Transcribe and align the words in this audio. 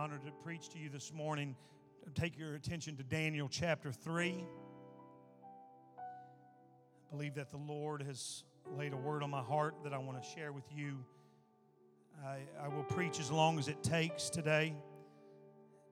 It's 0.00 0.06
an 0.06 0.14
honor 0.14 0.24
to 0.24 0.32
preach 0.42 0.70
to 0.70 0.78
you 0.78 0.88
this 0.88 1.12
morning. 1.12 1.54
Take 2.14 2.38
your 2.38 2.54
attention 2.54 2.96
to 2.96 3.02
Daniel 3.02 3.48
chapter 3.50 3.92
3. 3.92 4.46
I 5.98 6.02
believe 7.10 7.34
that 7.34 7.50
the 7.50 7.58
Lord 7.58 8.02
has 8.04 8.44
laid 8.78 8.94
a 8.94 8.96
word 8.96 9.22
on 9.22 9.28
my 9.28 9.42
heart 9.42 9.74
that 9.84 9.92
I 9.92 9.98
want 9.98 10.22
to 10.22 10.26
share 10.26 10.52
with 10.52 10.64
you. 10.74 10.96
I, 12.24 12.38
I 12.62 12.68
will 12.68 12.84
preach 12.84 13.20
as 13.20 13.30
long 13.30 13.58
as 13.58 13.68
it 13.68 13.82
takes 13.82 14.30
today. 14.30 14.74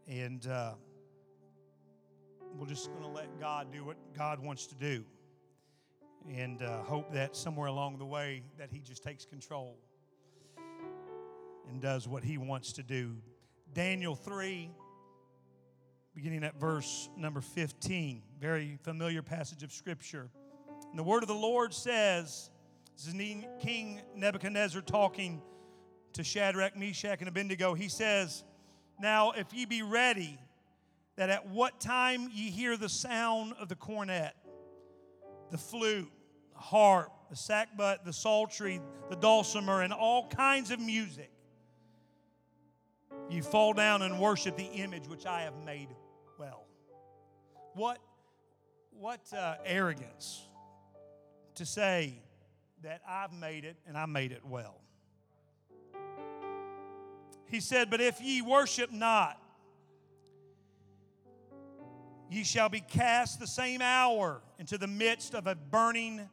And 0.06 0.46
uh, 0.46 0.72
we're 2.56 2.66
just 2.66 2.88
going 2.88 3.02
to 3.02 3.08
let 3.08 3.38
God 3.38 3.70
do 3.70 3.84
what 3.84 3.98
God 4.16 4.38
wants 4.38 4.66
to 4.68 4.74
do. 4.74 5.04
And 6.34 6.62
uh, 6.62 6.82
hope 6.84 7.12
that 7.12 7.36
somewhere 7.36 7.66
along 7.66 7.98
the 7.98 8.06
way 8.06 8.42
that 8.56 8.70
He 8.70 8.78
just 8.78 9.02
takes 9.02 9.26
control 9.26 9.76
and 11.68 11.82
does 11.82 12.08
what 12.08 12.24
He 12.24 12.38
wants 12.38 12.72
to 12.74 12.82
do. 12.82 13.16
Daniel 13.74 14.14
3, 14.14 14.70
beginning 16.14 16.44
at 16.44 16.58
verse 16.58 17.08
number 17.16 17.40
15. 17.40 18.22
Very 18.40 18.78
familiar 18.82 19.22
passage 19.22 19.62
of 19.62 19.72
Scripture. 19.72 20.30
And 20.90 20.98
the 20.98 21.02
word 21.02 21.22
of 21.22 21.28
the 21.28 21.34
Lord 21.34 21.74
says, 21.74 22.50
this 22.96 23.06
is 23.06 23.14
King 23.60 24.00
Nebuchadnezzar 24.16 24.82
talking 24.82 25.40
to 26.14 26.24
Shadrach, 26.24 26.76
Meshach, 26.76 27.20
and 27.20 27.28
Abednego. 27.28 27.74
He 27.74 27.88
says, 27.88 28.42
Now, 28.98 29.32
if 29.32 29.52
ye 29.52 29.66
be 29.66 29.82
ready, 29.82 30.38
that 31.16 31.30
at 31.30 31.48
what 31.48 31.78
time 31.78 32.28
ye 32.32 32.50
hear 32.50 32.76
the 32.76 32.88
sound 32.88 33.52
of 33.60 33.68
the 33.68 33.76
cornet, 33.76 34.34
the 35.50 35.58
flute, 35.58 36.10
the 36.52 36.58
harp, 36.58 37.12
the 37.30 37.36
sackbut, 37.36 38.04
the 38.04 38.12
psaltery, 38.12 38.80
the 39.10 39.16
dulcimer, 39.16 39.82
and 39.82 39.92
all 39.92 40.26
kinds 40.28 40.70
of 40.70 40.80
music, 40.80 41.30
you 43.30 43.42
fall 43.42 43.72
down 43.72 44.02
and 44.02 44.18
worship 44.18 44.56
the 44.56 44.64
image 44.64 45.06
which 45.06 45.26
I 45.26 45.42
have 45.42 45.54
made 45.64 45.88
well. 46.38 46.64
What, 47.74 47.98
what 48.90 49.20
uh, 49.36 49.56
arrogance 49.64 50.46
to 51.56 51.66
say 51.66 52.22
that 52.82 53.02
I've 53.06 53.32
made 53.32 53.64
it 53.64 53.76
and 53.86 53.96
I 53.96 54.06
made 54.06 54.32
it 54.32 54.44
well. 54.44 54.80
He 57.46 57.60
said, 57.60 57.90
But 57.90 58.00
if 58.00 58.20
ye 58.20 58.42
worship 58.42 58.92
not, 58.92 59.40
ye 62.30 62.44
shall 62.44 62.68
be 62.68 62.80
cast 62.80 63.40
the 63.40 63.46
same 63.46 63.80
hour 63.82 64.42
into 64.58 64.78
the 64.78 64.86
midst 64.86 65.34
of 65.34 65.46
a 65.46 65.54
burning, 65.54 66.28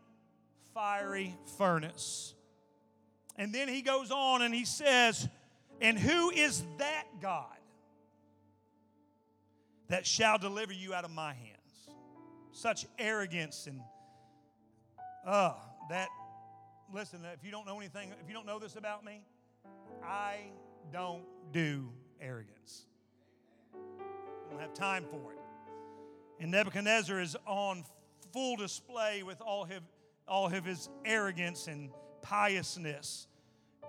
fiery 0.74 1.36
furnace. 1.58 2.34
And 3.38 3.54
then 3.54 3.68
he 3.68 3.82
goes 3.82 4.12
on 4.12 4.42
and 4.42 4.54
he 4.54 4.66
says, 4.66 5.28
And 5.82 6.00
who 6.00 6.30
is 6.30 6.64
that 6.78 7.06
God 7.22 7.58
that 9.90 10.06
shall 10.06 10.38
deliver 10.38 10.74
you 10.74 10.94
out 10.94 11.06
of 11.06 11.12
my 11.12 11.34
hands? 11.34 11.90
Such 12.52 12.86
arrogance 12.98 13.68
and, 13.68 13.82
uh, 15.26 15.54
that, 15.90 16.08
listen, 16.94 17.22
if 17.34 17.44
you 17.44 17.52
don't 17.52 17.68
know 17.68 17.78
anything, 17.80 18.12
if 18.22 18.28
you 18.28 18.34
don't 18.34 18.46
know 18.46 18.60
this 18.60 18.76
about 18.76 19.04
me, 19.04 19.26
I 20.04 20.38
don't 20.92 21.24
do 21.52 21.90
arrogance. 22.22 22.86
I 23.74 24.52
don't 24.52 24.62
have 24.62 24.74
time 24.74 25.06
for 25.12 25.34
it. 25.34 25.40
And 26.40 26.52
Nebuchadnezzar 26.52 27.20
is 27.20 27.36
on 27.46 27.84
full 28.32 28.56
display 28.56 29.24
with 29.24 29.42
all 29.42 29.64
of, 29.64 29.72
all 30.28 30.48
of 30.48 30.66
his 30.66 30.90
arrogance 31.04 31.68
and 31.68 31.90
piousness. 32.22 33.28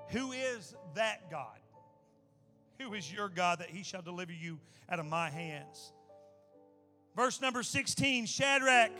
Who 0.09 0.33
is 0.33 0.75
that 0.95 1.31
God? 1.31 1.59
Who 2.81 2.95
is 2.95 3.11
your 3.13 3.29
God 3.29 3.61
that 3.61 3.71
he 3.71 3.83
shall 3.83 4.03
deliver 4.03 4.33
you 4.33 4.59
out 4.89 4.99
of 4.99 5.07
my 5.07 5.31
hands? 5.31 5.93
Verse 7.15 7.41
number 7.41 7.63
16 7.63 8.27
Shadrach, 8.27 8.93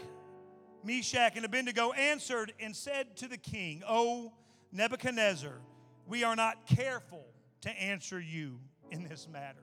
Meshach, 0.83 1.37
and 1.37 1.45
Abednego 1.45 1.93
answered 1.93 2.53
and 2.59 2.75
said 2.75 3.17
to 3.17 3.29
the 3.29 3.37
king, 3.37 3.83
O 3.87 4.33
Nebuchadnezzar, 4.73 5.61
we 6.07 6.25
are 6.25 6.37
not 6.37 6.67
careful 6.67 7.25
to 7.63 7.71
answer 7.71 8.21
you 8.21 8.59
in 8.91 9.05
this 9.05 9.29
matter. 9.31 9.61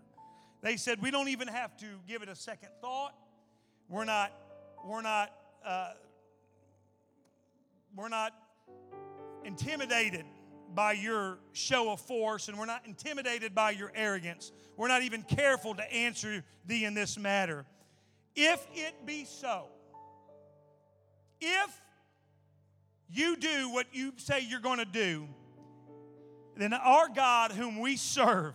They 0.62 0.78
said, 0.78 1.02
We 1.02 1.12
don't 1.12 1.30
even 1.30 1.48
have 1.48 1.76
to 1.78 1.86
give 2.08 2.22
it 2.22 2.30
a 2.30 2.36
second 2.36 2.70
thought. 2.82 3.16
We're 3.90 4.06
not, 4.06 4.32
we're 4.86 5.02
not, 5.02 5.34
uh, 5.66 5.92
we're 7.96 8.10
not 8.10 8.34
intimidated 9.44 10.26
by 10.76 10.94
your 10.94 11.38
show 11.52 11.92
of 11.92 12.02
force, 12.02 12.48
and 12.48 12.58
we're 12.58 12.66
not 12.66 12.86
intimidated 12.86 13.54
by 13.54 13.72
your 13.72 13.92
arrogance. 13.96 14.52
We're 14.76 14.88
not 14.88 15.04
even 15.04 15.24
careful 15.24 15.76
to 15.76 15.94
answer 15.94 16.44
thee 16.66 16.86
in 16.86 16.94
this 16.94 17.18
matter. 17.18 17.66
If 18.36 18.66
it 18.74 19.06
be 19.06 19.26
so, 19.26 19.66
if 21.40 21.82
you 23.10 23.36
do 23.38 23.70
what 23.70 23.88
you 23.94 24.14
say 24.18 24.42
you're 24.42 24.60
going 24.60 24.80
to 24.80 24.86
do, 24.86 25.28
then 26.56 26.74
our 26.74 27.10
God, 27.10 27.52
whom 27.52 27.80
we 27.80 27.96
serve, 27.96 28.54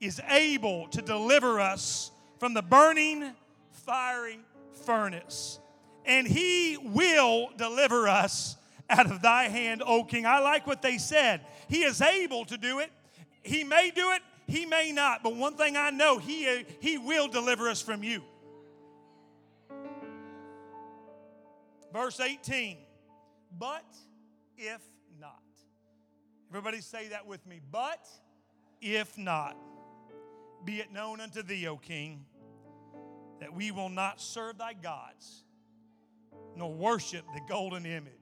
is 0.00 0.20
able 0.28 0.88
to 0.88 1.02
deliver 1.02 1.60
us 1.60 2.10
from 2.38 2.54
the 2.54 2.62
burning, 2.62 3.32
fiery 3.72 4.38
furnace. 4.84 5.58
And 6.04 6.26
he 6.26 6.76
will 6.76 7.50
deliver 7.56 8.08
us 8.08 8.56
out 8.90 9.10
of 9.10 9.22
thy 9.22 9.44
hand, 9.44 9.82
O 9.84 10.04
king. 10.04 10.26
I 10.26 10.40
like 10.40 10.66
what 10.66 10.82
they 10.82 10.98
said. 10.98 11.42
He 11.68 11.82
is 11.82 12.00
able 12.00 12.44
to 12.46 12.56
do 12.56 12.78
it. 12.80 12.90
He 13.42 13.64
may 13.64 13.90
do 13.90 14.12
it, 14.12 14.22
he 14.46 14.66
may 14.66 14.92
not. 14.92 15.22
But 15.22 15.36
one 15.36 15.54
thing 15.54 15.76
I 15.76 15.90
know, 15.90 16.18
he, 16.18 16.64
he 16.80 16.98
will 16.98 17.28
deliver 17.28 17.68
us 17.68 17.80
from 17.80 18.02
you. 18.02 18.22
Verse 21.92 22.20
18, 22.20 22.76
but 23.58 23.84
if 24.56 24.82
not. 25.18 25.42
Everybody 26.50 26.80
say 26.80 27.08
that 27.08 27.26
with 27.26 27.46
me. 27.46 27.60
But 27.70 28.06
if 28.80 29.16
not, 29.16 29.56
be 30.64 30.80
it 30.80 30.92
known 30.92 31.20
unto 31.20 31.42
thee, 31.42 31.66
O 31.66 31.76
king, 31.76 32.24
that 33.40 33.54
we 33.54 33.70
will 33.70 33.88
not 33.88 34.20
serve 34.20 34.58
thy 34.58 34.74
gods, 34.74 35.44
nor 36.56 36.72
worship 36.72 37.24
the 37.34 37.40
golden 37.48 37.86
image 37.86 38.12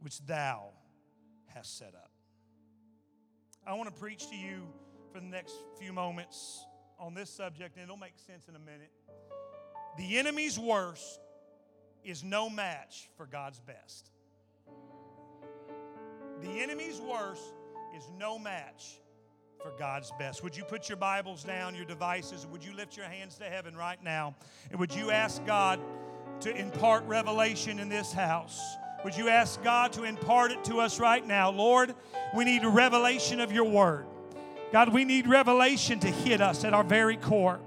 which 0.00 0.20
thou 0.26 0.70
hast 1.46 1.78
set 1.78 1.94
up. 1.94 2.10
I 3.66 3.74
want 3.74 3.92
to 3.92 4.00
preach 4.00 4.28
to 4.30 4.36
you 4.36 4.62
for 5.12 5.20
the 5.20 5.26
next 5.26 5.54
few 5.78 5.92
moments 5.92 6.64
on 6.98 7.14
this 7.14 7.30
subject, 7.30 7.76
and 7.76 7.84
it'll 7.84 7.96
make 7.96 8.18
sense 8.18 8.48
in 8.48 8.54
a 8.54 8.60
minute. 8.60 8.92
The 9.98 10.18
enemy's 10.18 10.58
worst 10.58 11.20
is 12.04 12.22
no 12.22 12.48
match 12.48 13.08
for 13.16 13.26
God's 13.26 13.60
best. 13.60 14.10
The 16.42 16.60
enemy's 16.60 17.00
worst 17.00 17.54
is 17.96 18.04
no 18.18 18.38
match 18.38 19.00
for 19.62 19.72
God's 19.78 20.12
best. 20.18 20.44
Would 20.44 20.56
you 20.56 20.64
put 20.64 20.88
your 20.88 20.98
Bibles 20.98 21.42
down, 21.42 21.74
your 21.74 21.86
devices? 21.86 22.46
Would 22.46 22.62
you 22.62 22.74
lift 22.74 22.96
your 22.96 23.06
hands 23.06 23.36
to 23.38 23.44
heaven 23.44 23.74
right 23.74 24.02
now? 24.02 24.36
And 24.70 24.78
would 24.78 24.94
you 24.94 25.10
ask 25.10 25.44
God 25.46 25.80
to 26.40 26.54
impart 26.54 27.04
revelation 27.06 27.78
in 27.78 27.88
this 27.88 28.12
house? 28.12 28.60
Would 29.04 29.16
you 29.16 29.28
ask 29.28 29.62
God 29.62 29.92
to 29.94 30.04
impart 30.04 30.52
it 30.52 30.64
to 30.64 30.80
us 30.80 30.98
right 30.98 31.24
now? 31.24 31.50
Lord, 31.50 31.94
we 32.34 32.44
need 32.44 32.64
revelation 32.64 33.40
of 33.40 33.52
your 33.52 33.64
word. 33.64 34.06
God, 34.72 34.92
we 34.92 35.04
need 35.04 35.26
revelation 35.28 36.00
to 36.00 36.08
hit 36.08 36.40
us 36.40 36.64
at 36.64 36.74
our 36.74 36.84
very 36.84 37.16
core. 37.16 37.60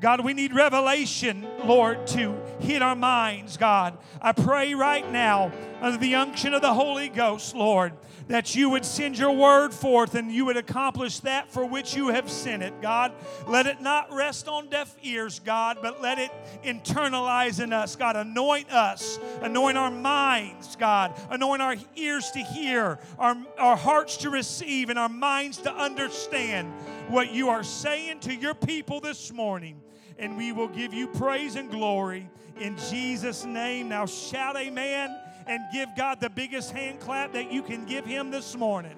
God, 0.00 0.24
we 0.24 0.34
need 0.34 0.52
revelation, 0.52 1.46
Lord, 1.64 2.06
to 2.08 2.36
hit 2.60 2.82
our 2.82 2.94
minds, 2.94 3.56
God. 3.56 3.96
I 4.20 4.32
pray 4.32 4.74
right 4.74 5.10
now, 5.10 5.50
under 5.84 5.98
the 5.98 6.14
unction 6.14 6.54
of 6.54 6.62
the 6.62 6.72
Holy 6.72 7.10
Ghost, 7.10 7.54
Lord, 7.54 7.92
that 8.28 8.54
you 8.54 8.70
would 8.70 8.86
send 8.86 9.18
your 9.18 9.32
word 9.32 9.74
forth 9.74 10.14
and 10.14 10.32
you 10.32 10.46
would 10.46 10.56
accomplish 10.56 11.20
that 11.20 11.50
for 11.50 11.66
which 11.66 11.94
you 11.94 12.08
have 12.08 12.30
sent 12.30 12.62
it, 12.62 12.80
God. 12.80 13.12
Let 13.46 13.66
it 13.66 13.82
not 13.82 14.10
rest 14.10 14.48
on 14.48 14.70
deaf 14.70 14.96
ears, 15.02 15.40
God, 15.40 15.80
but 15.82 16.00
let 16.00 16.18
it 16.18 16.30
internalize 16.64 17.62
in 17.62 17.74
us, 17.74 17.96
God. 17.96 18.16
Anoint 18.16 18.72
us, 18.72 19.18
anoint 19.42 19.76
our 19.76 19.90
minds, 19.90 20.74
God. 20.74 21.12
Anoint 21.28 21.60
our 21.60 21.76
ears 21.96 22.30
to 22.30 22.38
hear, 22.38 22.98
our, 23.18 23.36
our 23.58 23.76
hearts 23.76 24.16
to 24.18 24.30
receive, 24.30 24.88
and 24.88 24.98
our 24.98 25.10
minds 25.10 25.58
to 25.58 25.70
understand 25.70 26.72
what 27.08 27.30
you 27.30 27.50
are 27.50 27.62
saying 27.62 28.20
to 28.20 28.34
your 28.34 28.54
people 28.54 29.00
this 29.00 29.30
morning. 29.34 29.82
And 30.18 30.38
we 30.38 30.50
will 30.52 30.68
give 30.68 30.94
you 30.94 31.08
praise 31.08 31.56
and 31.56 31.70
glory 31.70 32.30
in 32.58 32.78
Jesus' 32.88 33.44
name. 33.44 33.90
Now 33.90 34.06
shout 34.06 34.56
amen 34.56 35.14
and 35.46 35.62
give 35.72 35.90
God 35.96 36.20
the 36.20 36.30
biggest 36.30 36.70
hand 36.70 37.00
clap 37.00 37.32
that 37.32 37.52
you 37.52 37.62
can 37.62 37.84
give 37.84 38.04
Him 38.04 38.30
this 38.30 38.56
morning. 38.56 38.96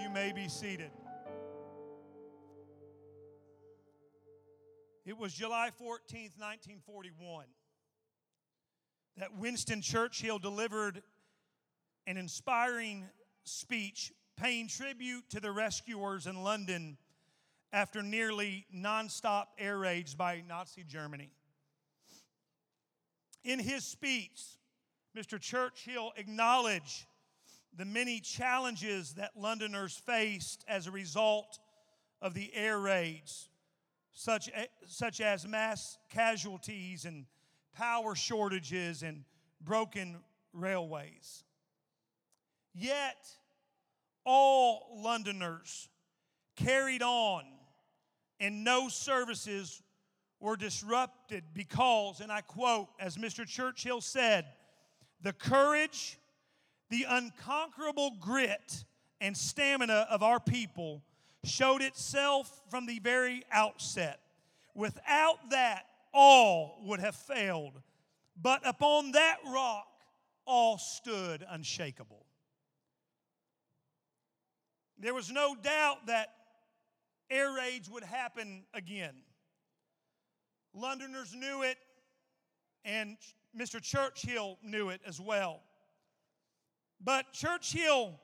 You 0.00 0.10
may 0.10 0.32
be 0.32 0.48
seated. 0.48 0.90
It 5.04 5.16
was 5.16 5.32
July 5.32 5.70
14th, 5.80 6.34
1941, 6.36 7.44
that 9.18 9.36
Winston 9.38 9.80
Churchill 9.80 10.40
delivered 10.40 11.00
an 12.08 12.16
inspiring 12.16 13.04
speech 13.44 14.12
paying 14.36 14.66
tribute 14.66 15.30
to 15.30 15.38
the 15.38 15.52
rescuers 15.52 16.26
in 16.26 16.42
London 16.42 16.98
after 17.72 18.02
nearly 18.02 18.66
nonstop 18.74 19.46
air 19.58 19.78
raids 19.78 20.14
by 20.14 20.42
Nazi 20.46 20.84
Germany. 20.84 21.30
In 23.44 23.58
his 23.58 23.84
speech, 23.84 24.40
Mr. 25.16 25.40
Churchill 25.40 26.12
acknowledged 26.16 27.06
the 27.76 27.84
many 27.84 28.20
challenges 28.20 29.14
that 29.14 29.32
Londoners 29.36 29.96
faced 29.96 30.64
as 30.66 30.86
a 30.86 30.90
result 30.90 31.58
of 32.22 32.34
the 32.34 32.52
air 32.54 32.78
raids, 32.78 33.48
such, 34.12 34.50
such 34.86 35.20
as 35.20 35.46
mass 35.46 35.98
casualties 36.10 37.04
and 37.04 37.26
power 37.74 38.14
shortages 38.14 39.02
and 39.02 39.24
broken 39.60 40.16
railways. 40.52 41.44
Yet, 42.74 43.26
all 44.24 44.98
Londoners 45.02 45.88
carried 46.56 47.02
on 47.02 47.44
and 48.40 48.64
no 48.64 48.88
services 48.88 49.82
were 50.40 50.56
disrupted 50.56 51.44
because, 51.54 52.20
and 52.20 52.30
I 52.30 52.42
quote, 52.42 52.88
as 53.00 53.16
Mr. 53.16 53.46
Churchill 53.46 54.00
said, 54.00 54.46
the 55.22 55.32
courage, 55.32 56.18
the 56.90 57.06
unconquerable 57.08 58.16
grit, 58.20 58.84
and 59.20 59.36
stamina 59.36 60.06
of 60.10 60.22
our 60.22 60.38
people 60.38 61.02
showed 61.44 61.80
itself 61.80 62.62
from 62.70 62.86
the 62.86 62.98
very 62.98 63.42
outset. 63.50 64.20
Without 64.74 65.50
that, 65.50 65.86
all 66.12 66.78
would 66.84 67.00
have 67.00 67.16
failed. 67.16 67.80
But 68.40 68.66
upon 68.66 69.12
that 69.12 69.36
rock, 69.46 69.86
all 70.44 70.78
stood 70.78 71.44
unshakable. 71.48 72.26
There 74.98 75.14
was 75.14 75.30
no 75.30 75.54
doubt 75.54 76.06
that 76.06 76.32
air 77.30 77.52
raids 77.52 77.90
would 77.90 78.04
happen 78.04 78.64
again. 78.74 79.14
Londoners 80.74 81.34
knew 81.34 81.62
it, 81.62 81.78
and 82.84 83.16
Mr. 83.58 83.80
Churchill 83.80 84.58
knew 84.62 84.90
it 84.90 85.00
as 85.06 85.20
well. 85.20 85.60
But 87.02 87.32
Churchill 87.32 88.18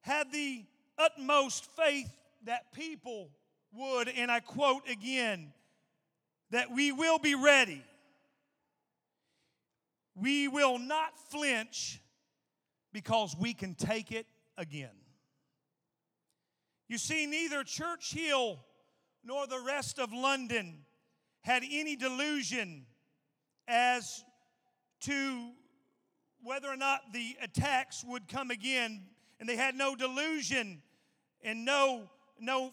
had 0.00 0.32
the 0.32 0.64
utmost 0.98 1.66
faith 1.76 2.10
that 2.44 2.72
people 2.72 3.30
would, 3.72 4.08
and 4.08 4.30
I 4.30 4.40
quote 4.40 4.88
again, 4.88 5.52
that 6.50 6.70
we 6.70 6.92
will 6.92 7.18
be 7.18 7.34
ready. 7.34 7.82
We 10.14 10.46
will 10.46 10.78
not 10.78 11.18
flinch 11.30 12.00
because 12.92 13.34
we 13.38 13.54
can 13.54 13.74
take 13.74 14.12
it 14.12 14.26
again. 14.56 15.03
You 16.88 16.98
see, 16.98 17.26
neither 17.26 17.64
Churchill 17.64 18.64
nor 19.24 19.46
the 19.46 19.60
rest 19.60 19.98
of 19.98 20.12
London 20.12 20.84
had 21.40 21.62
any 21.70 21.96
delusion 21.96 22.86
as 23.66 24.22
to 25.00 25.50
whether 26.42 26.68
or 26.68 26.76
not 26.76 27.00
the 27.12 27.36
attacks 27.42 28.04
would 28.06 28.28
come 28.28 28.50
again, 28.50 29.02
and 29.40 29.48
they 29.48 29.56
had 29.56 29.74
no 29.74 29.96
delusion 29.96 30.82
and 31.42 31.64
no, 31.64 32.10
no 32.38 32.72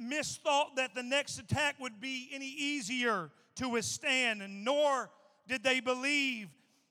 misthought 0.00 0.76
that 0.76 0.94
the 0.94 1.02
next 1.02 1.38
attack 1.38 1.76
would 1.80 2.00
be 2.00 2.28
any 2.32 2.48
easier 2.48 3.30
to 3.56 3.68
withstand, 3.68 4.42
and 4.42 4.64
nor 4.64 5.10
did 5.48 5.62
they 5.62 5.80
believe 5.80 6.48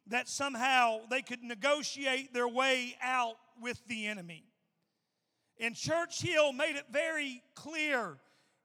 that 0.07 0.27
somehow 0.27 0.99
they 1.09 1.21
could 1.21 1.43
negotiate 1.43 2.33
their 2.33 2.47
way 2.47 2.95
out 3.01 3.35
with 3.61 3.81
the 3.87 4.07
enemy. 4.07 4.43
And 5.59 5.75
Churchill 5.75 6.53
made 6.53 6.75
it 6.75 6.85
very 6.91 7.41
clear 7.55 8.17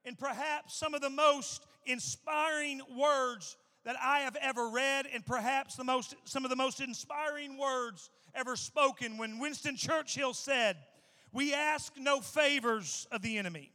in 0.04 0.14
perhaps 0.16 0.76
some 0.76 0.94
of 0.94 1.00
the 1.00 1.10
most 1.10 1.66
inspiring 1.86 2.80
words 2.96 3.56
that 3.84 3.96
I 4.00 4.20
have 4.20 4.36
ever 4.36 4.68
read, 4.68 5.06
and 5.12 5.24
perhaps 5.24 5.76
the 5.76 5.84
most, 5.84 6.14
some 6.24 6.44
of 6.44 6.50
the 6.50 6.56
most 6.56 6.80
inspiring 6.80 7.58
words 7.58 8.10
ever 8.34 8.56
spoken 8.56 9.18
when 9.18 9.38
Winston 9.38 9.76
Churchill 9.76 10.32
said, 10.32 10.76
We 11.32 11.52
ask 11.52 11.92
no 11.98 12.20
favors 12.20 13.06
of 13.12 13.22
the 13.22 13.38
enemy. 13.38 13.72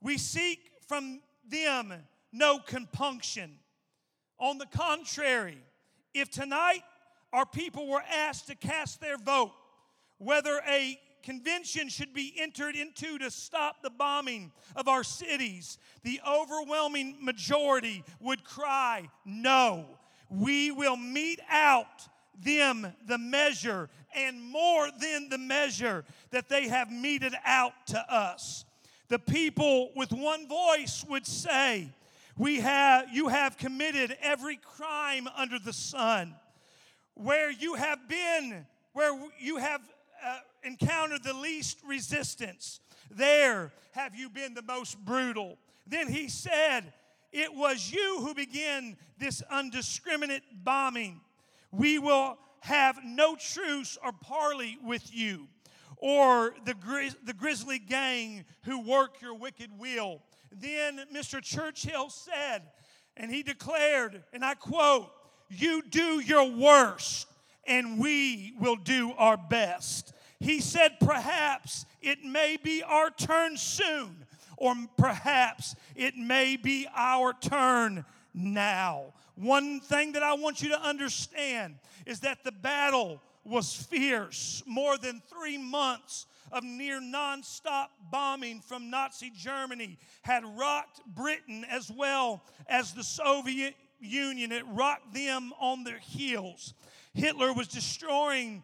We 0.00 0.18
seek 0.18 0.70
from 0.86 1.20
them 1.48 1.92
no 2.32 2.58
compunction. 2.58 3.58
On 4.38 4.58
the 4.58 4.66
contrary, 4.66 5.58
if 6.14 6.30
tonight 6.30 6.82
our 7.32 7.46
people 7.46 7.88
were 7.88 8.02
asked 8.08 8.46
to 8.46 8.54
cast 8.54 9.00
their 9.00 9.18
vote, 9.18 9.52
whether 10.18 10.60
a 10.68 10.98
convention 11.28 11.90
should 11.90 12.14
be 12.14 12.32
entered 12.38 12.74
into 12.74 13.18
to 13.18 13.30
stop 13.30 13.82
the 13.82 13.90
bombing 13.90 14.50
of 14.74 14.88
our 14.88 15.04
cities, 15.04 15.76
the 16.02 16.18
overwhelming 16.26 17.16
majority 17.20 18.02
would 18.18 18.42
cry, 18.44 19.06
No, 19.26 19.84
we 20.30 20.70
will 20.70 20.96
mete 20.96 21.40
out 21.50 22.08
them 22.42 22.94
the 23.06 23.18
measure 23.18 23.90
and 24.16 24.40
more 24.40 24.88
than 24.98 25.28
the 25.28 25.36
measure 25.36 26.06
that 26.30 26.48
they 26.48 26.66
have 26.66 26.90
meted 26.90 27.34
out 27.44 27.74
to 27.88 27.98
us. 28.10 28.64
The 29.08 29.18
people 29.18 29.90
with 29.94 30.12
one 30.12 30.48
voice 30.48 31.04
would 31.10 31.26
say, 31.26 31.90
we 32.38 32.60
have, 32.60 33.12
You 33.12 33.28
have 33.28 33.58
committed 33.58 34.16
every 34.22 34.56
crime 34.56 35.28
under 35.36 35.58
the 35.58 35.74
sun. 35.74 36.36
Where 37.12 37.50
you 37.50 37.74
have 37.74 38.08
been, 38.08 38.64
where 38.94 39.12
you 39.38 39.58
have 39.58 39.82
encountered 40.62 41.22
the 41.22 41.34
least 41.34 41.78
resistance, 41.86 42.80
there 43.10 43.72
have 43.92 44.14
you 44.14 44.28
been 44.28 44.54
the 44.54 44.62
most 44.62 45.02
brutal. 45.04 45.58
Then 45.86 46.08
he 46.08 46.28
said, 46.28 46.92
It 47.32 47.54
was 47.54 47.90
you 47.90 48.18
who 48.20 48.34
began 48.34 48.96
this 49.18 49.42
undiscriminate 49.52 50.42
bombing. 50.62 51.20
We 51.70 51.98
will 51.98 52.38
have 52.60 52.98
no 53.04 53.36
truce 53.36 53.98
or 54.02 54.12
parley 54.12 54.78
with 54.82 55.14
you, 55.14 55.48
or 55.96 56.54
the, 56.64 56.74
gri- 56.74 57.12
the 57.24 57.32
grisly 57.32 57.78
gang 57.78 58.44
who 58.64 58.80
work 58.80 59.20
your 59.20 59.34
wicked 59.34 59.70
will. 59.78 60.22
Then 60.50 61.04
Mr. 61.12 61.42
Churchill 61.42 62.10
said, 62.10 62.62
and 63.16 63.30
he 63.30 63.42
declared, 63.42 64.22
and 64.32 64.44
I 64.44 64.54
quote, 64.54 65.10
You 65.50 65.82
do 65.82 66.20
your 66.20 66.50
worst, 66.50 67.26
and 67.66 67.98
we 67.98 68.54
will 68.58 68.76
do 68.76 69.12
our 69.18 69.36
best. 69.36 70.12
He 70.40 70.60
said, 70.60 70.98
Perhaps 71.00 71.86
it 72.00 72.24
may 72.24 72.56
be 72.62 72.82
our 72.82 73.10
turn 73.10 73.56
soon, 73.56 74.24
or 74.56 74.74
perhaps 74.96 75.74
it 75.96 76.16
may 76.16 76.56
be 76.56 76.86
our 76.94 77.32
turn 77.32 78.04
now. 78.34 79.14
One 79.34 79.80
thing 79.80 80.12
that 80.12 80.22
I 80.22 80.34
want 80.34 80.62
you 80.62 80.70
to 80.70 80.80
understand 80.80 81.76
is 82.06 82.20
that 82.20 82.44
the 82.44 82.52
battle 82.52 83.20
was 83.44 83.74
fierce. 83.74 84.62
More 84.66 84.98
than 84.98 85.22
three 85.28 85.58
months 85.58 86.26
of 86.50 86.62
near 86.64 87.00
nonstop 87.00 87.88
bombing 88.10 88.60
from 88.60 88.90
Nazi 88.90 89.30
Germany 89.30 89.98
had 90.22 90.44
rocked 90.58 91.00
Britain 91.06 91.64
as 91.70 91.90
well 91.90 92.42
as 92.68 92.92
the 92.92 93.04
Soviet 93.04 93.74
Union. 94.00 94.52
It 94.52 94.64
rocked 94.68 95.12
them 95.14 95.52
on 95.60 95.84
their 95.84 95.98
heels. 95.98 96.74
Hitler 97.14 97.52
was 97.52 97.68
destroying 97.68 98.62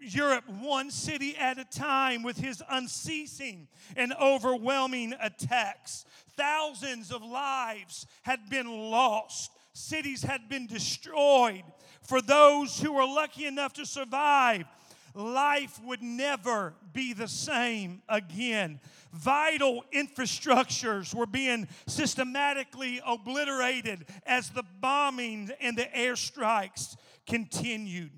Europe 0.00 0.44
one 0.60 0.90
city 0.90 1.36
at 1.36 1.58
a 1.58 1.64
time 1.64 2.22
with 2.22 2.36
his 2.36 2.62
unceasing 2.68 3.68
and 3.96 4.12
overwhelming 4.20 5.14
attacks. 5.20 6.04
Thousands 6.36 7.10
of 7.12 7.22
lives 7.22 8.06
had 8.22 8.48
been 8.48 8.90
lost, 8.90 9.50
cities 9.72 10.22
had 10.22 10.48
been 10.48 10.66
destroyed. 10.66 11.64
For 12.02 12.20
those 12.20 12.80
who 12.80 12.92
were 12.92 13.04
lucky 13.04 13.46
enough 13.46 13.72
to 13.74 13.86
survive, 13.86 14.66
life 15.14 15.80
would 15.82 16.02
never 16.02 16.74
be 16.92 17.12
the 17.12 17.28
same 17.28 18.02
again. 18.08 18.80
Vital 19.12 19.82
infrastructures 19.94 21.14
were 21.14 21.26
being 21.26 21.66
systematically 21.86 23.00
obliterated 23.04 24.06
as 24.26 24.50
the 24.50 24.64
bombings 24.82 25.50
and 25.60 25.76
the 25.76 25.88
airstrikes 25.96 26.96
continued. 27.26 28.10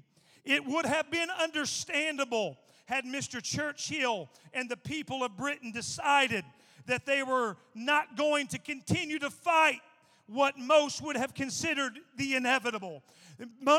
It 0.48 0.64
would 0.64 0.86
have 0.86 1.10
been 1.10 1.28
understandable 1.28 2.56
had 2.86 3.04
Mr. 3.04 3.42
Churchill 3.42 4.30
and 4.54 4.66
the 4.66 4.78
people 4.78 5.22
of 5.22 5.36
Britain 5.36 5.72
decided 5.72 6.42
that 6.86 7.04
they 7.04 7.22
were 7.22 7.58
not 7.74 8.16
going 8.16 8.46
to 8.46 8.58
continue 8.58 9.18
to 9.18 9.28
fight 9.28 9.80
what 10.26 10.58
most 10.58 11.02
would 11.02 11.18
have 11.18 11.34
considered 11.34 11.98
the 12.16 12.34
inevitable. 12.34 13.02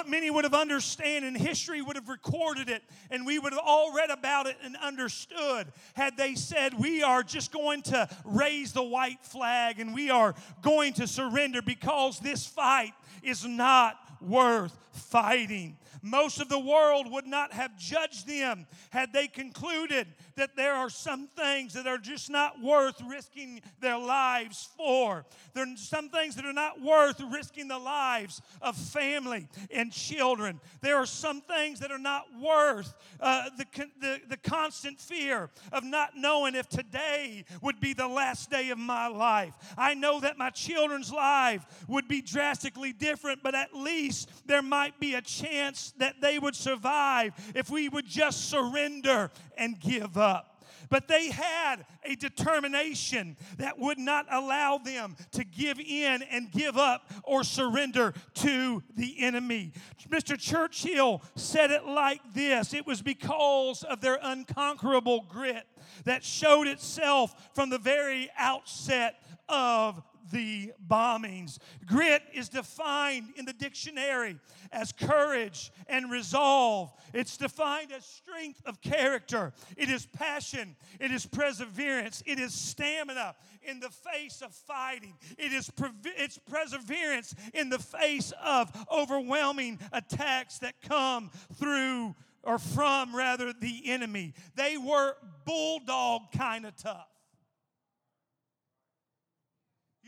Many 0.08 0.30
would 0.30 0.44
have 0.44 0.54
understood, 0.54 1.24
and 1.24 1.36
history 1.36 1.82
would 1.82 1.96
have 1.96 2.08
recorded 2.08 2.70
it, 2.70 2.84
and 3.10 3.26
we 3.26 3.40
would 3.40 3.52
have 3.52 3.62
all 3.66 3.92
read 3.92 4.12
about 4.12 4.46
it 4.46 4.56
and 4.64 4.78
understood 4.78 5.68
had 5.96 6.18
they 6.18 6.36
said, 6.36 6.76
We 6.80 7.02
are 7.02 7.24
just 7.24 7.52
going 7.52 7.82
to 7.84 8.08
raise 8.24 8.74
the 8.74 8.84
white 8.84 9.24
flag 9.24 9.80
and 9.80 9.92
we 9.92 10.12
are 10.12 10.36
going 10.62 10.94
to 10.94 11.08
surrender 11.08 11.64
because 11.64 12.20
this 12.20 12.46
fight 12.46 12.94
is 13.24 13.44
not 13.44 13.98
worth 14.22 14.78
fighting. 14.92 15.78
Most 16.02 16.40
of 16.40 16.50
the 16.50 16.60
world 16.60 17.12
would 17.12 17.28
not 17.28 17.54
have 17.54 17.78
judged 17.78 18.28
them 18.28 18.68
had 18.90 19.14
they 19.14 19.28
concluded 19.28 20.08
that 20.36 20.56
there 20.56 20.74
are 20.74 20.90
some 20.90 21.28
things 21.36 21.74
that 21.74 21.88
are 21.88 21.98
just 21.98 22.30
not 22.30 22.62
worth 22.62 23.02
risking 23.08 23.62
their 23.82 23.98
lives 23.98 24.70
for. 24.78 25.26
There 25.54 25.64
are 25.64 25.78
some 25.78 26.10
things 26.10 26.36
that 26.36 26.46
are 26.46 26.54
not 26.54 26.82
worth 26.82 27.22
risking 27.32 27.68
the 27.68 27.78
lives 27.78 28.42
of 28.62 28.76
family 28.76 29.48
and 29.72 29.92
children. 29.92 30.60
There 30.82 30.96
are 30.96 31.06
some 31.06 31.42
things 31.42 31.80
that 31.80 31.92
are 31.92 32.00
not 32.00 32.26
worth 32.42 32.94
uh, 33.20 33.50
the, 33.58 33.66
the, 34.00 34.20
the 34.30 34.38
constant 34.38 35.00
fear 35.00 35.50
of 35.72 35.84
not 35.84 36.12
knowing 36.16 36.56
if 36.56 36.70
today 36.70 37.46
would 37.62 37.80
be 37.80 37.94
the 37.94 38.08
last 38.08 38.50
day 38.50 38.70
of 38.70 38.78
my 38.78 39.08
life. 39.08 39.54
I 39.78 39.94
know 39.94 40.20
that 40.22 40.38
my 40.38 40.50
children's 40.50 41.12
life 41.12 41.66
would 41.88 42.08
be 42.08 42.22
drastically 42.22 42.94
different, 42.94 43.44
but 43.44 43.56
at 43.56 43.76
least 43.76 44.30
there 44.46 44.62
might 44.62 45.00
be 45.00 45.16
a 45.16 45.22
chance 45.22 45.79
that 45.98 46.22
they 46.22 46.40
would 46.40 46.56
survive 46.56 47.34
if 47.56 47.70
we 47.70 47.90
would 47.90 48.06
just 48.06 48.50
surrender 48.50 49.32
and 49.58 49.80
give 49.80 50.18
up. 50.18 50.50
But 50.90 51.08
they 51.08 51.30
had 51.30 51.86
a 52.04 52.16
determination 52.16 53.38
that 53.58 53.78
would 53.78 54.00
not 54.00 54.26
allow 54.32 54.80
them 54.80 55.16
to 55.32 55.44
give 55.44 55.80
in 55.80 56.24
and 56.24 56.52
give 56.52 56.78
up 56.78 57.12
or 57.24 57.44
surrender 57.44 58.14
to 58.36 58.84
the 58.96 59.20
enemy. 59.20 59.74
Mr. 60.10 60.38
Churchill 60.38 61.22
said 61.36 61.70
it 61.72 61.86
like 61.86 62.22
this 62.34 62.74
it 62.74 62.88
was 62.88 63.02
because 63.02 63.84
of 63.84 64.02
their 64.02 64.18
unconquerable 64.22 65.28
grit 65.30 65.68
that 66.06 66.24
showed 66.24 66.68
itself 66.68 67.50
from 67.54 67.70
the 67.70 67.78
very 67.78 68.30
outset 68.38 69.22
of 69.48 70.02
the 70.32 70.74
bombings. 70.88 71.58
Grit 71.86 72.24
is 72.34 72.50
defined 72.50 73.30
in 73.36 73.46
the 73.46 73.54
dictionary 73.54 74.38
as 74.72 74.92
courage 74.92 75.72
and 75.88 76.12
resolve. 76.12 76.94
It's 77.14 77.38
defined 77.38 77.92
as 77.92 78.06
strength 78.06 78.62
of 78.66 78.82
character. 78.82 79.54
It 79.78 79.90
is 79.90 80.06
passion. 80.06 80.76
It 81.00 81.12
is 81.12 81.26
perseverance. 81.26 82.24
It 82.26 82.40
is 82.40 82.54
stamina 82.54 83.36
in 83.64 83.80
the 83.80 83.90
face 83.90 84.42
of 84.42 84.54
fighting. 84.54 85.16
It 85.38 85.54
is 85.54 85.72
it's 86.18 86.38
perseverance 86.38 87.36
in 87.54 87.70
the 87.70 87.80
face 87.80 88.34
of 88.44 88.72
overwhelming 88.92 89.80
attacks 89.92 90.60
that 90.60 90.82
come 90.82 91.30
through 91.56 92.16
or 92.44 92.58
from 92.58 93.16
rather 93.16 93.54
the 93.54 93.90
enemy. 93.90 94.34
They 94.56 94.78
were 94.78 95.16
bulldog 95.46 96.32
kind 96.32 96.66
of 96.66 96.76
tough. 96.76 97.08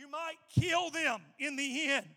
You 0.02 0.10
might 0.10 0.38
kill 0.50 0.90
them 0.90 1.22
in 1.38 1.56
the 1.56 1.92
end, 1.92 2.08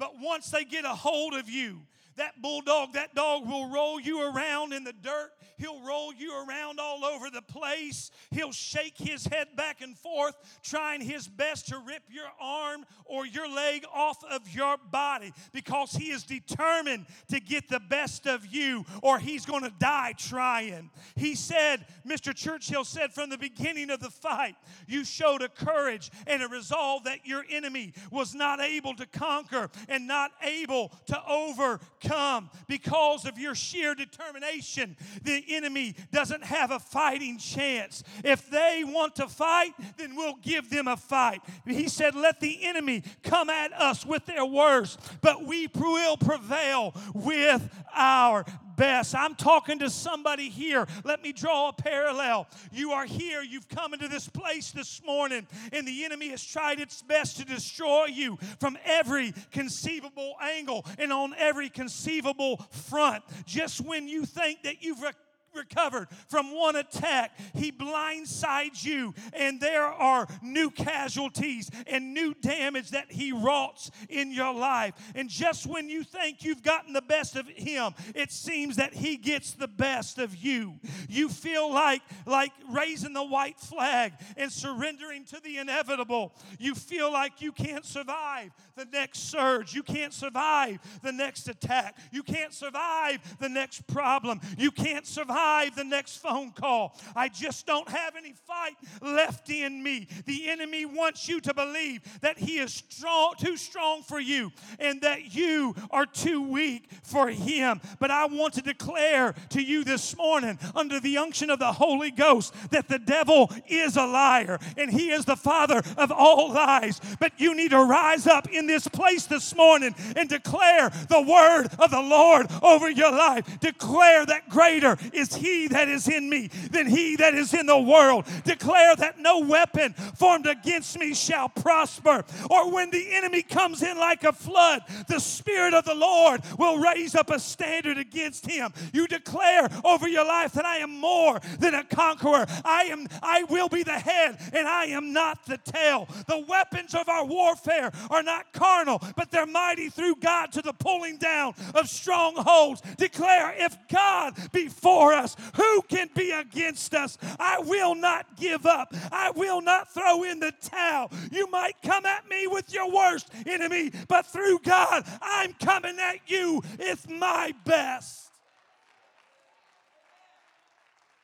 but 0.00 0.18
once 0.18 0.50
they 0.50 0.64
get 0.64 0.84
a 0.84 0.88
hold 0.88 1.32
of 1.34 1.48
you, 1.48 1.82
that 2.16 2.40
bulldog, 2.42 2.94
that 2.94 3.14
dog 3.14 3.46
will 3.46 3.70
roll 3.70 4.00
you 4.00 4.22
around 4.22 4.72
in 4.72 4.84
the 4.84 4.92
dirt. 4.92 5.32
He'll 5.56 5.80
roll 5.82 6.12
you 6.12 6.32
around 6.32 6.80
all 6.80 7.04
over 7.04 7.28
the 7.28 7.42
place. 7.42 8.10
He'll 8.30 8.52
shake 8.52 8.96
his 8.96 9.26
head 9.26 9.48
back 9.56 9.82
and 9.82 9.96
forth, 9.96 10.34
trying 10.62 11.02
his 11.02 11.28
best 11.28 11.68
to 11.68 11.78
rip 11.78 12.02
your 12.08 12.28
arm 12.40 12.86
or 13.04 13.26
your 13.26 13.48
leg 13.48 13.84
off 13.92 14.24
of 14.24 14.48
your 14.54 14.76
body 14.90 15.32
because 15.52 15.92
he 15.92 16.10
is 16.10 16.22
determined 16.22 17.06
to 17.28 17.40
get 17.40 17.68
the 17.68 17.80
best 17.80 18.26
of 18.26 18.46
you 18.46 18.84
or 19.02 19.18
he's 19.18 19.44
going 19.44 19.64
to 19.64 19.72
die 19.78 20.14
trying. 20.16 20.90
He 21.14 21.34
said, 21.34 21.84
Mr. 22.06 22.34
Churchill 22.34 22.84
said 22.84 23.12
from 23.12 23.28
the 23.28 23.38
beginning 23.38 23.90
of 23.90 24.00
the 24.00 24.10
fight, 24.10 24.56
you 24.86 25.04
showed 25.04 25.42
a 25.42 25.48
courage 25.48 26.10
and 26.26 26.42
a 26.42 26.48
resolve 26.48 27.04
that 27.04 27.26
your 27.26 27.44
enemy 27.50 27.92
was 28.10 28.34
not 28.34 28.60
able 28.60 28.94
to 28.94 29.06
conquer 29.06 29.68
and 29.88 30.06
not 30.06 30.32
able 30.42 30.90
to 31.06 31.22
overcome 31.28 31.99
come 32.00 32.50
because 32.68 33.26
of 33.26 33.38
your 33.38 33.54
sheer 33.54 33.94
determination. 33.94 34.96
The 35.22 35.44
enemy 35.48 35.94
doesn't 36.12 36.44
have 36.44 36.70
a 36.70 36.78
fighting 36.78 37.38
chance. 37.38 38.02
If 38.24 38.50
they 38.50 38.82
want 38.84 39.16
to 39.16 39.28
fight, 39.28 39.72
then 39.96 40.16
we'll 40.16 40.38
give 40.42 40.70
them 40.70 40.88
a 40.88 40.96
fight. 40.96 41.40
He 41.66 41.88
said, 41.88 42.14
Let 42.14 42.40
the 42.40 42.64
enemy 42.64 43.02
come 43.22 43.50
at 43.50 43.72
us 43.72 44.04
with 44.04 44.26
their 44.26 44.44
worst, 44.44 45.00
but 45.20 45.44
we 45.44 45.68
will 45.74 46.16
prevail 46.16 46.94
with 47.14 47.68
our 47.94 48.44
best. 48.80 49.14
I'm 49.14 49.34
talking 49.34 49.78
to 49.80 49.90
somebody 49.90 50.48
here. 50.48 50.86
Let 51.04 51.22
me 51.22 51.32
draw 51.32 51.68
a 51.68 51.72
parallel. 51.74 52.48
You 52.72 52.92
are 52.92 53.04
here, 53.04 53.42
you've 53.42 53.68
come 53.68 53.92
into 53.92 54.08
this 54.08 54.26
place 54.26 54.70
this 54.70 55.02
morning, 55.04 55.46
and 55.70 55.86
the 55.86 56.06
enemy 56.06 56.30
has 56.30 56.42
tried 56.42 56.80
its 56.80 57.02
best 57.02 57.36
to 57.36 57.44
destroy 57.44 58.06
you 58.06 58.38
from 58.58 58.78
every 58.86 59.34
conceivable 59.52 60.34
angle 60.40 60.86
and 60.98 61.12
on 61.12 61.34
every 61.36 61.68
conceivable 61.68 62.56
front. 62.70 63.22
Just 63.44 63.82
when 63.82 64.08
you 64.08 64.24
think 64.24 64.62
that 64.62 64.82
you've 64.82 65.04
recovered 65.54 66.08
from 66.28 66.54
one 66.54 66.76
attack, 66.76 67.38
he 67.54 67.72
blindsides 67.72 68.84
you, 68.84 69.14
and 69.32 69.60
there 69.60 69.84
are 69.84 70.26
new 70.42 70.70
casualties 70.70 71.70
and 71.86 72.14
new 72.14 72.34
damage 72.34 72.90
that 72.90 73.10
he 73.10 73.32
wrought 73.32 73.90
in 74.08 74.32
your 74.32 74.54
life. 74.54 74.94
And 75.14 75.28
just 75.28 75.66
when 75.66 75.88
you 75.88 76.04
think 76.04 76.44
you've 76.44 76.62
gotten 76.62 76.92
the 76.92 77.02
best 77.02 77.36
of 77.36 77.48
him, 77.48 77.94
it 78.14 78.30
seems 78.32 78.76
that 78.76 78.94
he 78.94 79.16
gets 79.16 79.52
the 79.52 79.68
best 79.68 80.18
of 80.18 80.36
you. 80.36 80.78
You 81.08 81.28
feel 81.28 81.72
like 81.72 82.02
like 82.26 82.52
raising 82.70 83.12
the 83.12 83.24
white 83.24 83.58
flag 83.58 84.12
and 84.36 84.50
surrendering 84.52 85.24
to 85.26 85.40
the 85.40 85.58
inevitable. 85.58 86.34
You 86.58 86.74
feel 86.74 87.12
like 87.12 87.40
you 87.40 87.52
can't 87.52 87.84
survive 87.84 88.52
the 88.76 88.86
next 88.86 89.30
surge. 89.30 89.74
You 89.74 89.82
can't 89.82 90.12
survive 90.12 90.78
the 91.02 91.12
next 91.12 91.48
attack. 91.48 91.98
You 92.12 92.22
can't 92.22 92.52
survive 92.52 93.18
the 93.38 93.48
next 93.48 93.86
problem. 93.86 94.40
You 94.56 94.70
can't 94.70 95.06
survive 95.06 95.39
survive 95.40 95.74
the 95.76 95.84
next 95.84 96.18
phone 96.18 96.50
call. 96.50 96.98
I 97.16 97.28
just 97.28 97.66
don't 97.66 97.88
have 97.88 98.16
any 98.16 98.32
fight 98.46 98.76
left 99.00 99.50
in 99.50 99.82
me. 99.82 100.06
The 100.26 100.48
enemy 100.48 100.84
wants 100.84 101.28
you 101.28 101.40
to 101.40 101.54
believe 101.54 102.02
that 102.20 102.38
he 102.38 102.58
is 102.58 102.72
strong, 102.88 103.34
too 103.38 103.56
strong 103.56 104.02
for 104.02 104.20
you 104.20 104.52
and 104.78 105.00
that 105.02 105.34
you 105.34 105.74
are 105.90 106.06
too 106.06 106.42
weak 106.42 106.90
for 107.02 107.28
him. 107.28 107.80
But 107.98 108.10
I 108.10 108.26
want 108.26 108.54
to 108.54 108.62
declare 108.62 109.34
to 109.50 109.62
you 109.62 109.84
this 109.84 110.16
morning, 110.16 110.58
under 110.74 111.00
the 111.00 111.18
unction 111.18 111.50
of 111.50 111.58
the 111.58 111.72
Holy 111.72 112.10
Ghost, 112.10 112.54
that 112.70 112.88
the 112.88 112.98
devil 112.98 113.50
is 113.66 113.96
a 113.96 114.06
liar 114.06 114.58
and 114.76 114.90
he 114.90 115.10
is 115.10 115.24
the 115.24 115.36
father 115.36 115.82
of 115.96 116.12
all 116.12 116.52
lies. 116.52 117.00
But 117.18 117.32
you 117.38 117.54
need 117.54 117.70
to 117.70 117.82
rise 117.82 118.26
up 118.26 118.48
in 118.50 118.66
this 118.66 118.88
place 118.88 119.26
this 119.26 119.54
morning 119.54 119.94
and 120.16 120.28
declare 120.28 120.90
the 121.08 121.22
word 121.22 121.68
of 121.78 121.90
the 121.90 122.02
Lord 122.02 122.46
over 122.62 122.90
your 122.90 123.10
life. 123.10 123.60
Declare 123.60 124.26
that 124.26 124.48
greater 124.48 124.96
is 125.12 125.29
is 125.30 125.36
he 125.36 125.68
that 125.68 125.88
is 125.88 126.08
in 126.08 126.28
me 126.28 126.48
than 126.70 126.86
he 126.86 127.16
that 127.16 127.34
is 127.34 127.54
in 127.54 127.66
the 127.66 127.78
world. 127.78 128.26
Declare 128.44 128.96
that 128.96 129.18
no 129.18 129.40
weapon 129.40 129.92
formed 129.92 130.46
against 130.46 130.98
me 130.98 131.14
shall 131.14 131.48
prosper. 131.48 132.24
Or 132.50 132.70
when 132.70 132.90
the 132.90 133.12
enemy 133.12 133.42
comes 133.42 133.82
in 133.82 133.98
like 133.98 134.24
a 134.24 134.32
flood, 134.32 134.82
the 135.08 135.20
Spirit 135.20 135.74
of 135.74 135.84
the 135.84 135.94
Lord 135.94 136.42
will 136.58 136.78
raise 136.78 137.14
up 137.14 137.30
a 137.30 137.38
standard 137.38 137.98
against 137.98 138.46
him. 138.46 138.72
You 138.92 139.06
declare 139.06 139.68
over 139.84 140.08
your 140.08 140.24
life 140.24 140.52
that 140.52 140.64
I 140.64 140.78
am 140.78 140.98
more 140.98 141.40
than 141.58 141.74
a 141.74 141.84
conqueror. 141.84 142.46
I 142.64 142.84
am 142.84 143.06
I 143.22 143.44
will 143.44 143.68
be 143.68 143.82
the 143.82 143.98
head 143.98 144.38
and 144.52 144.66
I 144.66 144.86
am 144.86 145.12
not 145.12 145.46
the 145.46 145.58
tail. 145.58 146.08
The 146.26 146.44
weapons 146.48 146.94
of 146.94 147.08
our 147.08 147.24
warfare 147.24 147.90
are 148.10 148.22
not 148.22 148.52
carnal, 148.52 149.02
but 149.16 149.30
they're 149.30 149.46
mighty 149.46 149.88
through 149.88 150.16
God 150.16 150.52
to 150.52 150.62
the 150.62 150.72
pulling 150.72 151.18
down 151.18 151.54
of 151.74 151.88
strongholds. 151.88 152.82
Declare 152.96 153.54
if 153.58 153.76
God 153.88 154.34
be 154.52 154.68
for 154.68 155.12
us, 155.12 155.19
who 155.54 155.82
can 155.82 156.08
be 156.14 156.30
against 156.30 156.94
us? 156.94 157.18
I 157.38 157.60
will 157.60 157.94
not 157.94 158.36
give 158.36 158.66
up. 158.66 158.94
I 159.12 159.30
will 159.30 159.60
not 159.60 159.92
throw 159.92 160.24
in 160.24 160.40
the 160.40 160.52
towel. 160.62 161.10
You 161.30 161.50
might 161.50 161.74
come 161.82 162.06
at 162.06 162.28
me 162.28 162.46
with 162.46 162.72
your 162.72 162.90
worst 162.92 163.30
enemy, 163.46 163.92
but 164.08 164.26
through 164.26 164.60
God, 164.60 165.04
I'm 165.20 165.52
coming 165.54 165.98
at 165.98 166.18
you. 166.26 166.62
It's 166.78 167.08
my 167.08 167.54
best. 167.64 168.30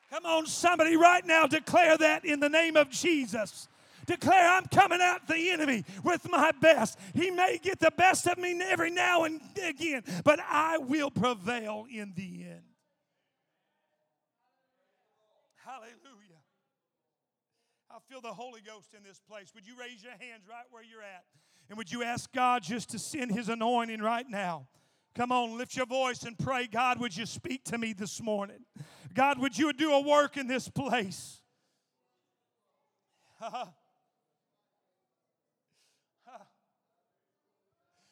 Come 0.09 0.25
on, 0.25 0.45
somebody, 0.45 0.95
right 0.95 1.25
now, 1.25 1.47
declare 1.47 1.97
that 1.97 2.23
in 2.23 2.39
the 2.39 2.49
name 2.49 2.77
of 2.77 2.89
Jesus. 2.89 3.67
Declare, 4.05 4.51
I'm 4.53 4.65
coming 4.67 5.01
at 5.01 5.27
the 5.27 5.49
enemy 5.49 5.83
with 6.01 6.29
my 6.29 6.51
best. 6.61 6.97
He 7.13 7.29
may 7.29 7.59
get 7.61 7.79
the 7.79 7.91
best 7.91 8.25
of 8.25 8.37
me 8.37 8.59
every 8.61 8.89
now 8.89 9.25
and 9.25 9.41
again, 9.61 10.03
but 10.23 10.39
I 10.39 10.77
will 10.77 11.11
prevail 11.11 11.85
in 11.91 12.13
the 12.15 12.45
end. 12.45 12.61
Hallelujah. 15.65 16.39
I 17.91 17.96
feel 18.07 18.21
the 18.21 18.33
Holy 18.33 18.61
Ghost 18.61 18.93
in 18.95 19.03
this 19.03 19.19
place. 19.29 19.51
Would 19.53 19.67
you 19.67 19.73
raise 19.77 20.01
your 20.01 20.13
hands 20.13 20.47
right 20.49 20.63
where 20.71 20.83
you're 20.83 21.01
at? 21.01 21.25
And 21.67 21.77
would 21.77 21.91
you 21.91 22.03
ask 22.03 22.31
God 22.31 22.63
just 22.63 22.89
to 22.91 22.99
send 22.99 23.31
His 23.31 23.49
anointing 23.49 24.01
right 24.01 24.25
now? 24.29 24.67
Come 25.13 25.33
on, 25.33 25.57
lift 25.57 25.75
your 25.75 25.87
voice 25.87 26.23
and 26.23 26.39
pray. 26.39 26.67
God, 26.67 26.99
would 26.99 27.17
you 27.17 27.25
speak 27.25 27.65
to 27.65 27.77
me 27.77 27.91
this 27.91 28.21
morning? 28.21 28.59
God, 29.13 29.39
would 29.39 29.57
you 29.57 29.73
do 29.73 29.91
a 29.91 29.99
work 29.99 30.37
in 30.37 30.47
this 30.47 30.69
place? 30.69 31.41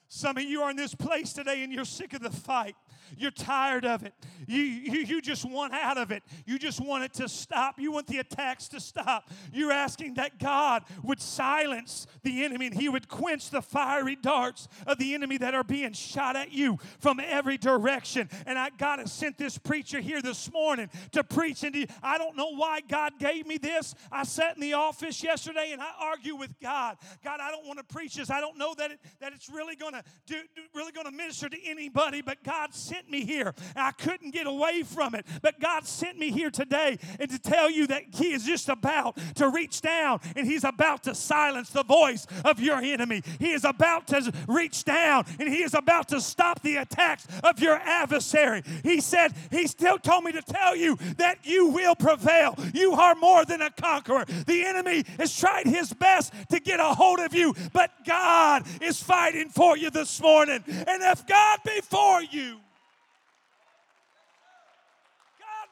Some 0.09 0.37
of 0.37 0.43
you 0.43 0.61
are 0.61 0.69
in 0.71 0.75
this 0.75 0.95
place 0.95 1.31
today 1.31 1.63
and 1.63 1.71
you're 1.71 1.85
sick 1.85 2.13
of 2.13 2.21
the 2.21 2.31
fight. 2.31 2.75
You're 3.17 3.31
tired 3.31 3.85
of 3.85 4.03
it. 4.03 4.13
You, 4.47 4.61
you, 4.61 4.99
you 4.99 5.21
just 5.21 5.45
want 5.45 5.73
out 5.73 5.97
of 5.97 6.11
it. 6.11 6.23
You 6.45 6.59
just 6.59 6.79
want 6.79 7.03
it 7.03 7.13
to 7.15 7.29
stop. 7.29 7.79
You 7.79 7.91
want 7.91 8.07
the 8.07 8.19
attacks 8.19 8.67
to 8.69 8.79
stop. 8.79 9.29
You're 9.53 9.71
asking 9.71 10.15
that 10.15 10.39
God 10.39 10.83
would 11.03 11.21
silence 11.21 12.07
the 12.23 12.43
enemy 12.43 12.67
and 12.67 12.75
He 12.75 12.89
would 12.89 13.07
quench 13.07 13.49
the 13.49 13.61
fiery 13.61 14.15
darts 14.15 14.67
of 14.87 14.97
the 14.97 15.13
enemy 15.13 15.37
that 15.37 15.53
are 15.55 15.63
being 15.63 15.93
shot 15.93 16.35
at 16.35 16.51
you 16.51 16.77
from 16.99 17.19
every 17.19 17.57
direction. 17.57 18.29
And 18.45 18.57
I, 18.57 18.69
God 18.77 18.99
has 18.99 19.11
sent 19.11 19.37
this 19.37 19.57
preacher 19.57 19.99
here 19.99 20.21
this 20.21 20.51
morning 20.51 20.89
to 21.11 21.23
preach 21.23 21.63
into 21.63 21.79
you. 21.79 21.87
I 22.03 22.17
don't 22.17 22.35
know 22.35 22.55
why 22.55 22.81
God 22.81 23.13
gave 23.19 23.47
me 23.47 23.57
this. 23.57 23.95
I 24.11 24.23
sat 24.23 24.55
in 24.55 24.61
the 24.61 24.73
office 24.73 25.23
yesterday 25.23 25.71
and 25.71 25.81
I 25.81 25.91
argue 25.99 26.35
with 26.35 26.59
God. 26.61 26.97
God, 27.23 27.39
I 27.41 27.51
don't 27.51 27.65
want 27.65 27.79
to 27.79 27.85
preach 27.85 28.15
this. 28.15 28.29
I 28.29 28.39
don't 28.39 28.57
know 28.57 28.73
that, 28.77 28.91
it, 28.91 28.99
that 29.19 29.33
it's 29.33 29.49
really 29.49 29.75
going 29.75 29.93
to 29.93 30.03
do, 30.25 30.35
really 30.73 30.91
going 30.91 31.05
to 31.05 31.11
minister 31.11 31.49
to 31.49 31.57
anybody, 31.65 32.21
but 32.21 32.43
God 32.43 32.73
sent 32.73 32.94
sent 32.95 33.09
me 33.09 33.25
here. 33.25 33.53
I 33.75 33.91
couldn't 33.91 34.31
get 34.31 34.47
away 34.47 34.83
from 34.83 35.15
it. 35.15 35.25
But 35.41 35.59
God 35.59 35.85
sent 35.85 36.17
me 36.17 36.31
here 36.31 36.49
today 36.49 36.97
and 37.19 37.29
to 37.29 37.39
tell 37.39 37.69
you 37.69 37.87
that 37.87 38.03
He 38.13 38.31
is 38.31 38.45
just 38.45 38.69
about 38.69 39.17
to 39.35 39.49
reach 39.49 39.81
down 39.81 40.21
and 40.35 40.47
He's 40.47 40.63
about 40.63 41.03
to 41.03 41.15
silence 41.15 41.69
the 41.69 41.83
voice 41.83 42.25
of 42.45 42.59
your 42.59 42.77
enemy. 42.77 43.21
He 43.39 43.51
is 43.51 43.65
about 43.65 44.07
to 44.07 44.31
reach 44.47 44.85
down 44.85 45.25
and 45.39 45.49
He 45.49 45.63
is 45.63 45.73
about 45.73 46.07
to 46.09 46.21
stop 46.21 46.61
the 46.61 46.77
attacks 46.77 47.27
of 47.43 47.59
your 47.59 47.75
adversary. 47.75 48.63
He 48.83 49.01
said, 49.01 49.33
He 49.51 49.67
still 49.67 49.97
told 49.97 50.23
me 50.23 50.31
to 50.31 50.41
tell 50.41 50.75
you 50.75 50.97
that 51.17 51.39
you 51.43 51.67
will 51.67 51.95
prevail. 51.95 52.57
You 52.73 52.93
are 52.93 53.15
more 53.15 53.43
than 53.43 53.61
a 53.61 53.71
conqueror. 53.71 54.25
The 54.25 54.63
enemy 54.65 55.03
has 55.17 55.37
tried 55.37 55.67
his 55.67 55.91
best 55.93 56.33
to 56.49 56.59
get 56.59 56.79
a 56.79 56.85
hold 56.85 57.19
of 57.19 57.33
you, 57.33 57.55
but 57.73 57.91
God 58.05 58.65
is 58.81 59.01
fighting 59.01 59.49
for 59.49 59.77
you 59.77 59.89
this 59.89 60.21
morning. 60.21 60.63
And 60.67 61.03
if 61.03 61.27
God 61.27 61.59
be 61.65 61.81
for 61.81 62.21
you, 62.21 62.59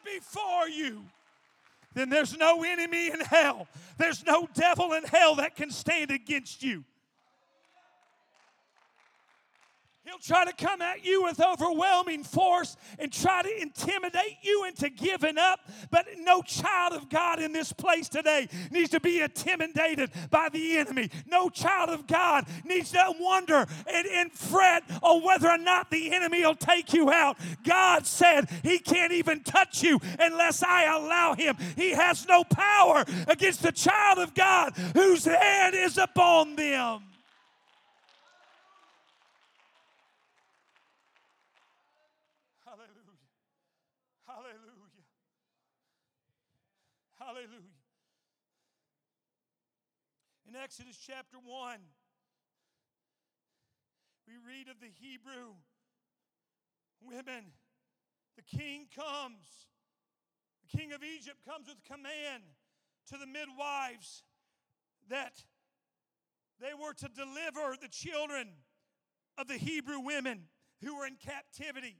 before 0.03 0.67
you, 0.67 1.03
then 1.93 2.09
there's 2.09 2.37
no 2.37 2.63
enemy 2.63 3.07
in 3.07 3.19
hell. 3.19 3.67
There's 3.97 4.25
no 4.25 4.47
devil 4.53 4.93
in 4.93 5.03
hell 5.03 5.35
that 5.35 5.55
can 5.55 5.69
stand 5.69 6.11
against 6.11 6.63
you. 6.63 6.83
He'll 10.05 10.17
try 10.19 10.43
to 10.43 10.51
come 10.51 10.81
at 10.81 11.05
you 11.05 11.23
with 11.23 11.39
overwhelming 11.39 12.25
force 12.25 12.75
and 12.99 13.11
try 13.11 13.41
to 13.41 13.61
intimidate 13.61 14.37
you 14.41 14.65
into 14.65 14.89
giving 14.89 15.37
up. 15.37 15.61
But 15.91 16.07
no 16.19 16.41
child 16.41 16.91
of 16.91 17.07
God 17.09 17.41
in 17.41 17.53
this 17.53 17.71
place 17.71 18.09
today 18.09 18.49
needs 18.69 18.89
to 18.89 18.99
be 18.99 19.21
intimidated 19.21 20.11
by 20.29 20.49
the 20.49 20.77
enemy. 20.77 21.09
No 21.25 21.49
child 21.49 21.89
of 21.89 22.05
God 22.05 22.45
needs 22.65 22.91
to 22.91 23.13
wonder 23.17 23.65
and, 23.87 24.07
and 24.07 24.31
fret 24.31 24.83
on 25.01 25.23
whether 25.23 25.49
or 25.49 25.57
not 25.57 25.89
the 25.89 26.13
enemy 26.13 26.41
will 26.41 26.55
take 26.55 26.91
you 26.91 27.09
out. 27.09 27.37
God 27.63 28.05
said 28.05 28.49
he 28.61 28.79
can't 28.79 29.13
even 29.13 29.41
touch 29.41 29.83
you 29.83 30.01
unless 30.19 30.63
I 30.63 30.83
allow 30.83 31.33
him. 31.33 31.55
He 31.77 31.91
has 31.91 32.27
no 32.27 32.43
power 32.43 33.05
against 33.27 33.63
the 33.63 33.71
child 33.71 34.19
of 34.19 34.33
God 34.33 34.73
whose 34.95 35.23
hand 35.23 35.75
is 35.75 35.97
upon 35.97 36.57
them. 36.57 37.03
Hallelujah. 47.23 47.71
In 50.47 50.52
Exodus 50.63 50.97
chapter 51.05 51.35
1, 51.43 51.77
we 54.25 54.33
read 54.47 54.69
of 54.69 54.79
the 54.79 54.87
Hebrew 55.01 55.55
women. 57.01 57.51
The 58.37 58.57
king 58.57 58.87
comes, 58.95 59.43
the 60.61 60.77
king 60.77 60.93
of 60.93 61.03
Egypt 61.03 61.39
comes 61.45 61.67
with 61.67 61.83
command 61.83 62.43
to 63.09 63.17
the 63.17 63.27
midwives 63.27 64.23
that 65.09 65.43
they 66.61 66.73
were 66.73 66.93
to 66.93 67.09
deliver 67.09 67.75
the 67.81 67.89
children 67.89 68.47
of 69.37 69.49
the 69.49 69.57
Hebrew 69.57 69.99
women 69.99 70.43
who 70.81 70.95
were 70.95 71.05
in 71.05 71.17
captivity. 71.17 71.97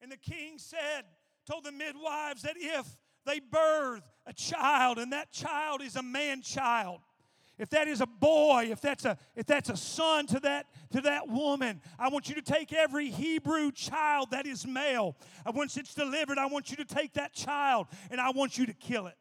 And 0.00 0.12
the 0.12 0.16
king 0.18 0.58
said, 0.58 1.02
told 1.48 1.64
the 1.64 1.72
midwives 1.72 2.42
that 2.42 2.54
if 2.56 2.86
they 3.26 3.40
birth 3.40 4.02
a 4.24 4.32
child, 4.32 4.98
and 4.98 5.12
that 5.12 5.32
child 5.32 5.82
is 5.82 5.96
a 5.96 6.02
man 6.02 6.42
child. 6.42 7.00
If 7.58 7.70
that 7.70 7.86
is 7.86 8.00
a 8.00 8.06
boy, 8.06 8.68
if 8.70 8.80
that's 8.80 9.04
a 9.04 9.18
if 9.36 9.46
that's 9.46 9.68
a 9.68 9.76
son 9.76 10.26
to 10.28 10.40
that 10.40 10.66
to 10.92 11.00
that 11.02 11.28
woman, 11.28 11.80
I 11.98 12.08
want 12.08 12.28
you 12.28 12.34
to 12.34 12.42
take 12.42 12.72
every 12.72 13.10
Hebrew 13.10 13.70
child 13.70 14.30
that 14.30 14.46
is 14.46 14.66
male. 14.66 15.16
And 15.44 15.54
once 15.54 15.76
it's 15.76 15.94
delivered, 15.94 16.38
I 16.38 16.46
want 16.46 16.70
you 16.70 16.76
to 16.78 16.84
take 16.84 17.12
that 17.14 17.34
child 17.34 17.88
and 18.10 18.20
I 18.20 18.30
want 18.30 18.58
you 18.58 18.66
to 18.66 18.72
kill 18.72 19.06
it. 19.06 19.16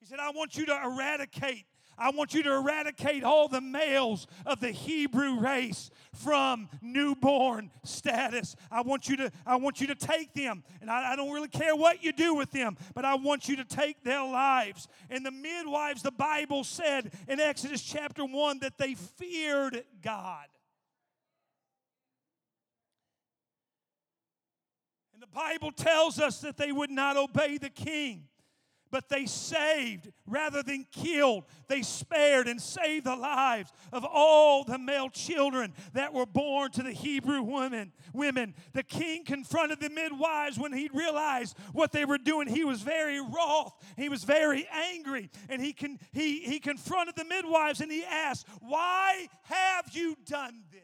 He 0.00 0.06
said, 0.06 0.18
I 0.18 0.30
want 0.30 0.56
you 0.56 0.66
to 0.66 0.80
eradicate 0.84 1.66
I 1.98 2.10
want 2.10 2.34
you 2.34 2.42
to 2.42 2.52
eradicate 2.52 3.24
all 3.24 3.48
the 3.48 3.60
males 3.60 4.26
of 4.44 4.60
the 4.60 4.70
Hebrew 4.70 5.38
race 5.38 5.90
from 6.12 6.68
newborn 6.82 7.70
status. 7.84 8.54
I 8.70 8.82
want 8.82 9.08
you 9.08 9.16
to, 9.16 9.32
I 9.46 9.56
want 9.56 9.80
you 9.80 9.86
to 9.88 9.94
take 9.94 10.34
them, 10.34 10.62
and 10.80 10.90
I, 10.90 11.12
I 11.12 11.16
don't 11.16 11.32
really 11.32 11.48
care 11.48 11.74
what 11.74 12.02
you 12.04 12.12
do 12.12 12.34
with 12.34 12.50
them, 12.50 12.76
but 12.94 13.04
I 13.04 13.14
want 13.14 13.48
you 13.48 13.56
to 13.56 13.64
take 13.64 14.02
their 14.04 14.22
lives. 14.22 14.88
And 15.08 15.24
the 15.24 15.30
midwives, 15.30 16.02
the 16.02 16.10
Bible 16.10 16.64
said 16.64 17.12
in 17.28 17.40
Exodus 17.40 17.82
chapter 17.82 18.24
1 18.24 18.58
that 18.60 18.78
they 18.78 18.94
feared 18.94 19.84
God. 20.02 20.46
And 25.14 25.22
the 25.22 25.26
Bible 25.28 25.72
tells 25.72 26.18
us 26.18 26.40
that 26.40 26.58
they 26.58 26.72
would 26.72 26.90
not 26.90 27.16
obey 27.16 27.56
the 27.56 27.70
king 27.70 28.28
but 28.96 29.10
they 29.10 29.26
saved 29.26 30.10
rather 30.26 30.62
than 30.62 30.86
killed. 30.90 31.44
They 31.68 31.82
spared 31.82 32.48
and 32.48 32.58
saved 32.58 33.04
the 33.04 33.14
lives 33.14 33.70
of 33.92 34.06
all 34.06 34.64
the 34.64 34.78
male 34.78 35.10
children 35.10 35.74
that 35.92 36.14
were 36.14 36.24
born 36.24 36.70
to 36.70 36.82
the 36.82 36.92
Hebrew 36.92 37.42
women. 37.42 37.92
Women. 38.14 38.54
The 38.72 38.82
king 38.82 39.26
confronted 39.26 39.80
the 39.80 39.90
midwives 39.90 40.58
when 40.58 40.72
he 40.72 40.88
realized 40.94 41.58
what 41.74 41.92
they 41.92 42.06
were 42.06 42.16
doing. 42.16 42.48
He 42.48 42.64
was 42.64 42.80
very 42.80 43.20
wroth. 43.20 43.74
He 43.98 44.08
was 44.08 44.24
very 44.24 44.66
angry, 44.72 45.28
and 45.50 45.60
he 45.60 45.76
he 46.14 46.40
he 46.40 46.58
confronted 46.58 47.16
the 47.16 47.26
midwives 47.26 47.82
and 47.82 47.92
he 47.92 48.02
asked, 48.02 48.46
"Why 48.62 49.28
have 49.42 49.90
you 49.94 50.16
done 50.24 50.62
this? 50.72 50.80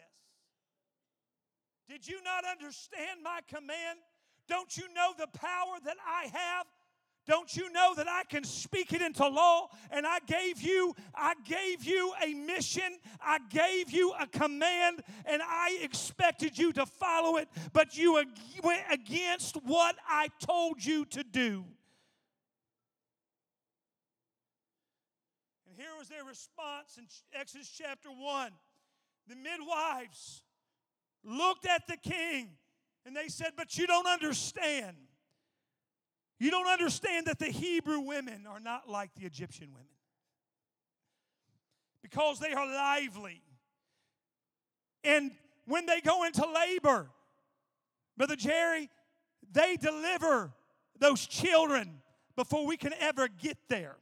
Did 1.88 2.06
you 2.06 2.22
not 2.22 2.44
understand 2.44 3.22
my 3.22 3.40
command?" 3.48 4.00
Don't 4.48 4.76
you 4.76 4.92
know 4.92 5.14
the 5.16 5.28
power 5.28 5.78
that 5.84 5.96
I 6.06 6.24
have? 6.24 6.66
Don't 7.26 7.54
you 7.56 7.70
know 7.72 7.94
that 7.96 8.08
I 8.08 8.24
can 8.28 8.42
speak 8.42 8.92
it 8.92 9.00
into 9.00 9.26
law? 9.26 9.68
And 9.90 10.04
I 10.04 10.18
gave 10.26 10.60
you, 10.60 10.94
I 11.14 11.34
gave 11.44 11.84
you 11.84 12.12
a 12.22 12.34
mission, 12.34 12.98
I 13.20 13.38
gave 13.48 13.92
you 13.92 14.12
a 14.18 14.26
command, 14.26 15.02
and 15.24 15.40
I 15.40 15.78
expected 15.82 16.58
you 16.58 16.72
to 16.72 16.84
follow 16.84 17.36
it, 17.36 17.48
but 17.72 17.96
you 17.96 18.14
went 18.62 18.82
against 18.90 19.56
what 19.64 19.94
I 20.08 20.28
told 20.40 20.84
you 20.84 21.04
to 21.06 21.22
do. 21.22 21.64
And 25.68 25.76
here 25.76 25.96
was 25.96 26.08
their 26.08 26.24
response 26.24 26.98
in 26.98 27.06
Exodus 27.38 27.68
chapter 27.68 28.08
1. 28.08 28.50
The 29.28 29.36
midwives 29.36 30.42
looked 31.24 31.66
at 31.66 31.86
the 31.86 31.96
king 31.96 32.50
and 33.06 33.16
they 33.16 33.28
said, 33.28 33.52
But 33.56 33.78
you 33.78 33.86
don't 33.86 34.08
understand. 34.08 34.96
You 36.42 36.50
don't 36.50 36.66
understand 36.66 37.26
that 37.28 37.38
the 37.38 37.52
Hebrew 37.52 38.00
women 38.00 38.48
are 38.48 38.58
not 38.58 38.88
like 38.88 39.14
the 39.14 39.24
Egyptian 39.24 39.68
women 39.68 39.86
because 42.02 42.40
they 42.40 42.52
are 42.52 42.66
lively. 42.66 43.40
And 45.04 45.30
when 45.66 45.86
they 45.86 46.00
go 46.00 46.24
into 46.24 46.44
labor, 46.52 47.08
Brother 48.16 48.34
Jerry, 48.34 48.90
they 49.52 49.76
deliver 49.76 50.52
those 50.98 51.24
children 51.28 52.02
before 52.34 52.66
we 52.66 52.76
can 52.76 52.92
ever 52.98 53.28
get 53.28 53.58
there. 53.68 53.94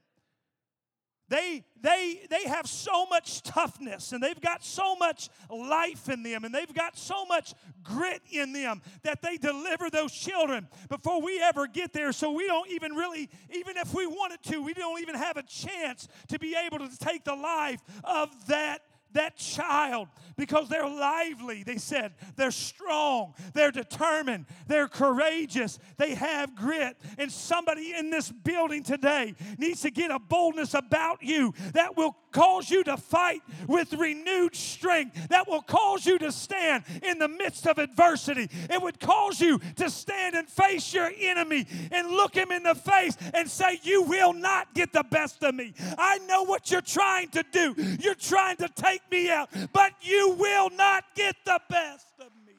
They, 1.30 1.64
they, 1.80 2.22
they 2.28 2.42
have 2.48 2.66
so 2.66 3.06
much 3.06 3.44
toughness 3.44 4.10
and 4.10 4.20
they've 4.20 4.40
got 4.40 4.64
so 4.64 4.96
much 4.96 5.28
life 5.48 6.08
in 6.08 6.24
them 6.24 6.44
and 6.44 6.52
they've 6.52 6.74
got 6.74 6.98
so 6.98 7.24
much 7.24 7.54
grit 7.84 8.20
in 8.32 8.52
them 8.52 8.82
that 9.04 9.22
they 9.22 9.36
deliver 9.36 9.88
those 9.90 10.10
children 10.12 10.66
before 10.88 11.22
we 11.22 11.40
ever 11.40 11.68
get 11.68 11.92
there. 11.92 12.10
So 12.10 12.32
we 12.32 12.48
don't 12.48 12.68
even 12.70 12.94
really, 12.94 13.30
even 13.54 13.76
if 13.76 13.94
we 13.94 14.08
wanted 14.08 14.42
to, 14.50 14.60
we 14.60 14.74
don't 14.74 15.00
even 15.00 15.14
have 15.14 15.36
a 15.36 15.44
chance 15.44 16.08
to 16.28 16.38
be 16.40 16.56
able 16.56 16.80
to 16.80 16.98
take 16.98 17.22
the 17.22 17.36
life 17.36 17.80
of 18.02 18.28
that 18.48 18.82
that 19.14 19.36
child 19.36 20.08
because 20.36 20.68
they're 20.68 20.88
lively, 20.88 21.62
they 21.62 21.76
said. 21.76 22.12
They're 22.36 22.50
strong, 22.50 23.34
they're 23.52 23.70
determined, 23.70 24.46
they're 24.66 24.88
courageous, 24.88 25.78
they 25.98 26.14
have 26.14 26.54
grit. 26.54 26.96
And 27.18 27.30
somebody 27.30 27.94
in 27.94 28.10
this 28.10 28.30
building 28.30 28.82
today 28.82 29.34
needs 29.58 29.82
to 29.82 29.90
get 29.90 30.10
a 30.10 30.18
boldness 30.18 30.74
about 30.74 31.22
you 31.22 31.52
that 31.74 31.96
will 31.96 32.16
cause 32.32 32.70
you 32.70 32.82
to 32.84 32.96
fight 32.96 33.42
with 33.66 33.92
renewed 33.92 34.54
strength, 34.54 35.28
that 35.28 35.48
will 35.48 35.62
cause 35.62 36.06
you 36.06 36.18
to 36.18 36.32
stand 36.32 36.84
in 37.02 37.18
the 37.18 37.28
midst 37.28 37.66
of 37.66 37.78
adversity. 37.78 38.48
It 38.70 38.80
would 38.80 39.00
cause 39.00 39.40
you 39.40 39.58
to 39.76 39.90
stand 39.90 40.36
and 40.36 40.48
face 40.48 40.94
your 40.94 41.10
enemy 41.18 41.66
and 41.92 42.10
look 42.10 42.34
him 42.34 42.50
in 42.50 42.62
the 42.62 42.74
face 42.74 43.16
and 43.34 43.48
say, 43.48 43.80
You 43.82 44.02
will 44.02 44.32
not 44.32 44.72
get 44.74 44.92
the 44.92 45.04
best 45.04 45.42
of 45.42 45.54
me. 45.54 45.74
I 45.98 46.18
know 46.18 46.44
what 46.44 46.70
you're 46.70 46.80
trying 46.80 47.28
to 47.30 47.44
do. 47.52 47.74
You're 48.00 48.14
trying 48.14 48.56
to 48.58 48.68
take 48.68 48.99
me 49.10 49.30
out, 49.30 49.50
but 49.72 49.92
you 50.00 50.36
will 50.38 50.70
not 50.70 51.04
get 51.14 51.36
the 51.44 51.60
best 51.68 52.06
of 52.18 52.32
me. 52.46 52.54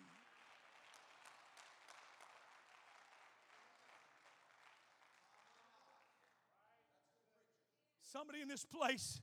Somebody 8.04 8.42
in 8.42 8.48
this 8.48 8.66
place 8.66 9.22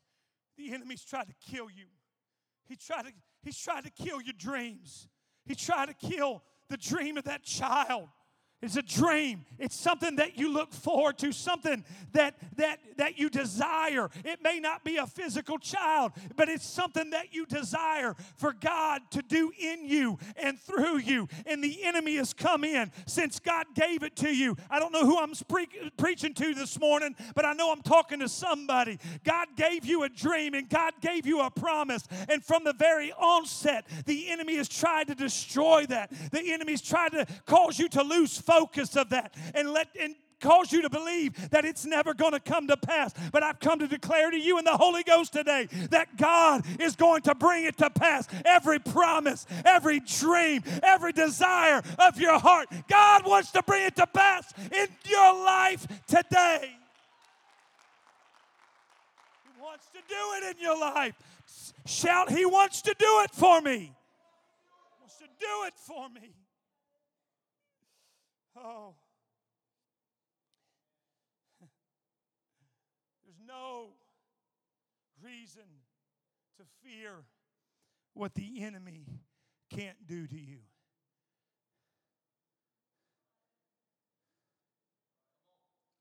the 0.59 0.75
enemy's 0.75 1.05
tried 1.05 1.29
to 1.29 1.35
kill 1.41 1.71
you. 1.71 1.87
He 2.69 2.77
tried 2.77 3.03
to, 3.03 3.13
he's 3.43 3.57
tried 3.57 3.85
to 3.85 3.91
kill 3.91 4.21
your 4.21 4.35
dreams. 4.37 5.09
He 5.47 5.55
tried 5.55 5.87
to 5.87 5.95
kill 5.95 6.43
the 6.69 6.77
dream 6.77 7.17
of 7.17 7.25
that 7.25 7.45
child. 7.45 8.09
It's 8.61 8.75
a 8.75 8.83
dream. 8.83 9.45
It's 9.61 9.79
something 9.79 10.17
that 10.17 10.37
you 10.37 10.53
look 10.53 10.73
forward 10.73 11.17
to, 11.19 11.31
something 11.31 11.85
that 12.13 12.35
that 12.57 12.81
that 12.97 13.17
you 13.17 13.31
desire. 13.31 14.11
It 14.25 14.43
may 14.43 14.59
not 14.59 14.83
be 14.83 14.97
a 14.97 15.07
physical 15.07 15.59
child, 15.59 16.11
but 16.35 16.49
it's 16.49 16.67
something 16.67 17.11
that 17.11 17.33
you 17.33 17.47
desire 17.47 18.17
for 18.35 18.53
God 18.53 19.03
to 19.13 19.23
do 19.23 19.53
in 19.57 19.85
you 19.85 20.19
and 20.37 20.59
through 20.59 20.99
you. 20.99 21.29
And 21.47 21.63
the 21.63 21.85
enemy 21.85 22.17
has 22.17 22.33
come 22.33 22.65
in 22.65 22.91
since 23.07 23.39
God 23.39 23.67
gave 23.77 24.03
it 24.03 24.17
to 24.17 24.29
you. 24.29 24.57
I 24.69 24.81
don't 24.81 24.93
know 24.93 25.07
who 25.07 25.19
I'm 25.19 25.35
pre- 25.49 25.91
preaching 25.97 26.35
to 26.35 26.53
this 26.53 26.81
morning, 26.81 27.15
but 27.37 27.45
I 27.45 27.53
know 27.53 27.71
I'm 27.71 27.83
talking 27.83 28.19
to 28.21 28.29
somebody. 28.29 28.99
God 29.23 29.49
gave 29.57 29.85
you 29.85 30.03
a 30.03 30.09
dream 30.09 30.55
and 30.55 30.69
God 30.69 30.95
gave 31.01 31.27
you 31.27 31.43
a 31.43 31.51
promise. 31.51 32.03
And 32.29 32.45
from 32.45 32.65
the 32.65 32.73
very 32.73 33.13
onset, 33.13 33.87
the 34.07 34.31
enemy 34.31 34.57
has 34.57 34.69
tried 34.69 35.07
to 35.09 35.15
destroy 35.15 35.87
that. 35.87 36.13
The 36.33 36.53
enemy's 36.53 36.83
tried 36.83 37.13
to 37.13 37.25
cause 37.47 37.79
you 37.79 37.89
to 37.91 38.03
lose 38.03 38.48
focus 38.49 38.97
of 38.97 39.11
that 39.11 39.35
and 39.55 39.71
let 39.73 39.89
and 40.01 40.15
cause 40.41 40.73
you 40.73 40.83
to 40.83 40.91
believe 40.91 41.51
that 41.51 41.65
it's 41.65 41.85
never 41.85 42.15
going 42.15 42.33
to 42.33 42.41
come 42.41 42.69
to 42.69 42.77
pass. 42.77 43.13
But 43.33 43.43
I've 43.43 43.61
come 43.61 43.81
to 43.81 43.89
declare 43.89 44.31
to 44.31 44.39
you 44.39 44.59
in 44.59 44.65
the 44.65 44.77
Holy 44.77 45.03
Ghost 45.03 45.33
today 45.33 45.69
that 45.91 46.17
God 46.17 46.65
is 46.81 46.97
going 46.97 47.23
to 47.23 47.35
bring 47.35 47.65
it 47.65 47.77
to 47.79 47.91
pass. 47.91 48.29
Every 48.45 48.79
promise, 48.79 49.47
every 49.65 50.01
dream, 50.01 50.63
every 50.83 51.13
desire 51.13 51.83
of 51.99 52.21
your 52.21 52.39
heart, 52.39 52.69
God 52.89 53.27
wants 53.27 53.51
to 53.53 53.63
bring 53.63 53.85
it 53.85 53.97
to 53.97 54.07
pass 54.07 54.53
in 54.59 54.89
your 55.05 55.45
life 55.45 55.87
today. 56.07 56.71
He 59.45 59.63
wants 59.63 59.87
to 59.89 59.99
do 60.09 60.47
it 60.47 60.57
in 60.57 60.63
your 60.63 60.79
life. 60.79 61.15
Shout, 61.87 62.31
He 62.31 62.45
wants 62.45 62.83
to 62.83 62.95
do 62.99 63.21
it 63.25 63.31
for 63.33 63.61
me. 63.61 63.79
He 63.79 63.93
wants 65.01 65.17
to 65.19 65.27
do 65.41 65.67
it 65.67 65.75
for 65.77 66.09
me. 66.11 66.38
Oh. 68.65 68.95
There's 73.25 73.41
no 73.47 73.91
reason 75.23 75.63
to 76.57 76.65
fear 76.83 77.25
what 78.15 78.35
the 78.35 78.63
enemy 78.63 79.07
can't 79.71 80.07
do 80.07 80.27
to 80.27 80.37
you. 80.37 80.59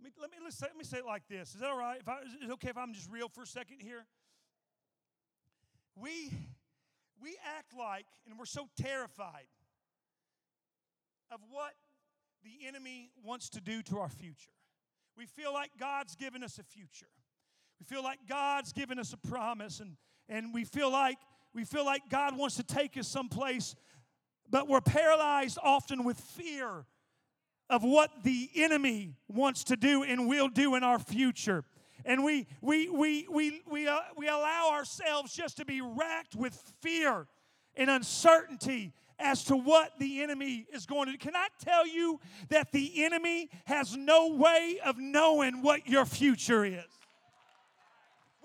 Let 0.02 0.06
me, 0.06 0.12
let 0.22 0.32
me, 0.32 0.38
let 0.62 0.78
me 0.78 0.84
say 0.84 0.98
it 0.98 1.06
like 1.06 1.28
this. 1.30 1.54
Is 1.54 1.62
that 1.62 1.70
all 1.70 1.78
right? 1.78 2.00
If 2.00 2.08
I, 2.08 2.20
is 2.22 2.50
it 2.50 2.52
okay 2.54 2.70
if 2.70 2.78
I'm 2.78 2.94
just 2.94 3.12
real 3.12 3.30
for 3.30 3.44
a 3.44 3.48
second 3.48 3.82
here? 3.82 4.06
We, 5.96 6.32
we 7.22 7.38
act 7.58 7.74
like, 7.78 8.06
and 8.28 8.38
we're 8.38 8.46
so 8.46 8.68
terrified 8.78 9.48
of 11.32 11.40
what 11.52 11.74
the 12.44 12.68
enemy 12.68 13.12
wants 13.24 13.50
to 13.50 13.62
do 13.62 13.82
to 13.84 14.00
our 14.00 14.10
future. 14.10 14.52
We 15.18 15.26
feel 15.26 15.54
like 15.54 15.72
God's 15.80 16.16
given 16.16 16.44
us 16.44 16.60
a 16.60 16.64
future. 16.64 17.10
We 17.80 17.86
feel 17.86 18.04
like 18.04 18.20
God's 18.28 18.72
given 18.74 19.00
us 19.00 19.14
a 19.14 19.18
promise 19.18 19.80
and, 19.80 19.98
and 20.30 20.54
we 20.54 20.64
feel 20.64 20.92
like 20.92 21.18
we 21.54 21.64
feel 21.64 21.86
like 21.86 22.04
God 22.10 22.38
wants 22.38 22.56
to 22.58 22.64
take 22.64 22.98
us 22.98 23.08
someplace, 23.08 23.76
but 24.50 24.68
we're 24.68 24.82
paralyzed 24.82 25.58
often 25.64 26.04
with 26.04 26.20
fear 26.20 26.86
of 27.70 27.84
what 27.84 28.12
the 28.24 28.50
enemy 28.56 29.16
wants 29.28 29.64
to 29.66 29.76
do 29.76 30.04
and 30.04 30.28
will 30.28 30.50
do 30.50 30.76
in 30.76 30.84
our 30.84 31.00
future. 31.00 31.64
And 32.06 32.24
we 32.24 32.48
we 32.62 32.90
we 32.90 33.28
we 33.28 33.62
we, 33.70 33.88
uh, 33.88 34.00
we 34.16 34.28
allow 34.28 34.70
ourselves 34.72 35.34
just 35.34 35.58
to 35.58 35.66
be 35.66 35.82
racked 35.82 36.36
with 36.36 36.54
fear 36.82 37.26
and 37.76 37.90
uncertainty 37.90 38.94
as 39.20 39.44
to 39.46 39.56
what 39.56 39.98
the 40.00 40.22
enemy 40.22 40.68
is 40.74 40.86
going 40.86 41.08
to 41.08 41.12
do. 41.14 41.18
Can 41.18 41.36
I 41.36 41.48
tell 41.64 41.88
you 41.88 42.20
that 42.50 42.72
the 42.72 43.04
enemy 43.04 43.50
has 43.66 43.96
no 43.96 44.28
way 44.34 44.80
of 44.86 44.98
knowing 44.98 45.62
what 45.62 45.88
your 45.88 46.06
future 46.06 46.66
is? 46.66 46.97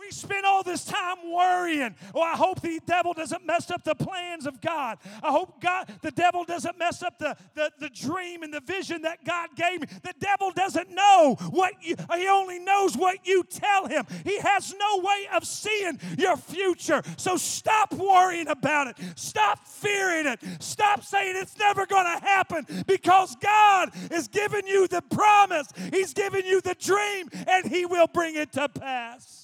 We 0.02 0.10
spend 0.10 0.44
all 0.44 0.64
this 0.64 0.84
time 0.84 1.16
worrying. 1.32 1.94
Oh, 2.12 2.20
I 2.20 2.32
hope 2.32 2.60
the 2.60 2.80
devil 2.84 3.12
doesn't 3.12 3.46
mess 3.46 3.70
up 3.70 3.84
the 3.84 3.94
plans 3.94 4.46
of 4.46 4.60
God. 4.60 4.98
I 5.22 5.30
hope 5.30 5.60
God, 5.60 5.88
the 6.02 6.10
devil 6.10 6.42
doesn't 6.44 6.76
mess 6.76 7.04
up 7.04 7.20
the, 7.20 7.36
the, 7.54 7.70
the 7.78 7.88
dream 7.88 8.42
and 8.42 8.52
the 8.52 8.60
vision 8.60 9.02
that 9.02 9.24
God 9.24 9.50
gave 9.54 9.80
me. 9.80 9.86
The 10.02 10.14
devil 10.18 10.50
doesn't 10.50 10.90
know 10.90 11.36
what 11.50 11.74
you, 11.82 11.94
he 12.16 12.26
only 12.26 12.58
knows 12.58 12.96
what 12.96 13.24
you 13.24 13.44
tell 13.44 13.86
him. 13.86 14.04
He 14.24 14.40
has 14.40 14.74
no 14.76 14.98
way 14.98 15.28
of 15.32 15.46
seeing 15.46 16.00
your 16.18 16.36
future. 16.36 17.02
So 17.16 17.36
stop 17.36 17.94
worrying 17.94 18.48
about 18.48 18.88
it. 18.88 18.96
Stop 19.14 19.68
fearing 19.68 20.26
it. 20.26 20.40
Stop 20.58 21.04
saying 21.04 21.36
it's 21.36 21.56
never 21.58 21.86
going 21.86 22.06
to 22.06 22.24
happen 22.26 22.66
because 22.88 23.36
God 23.36 23.90
is 24.10 24.26
giving 24.26 24.66
you 24.66 24.88
the 24.88 25.02
promise. 25.02 25.68
He's 25.92 26.12
giving 26.12 26.44
you 26.44 26.60
the 26.60 26.74
dream 26.74 27.28
and 27.46 27.70
he 27.70 27.86
will 27.86 28.08
bring 28.08 28.34
it 28.34 28.52
to 28.54 28.68
pass. 28.68 29.41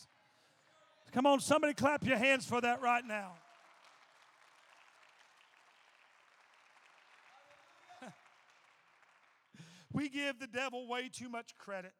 Come 1.12 1.26
on, 1.26 1.40
somebody 1.40 1.72
clap 1.74 2.04
your 2.04 2.18
hands 2.18 2.44
for 2.44 2.60
that 2.60 2.82
right 2.82 3.04
now. 3.06 3.32
we 9.92 10.08
give 10.10 10.38
the 10.38 10.46
devil 10.46 10.86
way 10.86 11.08
too 11.08 11.28
much 11.30 11.56
credit. 11.56 11.92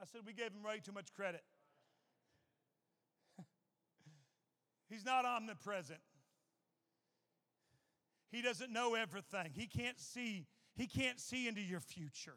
I 0.00 0.04
said 0.04 0.20
we 0.24 0.32
gave 0.32 0.52
him 0.52 0.62
way 0.62 0.80
too 0.84 0.92
much 0.92 1.12
credit. 1.12 1.42
He's 4.88 5.04
not 5.04 5.24
omnipresent. 5.24 6.00
He 8.30 8.42
doesn't 8.42 8.72
know 8.72 8.94
everything. 8.94 9.50
He 9.54 9.66
can't 9.66 9.98
see, 9.98 10.46
he 10.76 10.86
can't 10.86 11.18
see 11.18 11.48
into 11.48 11.62
your 11.62 11.80
future. 11.80 12.36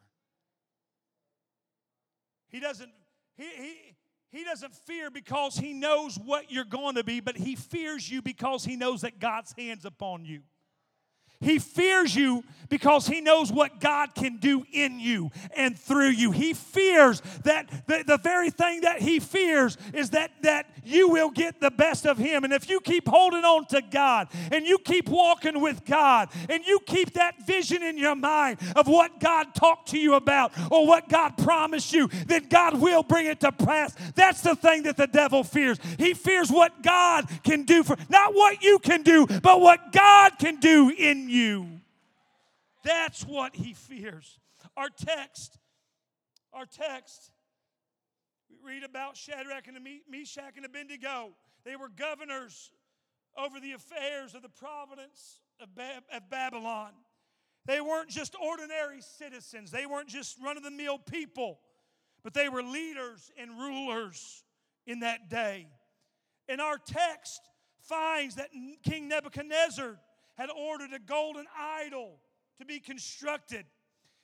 He 2.48 2.60
doesn't, 2.60 2.92
he, 3.36 3.44
he, 3.44 3.96
he 4.32 4.44
doesn't 4.44 4.76
fear 4.76 5.10
because 5.10 5.58
he 5.58 5.74
knows 5.74 6.18
what 6.18 6.52
you're 6.52 6.64
going 6.64 6.96
to 6.96 7.04
be, 7.04 7.20
but 7.20 7.36
he 7.36 7.56
fears 7.56 8.10
you 8.10 8.22
because 8.22 8.64
he 8.64 8.76
knows 8.76 9.02
that 9.02 9.20
God's 9.20 9.54
hand's 9.58 9.86
upon 9.86 10.26
you. 10.26 10.42
He 11.42 11.60
fears 11.60 12.16
you 12.16 12.44
because 12.70 13.08
he 13.08 13.20
knows 13.22 13.52
what 13.52 13.80
God 13.80 14.16
can 14.16 14.38
do 14.38 14.64
in 14.72 15.00
you 15.00 15.32
and 15.56 15.78
through 15.78 16.10
you. 16.10 16.32
He 16.32 16.54
fears 16.54 17.22
that 17.44 17.70
the, 17.88 18.04
the 18.06 18.18
very 18.18 18.50
thing 18.50 18.82
that 18.82 19.02
he 19.02 19.20
fears 19.20 19.78
is 19.94 20.12
that, 20.12 20.32
that 20.44 20.70
you 20.84 21.10
will 21.10 21.32
get 21.32 21.60
the 21.60 21.72
best 21.72 22.06
of 22.06 22.18
him. 22.18 22.44
And 22.44 22.54
if 22.54 22.70
you 22.70 22.80
keep 22.80 23.08
holding 23.08 23.44
on 23.44 23.66
to 23.68 23.82
God 23.82 24.28
and 24.52 24.66
you 24.66 24.78
keep 24.78 25.10
walking 25.10 25.60
with 25.62 25.84
God 25.86 26.30
and 26.48 26.64
you 26.66 26.80
keep 26.86 27.14
that 27.14 27.46
vision 27.46 27.84
in 27.84 27.98
your 27.98 28.16
mind 28.16 28.60
of 28.76 28.88
what 28.88 29.20
God 29.20 29.56
talked 29.56 29.90
to 29.90 29.98
you 29.98 30.16
about 30.16 30.52
or 30.72 30.88
what 30.88 31.10
God 31.10 31.38
promised 31.38 31.92
you, 31.92 32.08
then 32.28 32.48
God 32.50 32.80
will 32.80 33.04
bring 33.04 33.26
it 33.26 33.40
to 33.42 33.52
pass. 33.52 33.96
That's 34.16 34.42
the 34.42 34.56
thing 34.56 34.84
that 34.84 34.98
the 34.98 35.08
devil 35.08 35.44
fears. 35.44 35.80
He 35.98 36.14
fears 36.14 36.52
what 36.52 36.84
God 36.84 37.28
can 37.44 37.64
do 37.64 37.84
for, 37.84 37.98
not 38.10 38.34
what 38.34 38.62
you 38.62 38.80
can 38.80 39.02
do, 39.02 39.26
but 39.26 39.60
what 39.60 39.92
God 39.92 40.38
can 40.38 40.58
do 40.58 40.94
in 40.96 41.29
you. 41.30 41.82
That's 42.84 43.24
what 43.24 43.56
he 43.56 43.74
fears. 43.74 44.40
Our 44.76 44.90
text, 44.90 45.58
our 46.54 46.66
text, 46.66 47.32
we 48.50 48.58
read 48.74 48.84
about 48.84 49.16
Shadrach 49.16 49.68
and 49.68 49.78
Meshach 50.10 50.54
and 50.56 50.66
Abednego. 50.66 51.32
They 51.66 51.76
were 51.76 51.90
governors 51.90 52.72
over 53.38 53.60
the 53.60 53.74
affairs 53.74 54.34
of 54.34 54.42
the 54.42 54.50
province 54.50 55.42
of, 55.62 55.70
of 56.14 56.30
Babylon. 56.30 56.92
They 57.66 57.82
weren't 57.82 58.10
just 58.10 58.36
ordinary 58.42 59.02
citizens, 59.02 59.72
they 59.72 59.86
weren't 59.86 60.10
just 60.10 60.38
run 60.44 60.58
of 60.58 60.64
the 60.64 60.72
mill 60.72 60.98
people, 60.98 61.60
but 62.24 62.34
they 62.34 62.50
were 62.50 62.64
leaders 62.64 63.32
and 63.38 63.52
rulers 63.52 64.44
in 64.88 65.02
that 65.02 65.30
day. 65.30 65.68
And 66.48 66.60
our 66.60 66.78
text 66.78 67.42
finds 67.82 68.36
that 68.36 68.50
King 68.84 69.08
Nebuchadnezzar 69.08 70.00
had 70.40 70.50
ordered 70.50 70.94
a 70.94 71.00
golden 71.00 71.46
idol 71.60 72.18
to 72.58 72.66
be 72.66 72.80
constructed. 72.80 73.66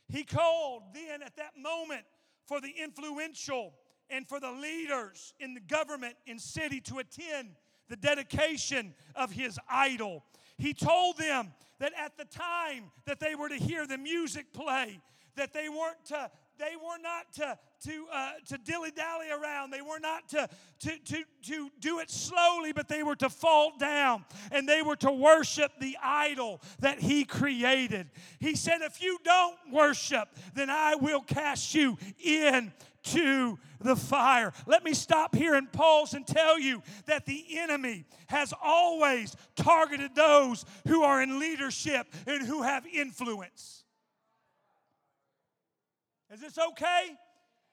He 0.07 0.23
called 0.23 0.83
then 0.93 1.21
at 1.21 1.35
that 1.35 1.57
moment 1.61 2.03
for 2.45 2.61
the 2.61 2.73
influential 2.81 3.73
and 4.09 4.25
for 4.25 4.39
the 4.39 4.51
leaders 4.51 5.33
in 5.41 5.53
the 5.53 5.59
government 5.59 6.15
in 6.25 6.39
city 6.39 6.79
to 6.81 6.99
attend 6.99 7.49
the 7.89 7.97
dedication 7.97 8.93
of 9.13 9.29
his 9.31 9.59
idol. 9.69 10.23
He 10.57 10.73
told 10.73 11.17
them 11.17 11.53
that 11.79 11.91
at 11.99 12.17
the 12.17 12.23
time 12.23 12.91
that 13.05 13.19
they 13.19 13.35
were 13.35 13.49
to 13.49 13.57
hear 13.57 13.85
the 13.85 13.97
music 13.97 14.53
play, 14.53 15.01
that 15.35 15.51
they 15.51 15.67
weren't 15.67 16.05
to 16.05 16.31
they 16.57 16.75
were 16.75 17.01
not 17.01 17.31
to, 17.33 17.57
to, 17.85 18.05
uh, 18.11 18.31
to 18.47 18.57
dilly 18.57 18.91
dally 18.91 19.27
around. 19.29 19.71
They 19.71 19.81
were 19.81 19.99
not 19.99 20.29
to, 20.29 20.49
to, 20.79 20.97
to, 20.97 21.23
to 21.43 21.69
do 21.79 21.99
it 21.99 22.09
slowly, 22.09 22.71
but 22.73 22.87
they 22.87 23.03
were 23.03 23.15
to 23.17 23.29
fall 23.29 23.73
down 23.77 24.25
and 24.51 24.67
they 24.67 24.81
were 24.81 24.95
to 24.97 25.11
worship 25.11 25.71
the 25.79 25.97
idol 26.03 26.61
that 26.79 26.99
He 26.99 27.25
created. 27.25 28.09
He 28.39 28.55
said, 28.55 28.81
If 28.81 29.01
you 29.01 29.19
don't 29.23 29.57
worship, 29.71 30.29
then 30.53 30.69
I 30.69 30.95
will 30.95 31.21
cast 31.21 31.75
you 31.75 31.97
into 32.19 33.57
the 33.79 33.95
fire. 33.95 34.51
Let 34.65 34.83
me 34.83 34.93
stop 34.93 35.35
here 35.35 35.53
and 35.53 35.71
pause 35.71 36.13
and 36.13 36.25
tell 36.25 36.59
you 36.59 36.81
that 37.05 37.25
the 37.25 37.59
enemy 37.59 38.05
has 38.27 38.53
always 38.63 39.35
targeted 39.55 40.15
those 40.15 40.65
who 40.87 41.03
are 41.03 41.21
in 41.21 41.39
leadership 41.39 42.07
and 42.25 42.45
who 42.45 42.63
have 42.63 42.85
influence. 42.85 43.84
Is 46.35 46.41
this 46.41 46.57
okay? 46.57 47.15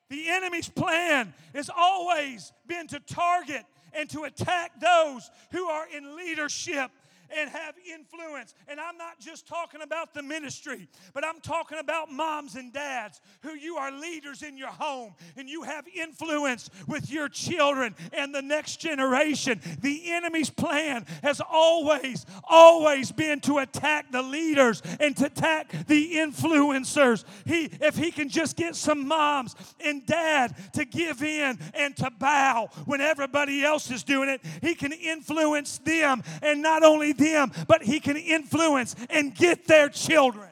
The 0.08 0.28
enemy's 0.28 0.68
plan 0.68 1.34
has 1.52 1.68
always 1.76 2.52
been 2.64 2.86
to 2.88 3.00
target 3.00 3.64
and 3.92 4.08
to 4.10 4.22
attack 4.22 4.80
those 4.80 5.28
who 5.50 5.64
are 5.64 5.84
in 5.88 6.14
leadership 6.14 6.92
and 7.36 7.50
have 7.50 7.74
influence. 7.92 8.54
And 8.68 8.80
I'm 8.80 8.96
not 8.96 9.18
just 9.20 9.46
talking 9.46 9.82
about 9.82 10.14
the 10.14 10.22
ministry, 10.22 10.88
but 11.14 11.24
I'm 11.24 11.40
talking 11.40 11.78
about 11.78 12.10
moms 12.10 12.54
and 12.54 12.72
dads 12.72 13.20
who 13.42 13.54
you 13.54 13.76
are 13.76 13.90
leaders 13.90 14.42
in 14.42 14.56
your 14.56 14.68
home 14.68 15.14
and 15.36 15.48
you 15.48 15.62
have 15.62 15.86
influence 15.88 16.70
with 16.86 17.10
your 17.10 17.28
children 17.28 17.94
and 18.12 18.34
the 18.34 18.42
next 18.42 18.76
generation. 18.76 19.60
The 19.80 20.12
enemy's 20.12 20.50
plan 20.50 21.06
has 21.22 21.40
always, 21.40 22.26
always 22.44 23.12
been 23.12 23.40
to 23.40 23.58
attack 23.58 24.10
the 24.12 24.22
leaders 24.22 24.82
and 25.00 25.16
to 25.18 25.26
attack 25.26 25.86
the 25.86 26.14
influencers. 26.14 27.24
He, 27.46 27.70
if 27.80 27.96
he 27.96 28.10
can 28.10 28.28
just 28.28 28.56
get 28.56 28.76
some 28.76 29.06
moms 29.06 29.54
and 29.80 30.04
dad 30.06 30.54
to 30.74 30.84
give 30.84 31.22
in 31.22 31.58
and 31.74 31.96
to 31.96 32.10
bow 32.10 32.68
when 32.84 33.00
everybody 33.00 33.64
else 33.64 33.90
is 33.90 34.04
doing 34.04 34.28
it, 34.28 34.40
he 34.60 34.74
can 34.74 34.92
influence 34.92 35.78
them 35.78 36.22
and 36.42 36.62
not 36.62 36.82
only 36.82 37.12
them, 37.22 37.52
but 37.68 37.82
He 37.82 38.00
can 38.00 38.16
influence 38.16 38.96
and 39.10 39.34
get 39.34 39.66
their 39.66 39.88
children 39.88 40.51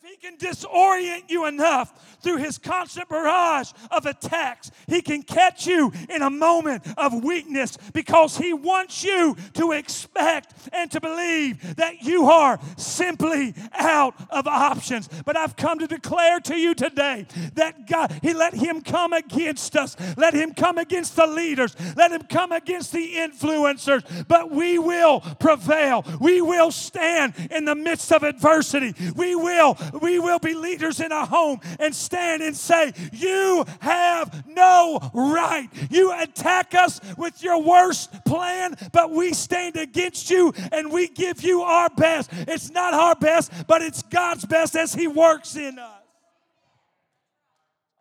if 0.00 0.08
he 0.08 0.16
can 0.16 0.36
disorient 0.36 1.28
you 1.28 1.46
enough 1.46 2.18
through 2.20 2.36
his 2.36 2.58
constant 2.58 3.08
barrage 3.08 3.72
of 3.90 4.06
attacks, 4.06 4.70
he 4.86 5.00
can 5.00 5.22
catch 5.22 5.66
you 5.66 5.92
in 6.08 6.22
a 6.22 6.30
moment 6.30 6.86
of 6.96 7.24
weakness 7.24 7.76
because 7.92 8.36
he 8.36 8.52
wants 8.52 9.02
you 9.02 9.36
to 9.54 9.72
expect 9.72 10.54
and 10.72 10.90
to 10.90 11.00
believe 11.00 11.76
that 11.76 12.02
you 12.02 12.26
are 12.26 12.60
simply 12.76 13.54
out 13.72 14.14
of 14.30 14.46
options. 14.46 15.08
But 15.24 15.36
I've 15.36 15.56
come 15.56 15.78
to 15.80 15.86
declare 15.86 16.40
to 16.40 16.56
you 16.56 16.74
today 16.74 17.26
that 17.54 17.88
God, 17.88 18.18
he 18.22 18.34
let 18.34 18.54
him 18.54 18.82
come 18.82 19.12
against 19.12 19.74
us, 19.76 19.96
let 20.16 20.34
him 20.34 20.54
come 20.54 20.78
against 20.78 21.16
the 21.16 21.26
leaders, 21.26 21.74
let 21.96 22.12
him 22.12 22.22
come 22.22 22.52
against 22.52 22.92
the 22.92 23.14
influencers, 23.14 24.28
but 24.28 24.50
we 24.50 24.78
will 24.78 25.20
prevail. 25.40 26.04
We 26.20 26.40
will 26.40 26.70
stand 26.70 27.34
in 27.50 27.64
the 27.64 27.74
midst 27.74 28.12
of 28.12 28.22
adversity. 28.22 28.94
We 29.16 29.34
will 29.34 29.76
we 30.00 30.18
will 30.18 30.38
be 30.38 30.54
leaders 30.54 31.00
in 31.00 31.12
our 31.12 31.26
home 31.26 31.60
and 31.78 31.94
stand 31.94 32.42
and 32.42 32.56
say, 32.56 32.92
You 33.12 33.64
have 33.80 34.44
no 34.46 35.00
right. 35.14 35.68
You 35.90 36.12
attack 36.18 36.74
us 36.74 37.00
with 37.16 37.42
your 37.42 37.62
worst 37.62 38.24
plan, 38.24 38.76
but 38.92 39.10
we 39.10 39.32
stand 39.32 39.76
against 39.76 40.30
you 40.30 40.52
and 40.72 40.92
we 40.92 41.08
give 41.08 41.42
you 41.42 41.62
our 41.62 41.90
best. 41.90 42.30
It's 42.32 42.70
not 42.70 42.94
our 42.94 43.14
best, 43.14 43.52
but 43.66 43.82
it's 43.82 44.02
God's 44.02 44.44
best 44.44 44.76
as 44.76 44.94
He 44.94 45.06
works 45.06 45.56
in 45.56 45.78
us. 45.78 46.02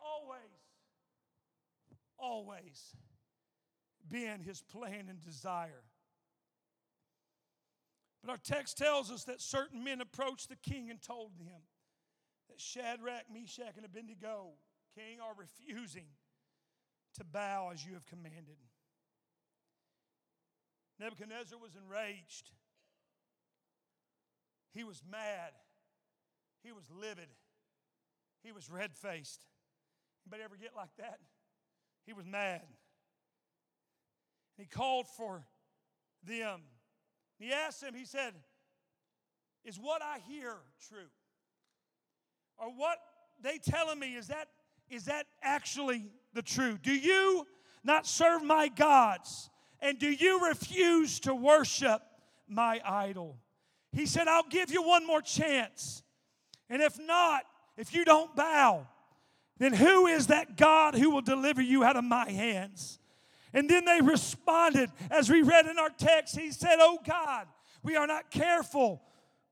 Always, 0.01 0.39
always 2.17 2.95
being 4.09 4.41
His 4.43 4.61
plan 4.61 5.05
and 5.09 5.21
desire. 5.23 5.83
But 8.27 8.31
our 8.31 8.37
text 8.37 8.77
tells 8.77 9.09
us 9.09 9.23
that 9.25 9.41
certain 9.41 9.83
men 9.83 10.01
approached 10.01 10.49
the 10.49 10.57
king 10.57 10.89
and 10.89 11.01
told 11.01 11.31
him, 11.39 11.61
that 12.49 12.59
Shadrach, 12.59 13.25
Meshach, 13.31 13.75
and 13.75 13.85
Abednego, 13.85 14.53
king, 14.95 15.19
are 15.21 15.33
refusing 15.37 16.07
to 17.15 17.23
bow 17.23 17.71
as 17.73 17.85
you 17.85 17.93
have 17.93 18.05
commanded. 18.05 18.57
Nebuchadnezzar 20.99 21.59
was 21.59 21.75
enraged. 21.75 22.51
He 24.73 24.83
was 24.83 25.01
mad. 25.09 25.51
He 26.63 26.71
was 26.71 26.85
livid. 26.91 27.29
He 28.43 28.51
was 28.51 28.69
red 28.69 28.95
faced. 28.95 29.45
Anybody 30.25 30.43
ever 30.43 30.55
get 30.55 30.75
like 30.75 30.95
that? 30.97 31.19
He 32.05 32.13
was 32.13 32.25
mad. 32.25 32.61
He 34.57 34.65
called 34.65 35.07
for 35.07 35.43
them. 36.23 36.61
He 37.37 37.51
asked 37.51 37.81
them, 37.81 37.93
he 37.93 38.05
said, 38.05 38.33
Is 39.63 39.77
what 39.77 40.01
I 40.01 40.19
hear 40.27 40.55
true? 40.89 41.09
Or 42.57 42.67
what 42.69 42.97
they 43.41 43.57
telling 43.57 43.99
me 43.99 44.15
is 44.15 44.27
that 44.27 44.47
is 44.89 45.05
that 45.05 45.25
actually 45.41 46.05
the 46.33 46.41
truth? 46.41 46.81
Do 46.81 46.93
you 46.93 47.45
not 47.83 48.07
serve 48.07 48.43
my 48.43 48.69
gods? 48.69 49.49
And 49.79 49.99
do 49.99 50.09
you 50.09 50.47
refuse 50.47 51.19
to 51.21 51.35
worship 51.35 52.01
my 52.47 52.79
idol? 52.85 53.37
He 53.91 54.05
said, 54.05 54.27
I'll 54.27 54.47
give 54.47 54.71
you 54.71 54.81
one 54.81 55.05
more 55.05 55.21
chance. 55.21 56.03
And 56.69 56.81
if 56.81 56.97
not, 56.99 57.43
if 57.77 57.93
you 57.93 58.05
don't 58.05 58.35
bow, 58.35 58.87
then 59.59 59.73
who 59.73 60.07
is 60.07 60.27
that 60.27 60.57
God 60.57 60.95
who 60.95 61.09
will 61.09 61.21
deliver 61.21 61.61
you 61.61 61.83
out 61.83 61.95
of 61.95 62.03
my 62.03 62.29
hands? 62.29 62.99
And 63.53 63.69
then 63.69 63.85
they 63.85 64.01
responded, 64.01 64.91
as 65.09 65.29
we 65.29 65.41
read 65.41 65.65
in 65.65 65.79
our 65.79 65.89
text, 65.89 66.37
he 66.37 66.51
said, 66.51 66.77
Oh 66.79 66.99
God, 67.05 67.47
we 67.83 67.95
are 67.95 68.07
not 68.07 68.29
careful. 68.29 69.01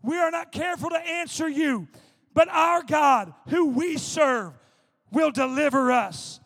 We 0.01 0.17
are 0.17 0.31
not 0.31 0.51
careful 0.51 0.89
to 0.91 0.99
answer 0.99 1.47
you. 1.49 1.87
But 2.36 2.50
our 2.50 2.84
God, 2.84 3.34
who 3.48 3.69
we 3.69 3.98
serve, 3.98 4.54
will 5.12 5.32
deliver 5.32 5.91
us. 5.91 6.39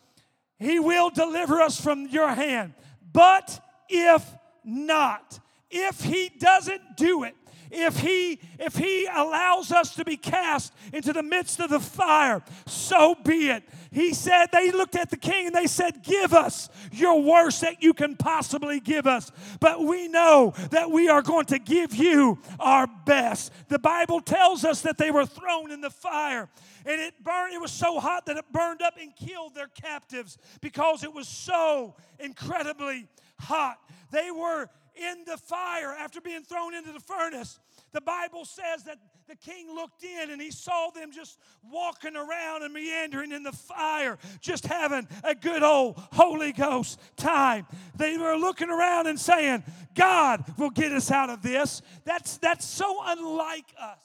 He 0.60 0.80
will 0.80 1.10
deliver 1.10 1.60
us 1.60 1.82
from 1.82 2.08
your 2.08 2.30
hand. 2.30 2.76
But 3.12 3.60
if 3.90 4.24
not, 4.64 5.40
if 5.72 6.02
he 6.02 6.30
doesn't 6.30 6.96
do 6.96 7.24
it, 7.24 7.36
if 7.72 8.00
he 8.00 8.40
if 8.60 8.76
he 8.76 9.08
allows 9.14 9.72
us 9.72 9.96
to 9.96 10.06
be 10.06 10.18
cast 10.18 10.74
into 10.94 11.14
the 11.14 11.24
midst 11.24 11.60
of 11.60 11.70
the 11.70 11.80
fire 11.80 12.42
so 12.66 13.16
be 13.24 13.50
it. 13.50 13.64
He 13.92 14.14
said 14.14 14.48
they 14.52 14.72
looked 14.72 14.96
at 14.96 15.10
the 15.10 15.18
king 15.18 15.48
and 15.48 15.56
they 15.56 15.68
said 15.68 16.04
give 16.04 16.34
us 16.34 16.70
your 16.92 17.22
worst 17.22 17.62
that 17.62 17.82
you 17.82 17.94
can 17.94 18.16
possibly 18.16 18.80
give 18.80 19.08
us. 19.08 19.32
But 19.60 19.82
we 19.82 20.08
know 20.08 20.54
that 20.72 20.92
we 20.92 21.10
are 21.10 21.22
going 21.22 21.46
to 21.48 21.60
give 21.60 21.96
you 21.96 22.40
our 22.60 22.88
best. 23.06 23.52
The 23.70 23.80
bible 23.80 24.22
tells 24.22 24.66
us 24.66 24.82
that 24.82 24.98
they 24.98 25.12
were 25.12 25.26
thrown 25.26 25.72
in 25.72 25.82
the 25.82 25.90
fire 25.90 26.50
and 26.86 27.02
it 27.02 27.14
burned 27.24 27.54
it 27.54 27.62
was 27.62 27.72
so 27.72 28.00
hot 28.00 28.26
that 28.26 28.38
it 28.38 28.46
burned 28.52 28.82
up 28.82 28.96
and 29.00 29.16
killed 29.16 29.56
their 29.56 29.68
captives 29.68 30.38
because 30.62 31.04
it 31.04 31.14
was 31.14 31.28
so 31.28 31.96
incredibly 32.20 33.08
hot. 33.40 33.80
They 34.12 34.32
were 34.32 34.70
in 35.00 35.24
the 35.26 35.38
fire 35.38 35.96
after 35.98 36.22
being 36.22 36.44
thrown 36.44 36.74
into 36.74 36.92
the 36.92 37.00
furnace. 37.00 37.60
The 37.92 38.02
Bible 38.02 38.46
says 38.46 38.84
that 38.84 39.00
the 39.28 39.36
king 39.36 39.74
looked 39.74 40.04
in 40.04 40.30
and 40.30 40.42
he 40.42 40.52
saw 40.52 40.90
them 40.90 41.12
just 41.12 41.40
walking 41.64 42.16
around 42.16 42.64
and 42.64 42.74
meandering 42.74 43.32
in 43.32 43.44
the 43.44 43.52
fire, 43.52 44.18
just 44.42 44.66
having 44.66 45.08
a 45.24 45.34
good 45.34 45.64
old 45.64 45.96
Holy 46.14 46.52
Ghost 46.52 47.00
time. 47.16 47.66
They 47.96 48.18
were 48.18 48.36
looking 48.36 48.70
around 48.70 49.08
and 49.08 49.20
saying, 49.20 49.64
God 49.96 50.44
will 50.58 50.70
get 50.70 50.92
us 50.92 51.12
out 51.12 51.30
of 51.30 51.42
this. 51.42 51.82
That's, 52.06 52.38
that's 52.38 52.66
so 52.66 52.98
unlike 53.06 53.74
us. 53.80 54.00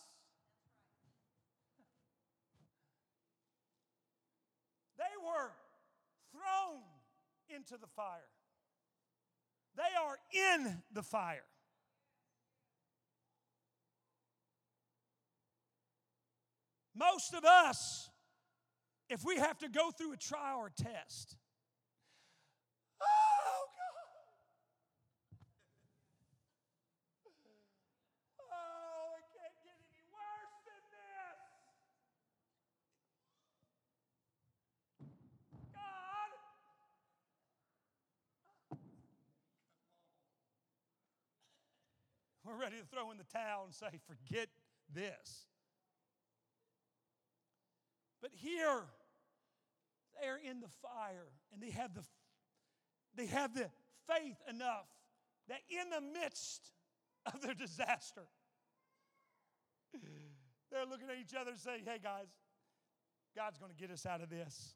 They 4.98 5.04
were 5.24 5.50
thrown 6.32 6.80
into 7.54 7.76
the 7.78 7.88
fire. 7.94 8.20
They 9.76 9.82
are 10.00 10.18
in 10.32 10.82
the 10.92 11.02
fire. 11.02 11.44
Most 16.96 17.34
of 17.34 17.44
us, 17.44 18.08
if 19.10 19.24
we 19.24 19.36
have 19.36 19.58
to 19.58 19.68
go 19.68 19.90
through 19.90 20.12
a 20.12 20.16
trial 20.16 20.58
or 20.58 20.70
test, 20.70 21.36
oh 23.02 23.66
God. 23.74 23.82
Oh, 28.38 29.18
it 29.18 29.26
can't 29.34 29.58
get 29.64 29.74
any 29.90 30.06
worse 30.14 30.54
than 30.64 30.82
this. 30.94 31.42
God, 35.74 36.30
we're 42.44 42.60
ready 42.60 42.76
to 42.76 42.84
throw 42.84 43.10
in 43.10 43.18
the 43.18 43.24
towel 43.24 43.64
and 43.64 43.74
say, 43.74 43.98
forget 44.06 44.48
this. 44.92 45.46
But 48.20 48.30
here, 48.34 48.82
they're 50.20 50.38
in 50.38 50.60
the 50.60 50.68
fire 50.82 51.28
and 51.52 51.62
they 51.62 51.70
have 51.70 51.94
the, 51.94 52.02
they 53.16 53.26
have 53.26 53.54
the 53.54 53.70
faith 54.06 54.36
enough 54.48 54.86
that 55.48 55.60
in 55.68 55.90
the 55.90 56.00
midst 56.00 56.70
of 57.26 57.40
their 57.40 57.54
disaster, 57.54 58.22
they're 60.70 60.86
looking 60.86 61.08
at 61.08 61.16
each 61.20 61.34
other 61.38 61.50
and 61.50 61.60
saying, 61.60 61.82
hey 61.84 61.98
guys, 62.02 62.28
God's 63.36 63.58
to 63.58 63.74
get 63.74 63.90
us 63.90 64.06
out 64.06 64.20
of 64.20 64.30
this. 64.30 64.74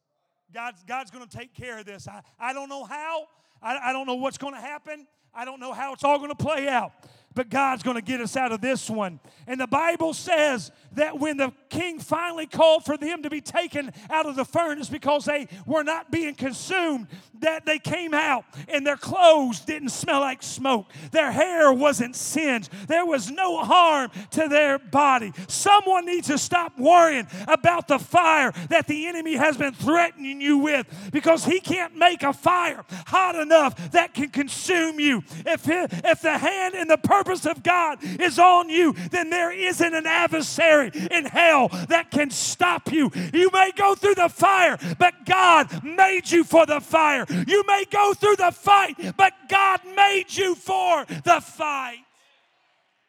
God's, 0.52 0.82
God's 0.84 1.10
going 1.10 1.26
to 1.26 1.36
take 1.36 1.54
care 1.54 1.78
of 1.78 1.86
this. 1.86 2.08
I, 2.08 2.22
I 2.38 2.52
don't 2.52 2.68
know 2.68 2.84
how. 2.84 3.26
I, 3.60 3.90
I 3.90 3.92
don't 3.92 4.06
know 4.06 4.14
what's 4.14 4.38
going 4.38 4.54
to 4.54 4.60
happen. 4.60 5.06
I 5.34 5.44
don't 5.44 5.60
know 5.60 5.72
how 5.72 5.92
it's 5.92 6.04
all 6.04 6.18
going 6.18 6.30
to 6.30 6.36
play 6.36 6.68
out 6.68 6.92
but 7.34 7.50
God's 7.50 7.82
going 7.82 7.94
to 7.94 8.02
get 8.02 8.20
us 8.20 8.36
out 8.36 8.50
of 8.50 8.60
this 8.60 8.90
one. 8.90 9.20
And 9.46 9.60
the 9.60 9.66
Bible 9.66 10.12
says 10.12 10.72
that 10.92 11.20
when 11.20 11.36
the 11.36 11.52
king 11.68 12.00
finally 12.00 12.46
called 12.46 12.84
for 12.84 12.96
them 12.96 13.22
to 13.22 13.30
be 13.30 13.40
taken 13.40 13.92
out 14.10 14.26
of 14.26 14.34
the 14.34 14.44
furnace 14.44 14.88
because 14.88 15.24
they 15.24 15.46
were 15.64 15.84
not 15.84 16.10
being 16.10 16.34
consumed, 16.34 17.06
that 17.40 17.64
they 17.64 17.78
came 17.78 18.14
out 18.14 18.44
and 18.66 18.84
their 18.84 18.96
clothes 18.96 19.60
didn't 19.60 19.90
smell 19.90 20.20
like 20.20 20.42
smoke. 20.42 20.86
Their 21.12 21.30
hair 21.30 21.72
wasn't 21.72 22.16
singed. 22.16 22.72
There 22.88 23.06
was 23.06 23.30
no 23.30 23.62
harm 23.62 24.10
to 24.32 24.48
their 24.48 24.78
body. 24.78 25.32
Someone 25.46 26.06
needs 26.06 26.26
to 26.28 26.38
stop 26.38 26.76
worrying 26.76 27.28
about 27.46 27.86
the 27.86 28.00
fire 28.00 28.52
that 28.70 28.88
the 28.88 29.06
enemy 29.06 29.36
has 29.36 29.56
been 29.56 29.74
threatening 29.74 30.40
you 30.40 30.58
with 30.58 30.86
because 31.12 31.44
he 31.44 31.60
can't 31.60 31.94
make 31.94 32.24
a 32.24 32.32
fire 32.32 32.84
hot 33.06 33.36
enough 33.36 33.92
that 33.92 34.14
can 34.14 34.30
consume 34.30 34.98
you. 34.98 35.22
If, 35.46 35.68
if 35.68 36.22
the 36.22 36.36
hand 36.36 36.74
and 36.74 36.90
the 36.90 36.98
purpose 36.98 37.17
purpose 37.18 37.46
of 37.46 37.62
God 37.62 37.98
is 38.02 38.38
on 38.38 38.68
you, 38.68 38.92
then 39.10 39.30
there 39.30 39.50
isn't 39.50 39.94
an 39.94 40.06
adversary 40.06 40.90
in 41.10 41.24
hell 41.24 41.68
that 41.88 42.10
can 42.10 42.30
stop 42.30 42.92
you. 42.92 43.10
You 43.32 43.50
may 43.52 43.72
go 43.76 43.94
through 43.96 44.14
the 44.14 44.28
fire, 44.28 44.78
but 44.98 45.26
God 45.26 45.82
made 45.82 46.30
you 46.30 46.44
for 46.44 46.64
the 46.64 46.80
fire. 46.80 47.26
You 47.46 47.64
may 47.66 47.84
go 47.90 48.14
through 48.14 48.36
the 48.36 48.52
fight, 48.52 49.16
but 49.16 49.32
God 49.48 49.80
made 49.96 50.26
you 50.30 50.54
for 50.54 51.04
the 51.06 51.40
fight. 51.40 52.04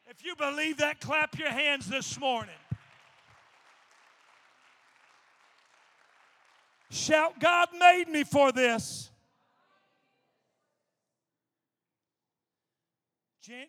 If 0.08 0.26
you 0.26 0.36
believe 0.36 0.78
that, 0.78 1.00
clap 1.00 1.38
your 1.38 1.52
hands 1.52 1.88
this 1.88 2.19
morning. 2.19 2.56
Shout, 6.89 7.39
God 7.39 7.69
made 7.80 8.10
me 8.10 8.24
for 8.24 8.52
this. 8.52 9.09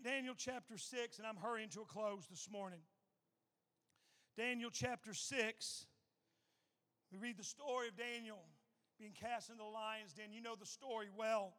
Daniel 0.04 0.34
chapter 0.36 0.76
6, 0.76 1.16
and 1.16 1.26
I'm 1.26 1.36
hurrying 1.36 1.70
to 1.70 1.80
a 1.80 1.84
close 1.86 2.26
this 2.26 2.48
morning. 2.52 2.80
Daniel 4.36 4.68
chapter 4.70 5.14
6, 5.14 5.86
we 7.10 7.18
read 7.18 7.38
the 7.38 7.44
story 7.44 7.88
of 7.88 7.96
Daniel 7.96 8.40
being 8.98 9.12
cast 9.12 9.48
into 9.48 9.62
the 9.62 9.70
lion's 9.70 10.12
den. 10.12 10.32
You 10.32 10.42
know 10.42 10.54
the 10.54 10.66
story 10.66 11.06
well. 11.16 11.54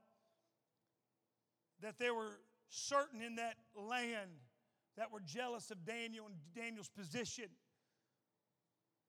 That 1.82 1.98
there 1.98 2.14
were 2.14 2.38
certain 2.70 3.24
in 3.24 3.38
that 3.38 3.56
land 3.76 4.30
that 4.98 5.12
were 5.12 5.22
jealous 5.22 5.72
of 5.72 5.84
Daniel 5.84 6.28
and 6.28 6.36
Daniel's 6.54 6.90
position. 6.90 7.50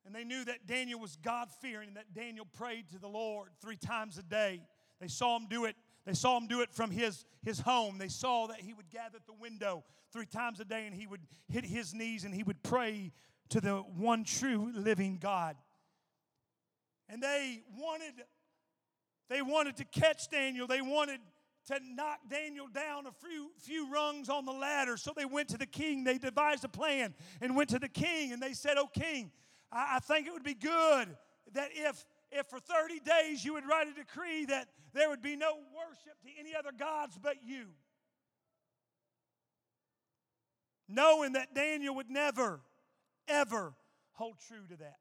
And 0.07 0.15
they 0.15 0.25
knew 0.25 0.43
that 0.47 0.67
Daniel 0.67 0.99
was 0.99 1.17
God 1.17 1.49
fearing 1.61 1.89
and 1.89 1.97
that 1.99 2.15
Daniel 2.15 2.47
prayed 2.47 2.89
to 2.93 2.99
the 2.99 3.09
Lord 3.09 3.51
three 3.61 3.77
times 3.77 4.17
a 4.17 4.23
day. 4.23 4.63
They 5.01 5.09
saw 5.09 5.37
him 5.37 5.49
do 5.51 5.67
it 5.67 5.77
they 6.05 6.15
saw 6.15 6.37
him 6.37 6.47
do 6.47 6.63
it 6.63 6.73
from 6.73 6.91
his, 6.91 7.25
his 7.45 7.61
home. 7.61 7.99
They 7.99 8.09
saw 8.09 8.49
that 8.49 8.61
he 8.61 8.75
would 8.75 8.91
gather 8.91 9.17
at 9.17 9.27
the 9.27 9.35
window 9.35 9.85
three 10.13 10.27
times 10.27 10.61
a 10.61 10.65
day 10.65 10.87
and 10.87 10.95
he 10.95 11.07
would 11.07 11.21
hit 11.49 11.65
his 11.65 11.95
knees 11.95 12.25
and 12.25 12.35
he 12.35 12.43
would 12.43 12.63
pray 12.63 13.13
to 13.51 13.61
the 13.61 13.77
one 13.77 14.25
true 14.25 14.73
living 14.75 15.19
God. 15.21 15.57
And 17.09 17.23
they 17.23 17.63
wanted 17.79 18.15
they 19.29 19.43
wanted 19.43 19.77
to 19.77 19.85
catch 19.85 20.29
Daniel. 20.29 20.67
They 20.67 20.83
wanted 20.83 21.21
to 21.69 21.79
knock 21.95 22.19
Daniel 22.29 22.67
down 22.67 23.07
a 23.07 23.13
few, 23.13 23.51
few 23.61 23.91
rungs 23.91 24.29
on 24.29 24.45
the 24.45 24.53
ladder. 24.53 24.97
So 24.97 25.13
they 25.17 25.25
went 25.25 25.49
to 25.51 25.57
the 25.57 25.67
king. 25.67 26.05
They 26.05 26.19
devised 26.19 26.65
a 26.65 26.69
plan 26.69 27.15
and 27.41 27.57
went 27.57 27.71
to 27.71 27.79
the 27.79 27.89
king 27.89 28.33
and 28.33 28.43
they 28.43 28.53
said, 28.53 28.77
Oh, 28.77 28.89
king, 28.89 29.31
I, 29.71 29.97
I 29.97 29.99
think 30.01 30.27
it 30.27 30.33
would 30.33 30.43
be 30.43 30.55
good 30.55 31.17
that 31.55 31.71
if 31.73 32.05
if 32.33 32.47
for 32.47 32.59
30 32.59 33.01
days 33.01 33.45
you 33.45 33.55
would 33.55 33.67
write 33.69 33.89
a 33.89 33.93
decree 33.93 34.47
that 34.47 34.69
there 34.93 35.09
would 35.09 35.23
be 35.23 35.37
no 35.37 35.53
worship 35.77 36.21
to 36.23 36.29
any 36.39 36.55
other 36.55 36.73
gods 36.77 37.19
but 37.23 37.37
you. 37.45 37.67
Knowing 40.89 41.33
that 41.33 41.55
Daniel 41.55 41.95
would 41.95 42.11
never, 42.11 42.61
ever 43.29 43.75
hold 44.13 44.37
true 44.47 44.67
to 44.69 44.77
that. 44.77 44.97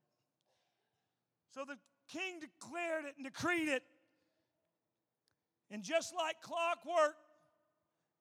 So 1.53 1.63
the 1.67 1.77
king 2.09 2.39
declared 2.39 3.05
it 3.05 3.13
and 3.17 3.25
decreed 3.25 3.67
it. 3.67 3.83
And 5.69 5.83
just 5.83 6.13
like 6.15 6.41
clockwork, 6.41 7.15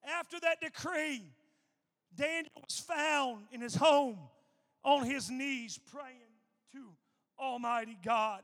after 0.04 0.38
that 0.40 0.60
decree, 0.60 1.22
Daniel 2.16 2.50
was 2.56 2.78
found 2.78 3.44
in 3.52 3.60
his 3.60 3.74
home 3.74 4.18
on 4.84 5.04
his 5.04 5.30
knees 5.30 5.78
praying 5.92 6.16
to 6.72 6.90
Almighty 7.38 7.98
God. 8.04 8.42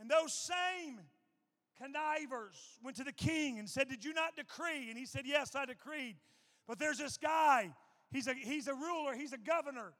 And 0.00 0.10
those 0.10 0.32
same 0.32 0.98
connivers 1.80 2.56
went 2.82 2.96
to 2.96 3.04
the 3.04 3.12
king 3.12 3.58
and 3.58 3.68
said, 3.68 3.88
Did 3.88 4.04
you 4.04 4.14
not 4.14 4.34
decree? 4.34 4.88
And 4.88 4.98
he 4.98 5.04
said, 5.04 5.22
Yes, 5.26 5.54
I 5.54 5.66
decreed. 5.66 6.16
But 6.66 6.78
there's 6.78 6.98
this 6.98 7.16
guy, 7.16 7.70
he's 8.10 8.26
a, 8.26 8.34
he's 8.34 8.66
a 8.66 8.74
ruler, 8.74 9.14
he's 9.14 9.32
a 9.32 9.38
governor 9.38 9.92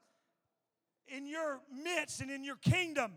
in 1.09 1.27
your 1.27 1.61
midst 1.85 2.21
and 2.21 2.31
in 2.31 2.45
your 2.45 2.57
kingdom. 2.57 3.13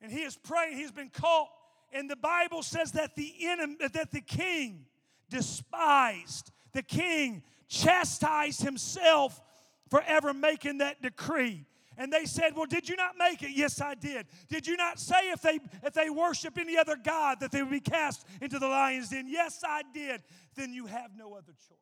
And 0.00 0.10
he 0.10 0.20
is 0.20 0.36
praying, 0.36 0.76
he's 0.76 0.92
been 0.92 1.10
caught. 1.10 1.48
And 1.92 2.10
the 2.10 2.16
Bible 2.16 2.62
says 2.62 2.92
that 2.92 3.14
the 3.14 3.32
enemy, 3.42 3.76
that 3.92 4.10
the 4.10 4.20
king 4.20 4.86
despised, 5.30 6.50
the 6.72 6.82
king 6.82 7.42
chastised 7.68 8.62
himself 8.62 9.40
for 9.88 10.02
ever 10.06 10.34
making 10.34 10.78
that 10.78 11.00
decree. 11.00 11.64
And 11.98 12.12
they 12.12 12.26
said, 12.26 12.54
Well, 12.54 12.66
did 12.66 12.88
you 12.88 12.94
not 12.94 13.18
make 13.18 13.42
it? 13.42 13.50
Yes, 13.52 13.80
I 13.80 13.96
did. 13.96 14.26
Did 14.48 14.68
you 14.68 14.76
not 14.76 15.00
say 15.00 15.30
if 15.32 15.42
they 15.42 15.58
if 15.82 15.92
they 15.92 16.08
worship 16.08 16.56
any 16.56 16.78
other 16.78 16.96
God 16.96 17.40
that 17.40 17.50
they 17.50 17.60
would 17.60 17.72
be 17.72 17.80
cast 17.80 18.24
into 18.40 18.60
the 18.60 18.68
lion's 18.68 19.08
den? 19.08 19.26
Yes, 19.28 19.64
I 19.66 19.82
did. 19.92 20.22
Then 20.54 20.72
you 20.72 20.86
have 20.86 21.10
no 21.16 21.34
other 21.34 21.52
choice. 21.52 21.78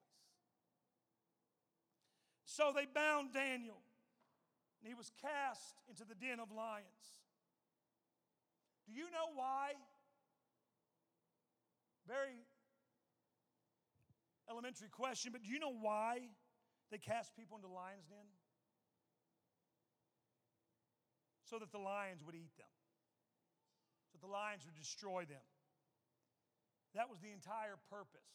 So 2.46 2.72
they 2.74 2.86
bound 2.86 3.34
Daniel, 3.34 3.82
and 4.80 4.88
he 4.88 4.94
was 4.94 5.10
cast 5.20 5.76
into 5.86 6.04
the 6.04 6.14
den 6.14 6.40
of 6.40 6.50
lions. 6.50 6.86
Do 8.86 8.94
you 8.94 9.10
know 9.10 9.34
why? 9.34 9.72
Very 12.08 12.46
elementary 14.48 14.88
question, 14.88 15.32
but 15.32 15.42
do 15.42 15.50
you 15.50 15.58
know 15.58 15.74
why 15.78 16.20
they 16.90 16.98
cast 16.98 17.36
people 17.36 17.58
into 17.58 17.68
lions' 17.68 18.06
den? 18.08 18.24
So 21.48 21.58
that 21.58 21.70
the 21.70 21.78
lions 21.78 22.22
would 22.26 22.34
eat 22.34 22.56
them, 22.58 22.74
so 24.10 24.18
that 24.18 24.26
the 24.26 24.32
lions 24.32 24.64
would 24.66 24.74
destroy 24.74 25.24
them. 25.24 25.46
That 26.94 27.08
was 27.08 27.20
the 27.20 27.30
entire 27.30 27.76
purpose. 27.88 28.26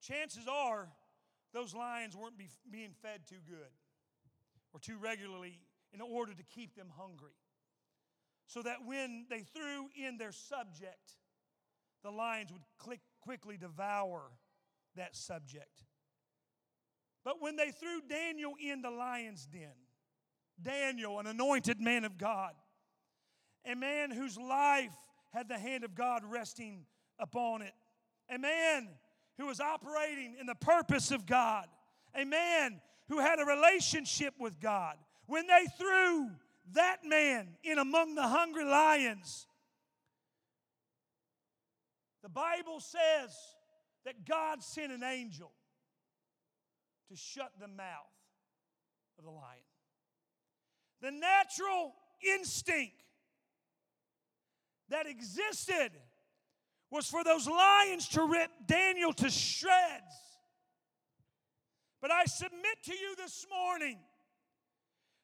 Chances 0.00 0.46
are 0.46 0.88
those 1.52 1.74
lions 1.74 2.16
weren't 2.16 2.38
be, 2.38 2.48
being 2.70 2.92
fed 3.02 3.22
too 3.28 3.42
good 3.48 3.72
or 4.72 4.78
too 4.78 4.98
regularly 4.98 5.58
in 5.92 6.00
order 6.00 6.32
to 6.32 6.42
keep 6.44 6.76
them 6.76 6.88
hungry. 6.96 7.34
So 8.46 8.62
that 8.62 8.86
when 8.86 9.26
they 9.28 9.40
threw 9.40 9.88
in 9.96 10.16
their 10.16 10.32
subject, 10.32 11.16
the 12.02 12.10
lions 12.10 12.52
would 12.52 12.62
click, 12.78 13.00
quickly 13.20 13.56
devour 13.56 14.30
that 14.96 15.16
subject. 15.16 15.84
But 17.24 17.40
when 17.40 17.56
they 17.56 17.70
threw 17.70 18.00
Daniel 18.08 18.54
in 18.60 18.82
the 18.82 18.90
lion's 18.90 19.46
den, 19.46 19.79
Daniel, 20.62 21.18
an 21.18 21.26
anointed 21.26 21.80
man 21.80 22.04
of 22.04 22.18
God, 22.18 22.52
a 23.64 23.74
man 23.74 24.10
whose 24.10 24.36
life 24.38 24.92
had 25.32 25.48
the 25.48 25.58
hand 25.58 25.84
of 25.84 25.94
God 25.94 26.22
resting 26.24 26.86
upon 27.18 27.62
it, 27.62 27.72
a 28.28 28.38
man 28.38 28.88
who 29.38 29.46
was 29.46 29.60
operating 29.60 30.36
in 30.38 30.46
the 30.46 30.54
purpose 30.54 31.10
of 31.10 31.26
God, 31.26 31.66
a 32.14 32.24
man 32.24 32.80
who 33.08 33.18
had 33.18 33.38
a 33.40 33.44
relationship 33.44 34.34
with 34.38 34.60
God, 34.60 34.96
when 35.26 35.46
they 35.46 35.66
threw 35.78 36.30
that 36.72 36.98
man 37.04 37.48
in 37.62 37.78
among 37.78 38.14
the 38.14 38.26
hungry 38.26 38.64
lions, 38.64 39.46
the 42.22 42.28
Bible 42.28 42.80
says 42.80 43.34
that 44.04 44.26
God 44.28 44.62
sent 44.62 44.92
an 44.92 45.02
angel 45.02 45.52
to 47.08 47.16
shut 47.16 47.52
the 47.60 47.68
mouth 47.68 47.86
of 49.18 49.24
the 49.24 49.30
lion. 49.30 49.69
The 51.00 51.10
natural 51.10 51.94
instinct 52.22 52.92
that 54.90 55.06
existed 55.06 55.92
was 56.90 57.06
for 57.06 57.24
those 57.24 57.46
lions 57.46 58.08
to 58.08 58.24
rip 58.24 58.50
Daniel 58.66 59.12
to 59.14 59.30
shreds. 59.30 60.14
But 62.02 62.10
I 62.10 62.24
submit 62.24 62.82
to 62.84 62.92
you 62.92 63.14
this 63.16 63.46
morning 63.50 63.98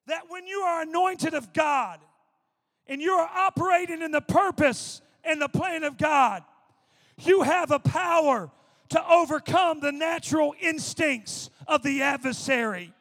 that 0.07 0.23
when 0.29 0.47
you 0.47 0.59
are 0.61 0.83
anointed 0.83 1.35
of 1.35 1.53
God 1.53 2.01
and 2.87 3.01
you 3.01 3.13
are 3.13 3.29
operating 3.29 4.03
in 4.03 4.13
the 4.13 4.21
purpose 4.21 5.01
and 5.25 5.41
the 5.41 5.49
plan 5.49 5.83
of 5.83 5.99
God, 5.99 6.45
you 7.19 7.43
have 7.43 7.71
a 7.71 7.79
power 7.79 8.51
to 8.91 9.09
overcome 9.11 9.81
the 9.81 9.91
natural 9.91 10.55
instincts 10.61 11.51
of 11.67 11.83
the 11.83 12.03
adversary. 12.03 12.93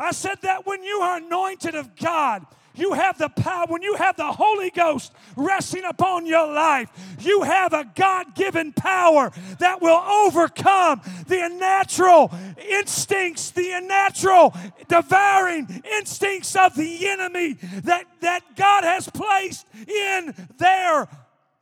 I 0.00 0.12
said 0.12 0.38
that 0.42 0.66
when 0.66 0.82
you 0.82 0.96
are 1.02 1.18
anointed 1.18 1.74
of 1.74 1.94
God, 1.94 2.46
you 2.74 2.94
have 2.94 3.18
the 3.18 3.28
power, 3.28 3.66
when 3.68 3.82
you 3.82 3.94
have 3.96 4.16
the 4.16 4.32
Holy 4.32 4.70
Ghost 4.70 5.12
resting 5.36 5.84
upon 5.84 6.24
your 6.24 6.50
life, 6.50 6.88
you 7.20 7.42
have 7.42 7.74
a 7.74 7.84
God 7.94 8.34
given 8.34 8.72
power 8.72 9.30
that 9.58 9.82
will 9.82 9.98
overcome 9.98 11.02
the 11.26 11.44
unnatural 11.44 12.32
instincts, 12.70 13.50
the 13.50 13.72
unnatural 13.72 14.54
devouring 14.88 15.82
instincts 15.98 16.56
of 16.56 16.74
the 16.76 17.08
enemy 17.08 17.54
that, 17.84 18.06
that 18.20 18.56
God 18.56 18.84
has 18.84 19.06
placed 19.08 19.66
in 19.86 20.34
their 20.56 21.08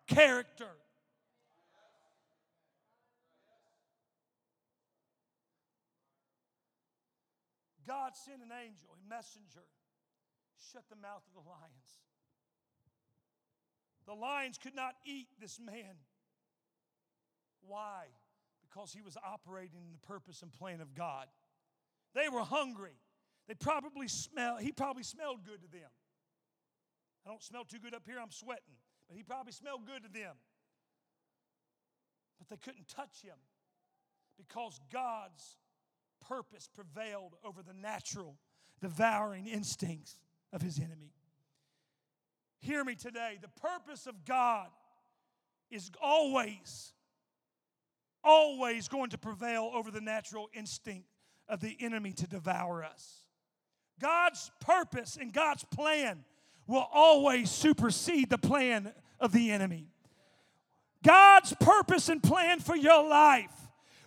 character. 0.07 0.78
God 7.89 8.12
sent 8.14 8.43
an 8.43 8.53
angel, 8.53 8.93
a 8.93 9.09
messenger, 9.09 9.64
shut 10.72 10.84
the 10.91 10.97
mouth 10.97 11.24
of 11.24 11.43
the 11.43 11.49
lions. 11.49 11.89
The 14.07 14.12
lions 14.12 14.59
could 14.59 14.76
not 14.76 14.93
eat 15.07 15.28
this 15.41 15.59
man. 15.59 15.97
Why? 17.66 18.05
Because 18.61 18.93
he 18.93 19.01
was 19.01 19.16
operating 19.24 19.80
in 19.86 19.93
the 19.93 20.07
purpose 20.07 20.43
and 20.43 20.53
plan 20.53 20.82
of 20.82 20.95
God. 20.95 21.26
They 22.14 22.28
were 22.28 22.43
hungry. 22.43 22.97
They 23.49 23.55
probably 23.55 24.09
smell, 24.09 24.59
he 24.59 24.70
probably 24.70 25.03
smelled 25.03 25.45
good 25.47 25.62
to 25.62 25.68
them. 25.68 25.89
I 27.24 27.30
don't 27.30 27.43
smell 27.43 27.64
too 27.64 27.78
good 27.78 27.95
up 27.95 28.03
here, 28.07 28.18
I'm 28.20 28.30
sweating. 28.30 28.76
But 29.09 29.16
he 29.16 29.22
probably 29.22 29.53
smelled 29.53 29.86
good 29.86 30.03
to 30.03 30.12
them. 30.12 30.36
But 32.39 32.49
they 32.49 32.57
couldn't 32.57 32.89
touch 32.89 33.22
him 33.22 33.36
because 34.36 34.78
God's 34.93 35.57
purpose 36.29 36.68
prevailed 36.74 37.35
over 37.45 37.62
the 37.62 37.72
natural, 37.72 38.37
devouring 38.81 39.47
instincts 39.47 40.18
of 40.53 40.62
his 40.62 40.79
enemy. 40.79 41.12
Hear 42.61 42.85
me 42.85 42.95
today. 42.95 43.39
The 43.41 43.61
purpose 43.61 44.07
of 44.07 44.24
God 44.24 44.68
is 45.70 45.91
always, 46.03 46.93
always 48.22 48.89
going 48.89 49.11
to 49.11 49.18
prevail 49.18 49.70
over 49.72 49.91
the 49.91 50.01
natural 50.01 50.49
instinct 50.53 51.09
of 51.49 51.61
the 51.61 51.76
enemy 51.81 52.12
to 52.12 52.26
devour 52.26 52.85
us. 52.85 53.22
God's 54.01 54.51
purpose 54.61 55.16
and 55.20 55.33
God's 55.33 55.64
plan 55.64 56.24
will 56.66 56.87
always 56.93 57.51
supersede 57.51 58.29
the 58.31 58.39
plan 58.39 58.93
of 59.18 59.33
the 59.33 59.51
enemy. 59.51 59.89
God's 61.03 61.55
purpose 61.61 62.09
and 62.09 62.22
plan 62.22 62.61
for 62.61 62.76
your 62.76 63.09
life 63.09 63.57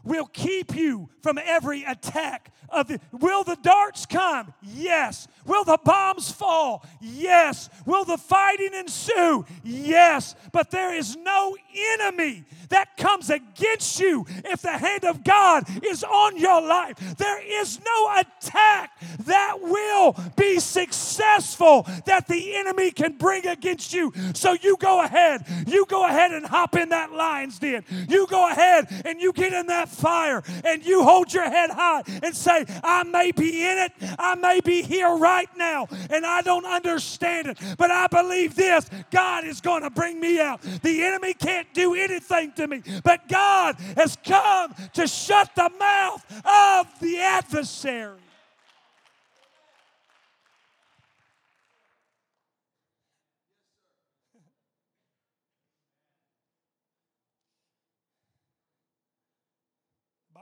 will 0.03 0.25
keep 0.25 0.75
you 0.75 1.09
from 1.21 1.37
every 1.37 1.83
attack 1.83 2.51
of 2.71 2.87
the 2.87 2.99
will 3.11 3.43
the 3.43 3.57
darts 3.61 4.05
come? 4.05 4.53
Yes. 4.61 5.27
Will 5.45 5.63
the 5.63 5.79
bombs 5.83 6.31
fall? 6.31 6.85
Yes. 7.01 7.69
Will 7.85 8.05
the 8.05 8.17
fighting 8.17 8.73
ensue? 8.73 9.45
Yes. 9.63 10.35
But 10.51 10.71
there 10.71 10.95
is 10.95 11.15
no 11.17 11.55
enemy 11.93 12.45
that 12.69 12.95
comes 12.97 13.29
against 13.29 13.99
you 13.99 14.25
if 14.45 14.61
the 14.61 14.71
hand 14.71 15.03
of 15.03 15.23
god 15.23 15.65
is 15.85 16.03
on 16.03 16.37
your 16.37 16.61
life. 16.61 16.97
There 17.17 17.61
is 17.61 17.79
no 17.83 18.17
attack 18.19 18.91
that 19.25 19.57
will 19.61 20.15
be 20.37 20.59
successful 20.59 21.85
that 22.05 22.27
the 22.27 22.55
enemy 22.55 22.91
can 22.91 23.17
bring 23.17 23.45
against 23.45 23.93
you. 23.93 24.13
So 24.33 24.53
you 24.53 24.77
go 24.77 25.03
ahead. 25.03 25.45
You 25.67 25.85
go 25.85 26.05
ahead 26.05 26.31
and 26.31 26.45
hop 26.45 26.75
in 26.75 26.89
that 26.89 27.11
lion's 27.11 27.59
den. 27.59 27.83
You 28.07 28.25
go 28.27 28.49
ahead 28.49 28.87
and 29.05 29.21
you 29.21 29.33
get 29.33 29.53
in 29.53 29.67
that 29.67 29.89
fire 29.91 30.43
and 30.63 30.85
you 30.85 31.03
hold 31.03 31.33
your 31.33 31.49
head 31.49 31.69
high 31.69 32.03
and 32.23 32.35
say, 32.35 32.65
I 32.83 33.03
may 33.03 33.31
be 33.31 33.63
in 33.63 33.77
it, 33.77 33.91
I 34.17 34.35
may 34.35 34.61
be 34.61 34.81
here 34.81 35.15
right 35.15 35.49
now, 35.57 35.87
and 36.09 36.25
I 36.25 36.41
don't 36.41 36.65
understand 36.65 37.47
it, 37.47 37.57
but 37.77 37.91
I 37.91 38.07
believe 38.07 38.55
this 38.55 38.89
God 39.11 39.45
is 39.45 39.61
going 39.61 39.83
to 39.83 39.89
bring 39.89 40.19
me 40.19 40.39
out. 40.39 40.61
The 40.61 41.03
enemy 41.03 41.33
can't 41.33 41.71
do 41.73 41.93
anything 41.93 42.53
to 42.53 42.67
me, 42.67 42.81
but 43.03 43.27
God 43.27 43.75
has 43.95 44.17
come 44.23 44.73
to 44.93 45.07
shut 45.07 45.51
the 45.55 45.69
mouth 45.77 46.25
of 46.45 46.99
the 46.99 47.19
adversary. 47.19 48.17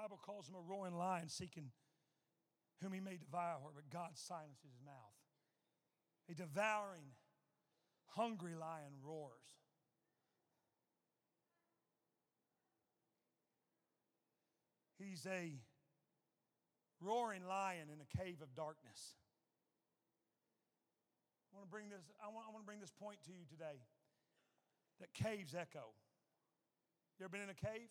Bible 0.10 0.20
calls 0.26 0.48
him 0.48 0.56
a 0.56 0.59
roaring 0.70 0.96
lion 0.96 1.28
seeking 1.28 1.72
whom 2.82 2.94
he 2.94 3.00
may 3.00 3.18
devour, 3.18 3.72
but 3.76 3.90
God 3.90 4.12
silences 4.14 4.62
his 4.64 4.80
mouth. 4.86 5.18
A 6.30 6.34
devouring, 6.34 7.18
hungry 8.06 8.56
lion 8.56 8.94
roars. 9.04 9.34
He's 14.98 15.26
a 15.26 15.60
roaring 17.02 17.46
lion 17.48 17.88
in 17.92 18.00
a 18.00 18.24
cave 18.24 18.42
of 18.42 18.54
darkness. 18.54 19.16
I 21.52 21.58
want 21.58 21.68
to 21.68 21.72
bring 21.72 21.90
this, 21.90 22.04
I 22.24 22.28
want, 22.28 22.46
I 22.48 22.52
want 22.52 22.64
to 22.64 22.68
bring 22.68 22.80
this 22.80 22.92
point 22.92 23.18
to 23.26 23.32
you 23.32 23.46
today. 23.50 23.80
That 25.00 25.14
caves 25.14 25.56
echo. 25.56 25.96
You 27.18 27.26
ever 27.26 27.32
been 27.32 27.42
in 27.42 27.50
a 27.50 27.54
cave? 27.54 27.90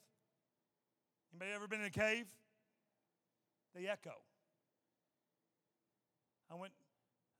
Anybody 1.32 1.52
ever 1.54 1.66
been 1.66 1.80
in 1.80 1.86
a 1.86 1.90
cave? 1.90 2.26
They 3.74 3.86
echo. 3.86 4.14
I 6.50 6.54
went, 6.54 6.72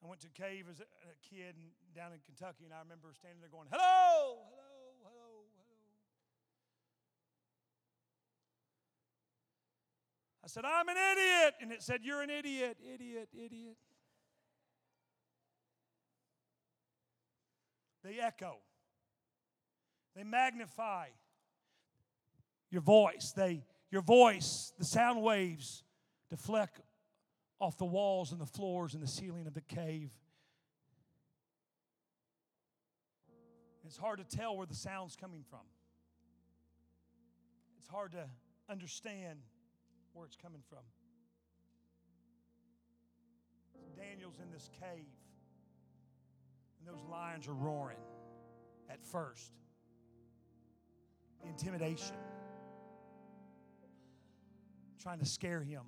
I 0.04 0.06
went 0.06 0.20
to 0.20 0.28
a 0.28 0.30
cave 0.30 0.66
as 0.70 0.80
a, 0.80 0.84
a 0.84 1.16
kid 1.28 1.56
down 1.94 2.12
in 2.12 2.20
Kentucky, 2.24 2.64
and 2.64 2.74
I 2.74 2.80
remember 2.80 3.08
standing 3.14 3.40
there 3.40 3.50
going, 3.50 3.68
"Hello, 3.70 4.44
hello, 4.50 4.94
hello, 5.02 5.48
hello." 5.56 5.68
I 10.44 10.46
said, 10.48 10.64
I'm 10.64 10.88
an 10.88 10.96
idiot. 10.96 11.54
And 11.60 11.72
it 11.72 11.82
said, 11.82 12.00
You're 12.02 12.22
an 12.22 12.30
idiot, 12.30 12.78
idiot, 12.82 13.28
idiot. 13.34 13.76
They 18.02 18.18
echo, 18.20 18.56
they 20.16 20.22
magnify 20.22 21.08
your 22.70 22.80
voice. 22.80 23.32
They, 23.36 23.64
your 23.90 24.02
voice, 24.02 24.72
the 24.78 24.84
sound 24.84 25.22
waves 25.22 25.82
deflect 26.30 26.80
off 27.60 27.76
the 27.78 27.84
walls 27.84 28.32
and 28.32 28.40
the 28.40 28.46
floors 28.46 28.94
and 28.94 29.02
the 29.02 29.08
ceiling 29.08 29.46
of 29.46 29.54
the 29.54 29.60
cave. 29.60 30.10
It's 33.84 33.96
hard 33.96 34.18
to 34.18 34.36
tell 34.36 34.56
where 34.56 34.66
the 34.66 34.74
sound's 34.74 35.16
coming 35.16 35.42
from. 35.48 35.66
It's 37.80 37.88
hard 37.88 38.12
to 38.12 38.28
understand 38.68 39.38
where 40.12 40.26
it's 40.26 40.36
coming 40.36 40.60
from. 40.68 40.84
Daniel's 43.96 44.38
in 44.40 44.52
this 44.52 44.70
cave, 44.78 45.06
and 46.78 46.86
those 46.86 47.02
lions 47.10 47.48
are 47.48 47.54
roaring 47.54 47.98
at 48.88 49.02
first. 49.04 49.52
The 51.42 51.48
intimidation, 51.48 52.14
trying 55.02 55.18
to 55.18 55.26
scare 55.26 55.62
him. 55.62 55.82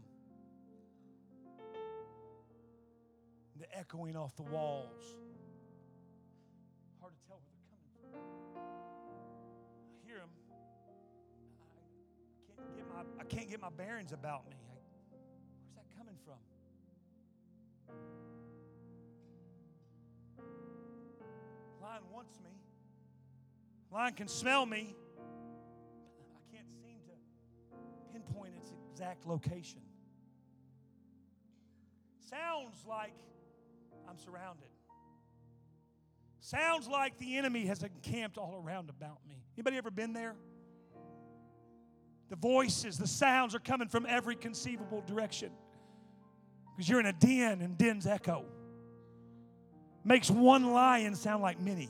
The 3.61 3.79
echoing 3.79 4.17
off 4.17 4.35
the 4.37 4.43
walls. 4.43 5.05
Hard 6.99 7.13
to 7.13 7.29
tell 7.29 7.37
where 7.37 7.53
they're 7.53 7.69
coming 7.69 8.33
from. 8.55 8.63
I 9.93 10.07
hear 10.07 10.17
them. 10.17 10.31
I 12.49 12.55
can't 12.57 12.75
get 12.75 12.89
my, 12.89 13.03
I 13.21 13.25
can't 13.25 13.51
get 13.51 13.61
my 13.61 13.69
bearings 13.77 14.13
about 14.13 14.47
me. 14.47 14.55
I, 14.55 14.77
where's 15.61 15.75
that 15.77 15.85
coming 15.95 16.17
from? 16.25 16.39
Lion 21.83 22.03
wants 22.11 22.39
me. 22.43 22.53
Lion 23.93 24.15
can 24.15 24.29
smell 24.29 24.65
me. 24.65 24.97
I 25.19 26.57
can't 26.57 26.73
seem 26.83 26.97
to 27.09 27.13
pinpoint 28.11 28.55
its 28.57 28.73
exact 28.91 29.27
location. 29.27 29.83
Sounds 32.31 32.87
like 32.89 33.13
I'm 34.11 34.19
surrounded. 34.19 34.69
Sounds 36.41 36.89
like 36.89 37.17
the 37.19 37.37
enemy 37.37 37.67
has 37.67 37.85
encamped 37.85 38.39
all 38.39 38.61
around 38.65 38.91
about 38.91 39.19
me. 39.29 39.37
Anybody 39.57 39.77
ever 39.77 39.91
been 39.93 40.13
there? 40.13 40.35
The 42.29 42.35
voices, 42.35 42.99
the 42.99 43.07
sounds 43.07 43.55
are 43.55 43.61
coming 43.61 43.87
from 43.87 44.07
every 44.09 44.35
conceivable 44.35 45.03
direction. 45.07 45.51
Because 46.75 46.89
you're 46.89 46.99
in 46.99 47.07
a 47.07 47.13
den 47.13 47.61
and 47.61 47.79
dens 47.79 48.05
echo. 48.05 48.47
Makes 50.03 50.29
one 50.29 50.73
lion 50.73 51.15
sound 51.15 51.41
like 51.41 51.61
many. 51.61 51.89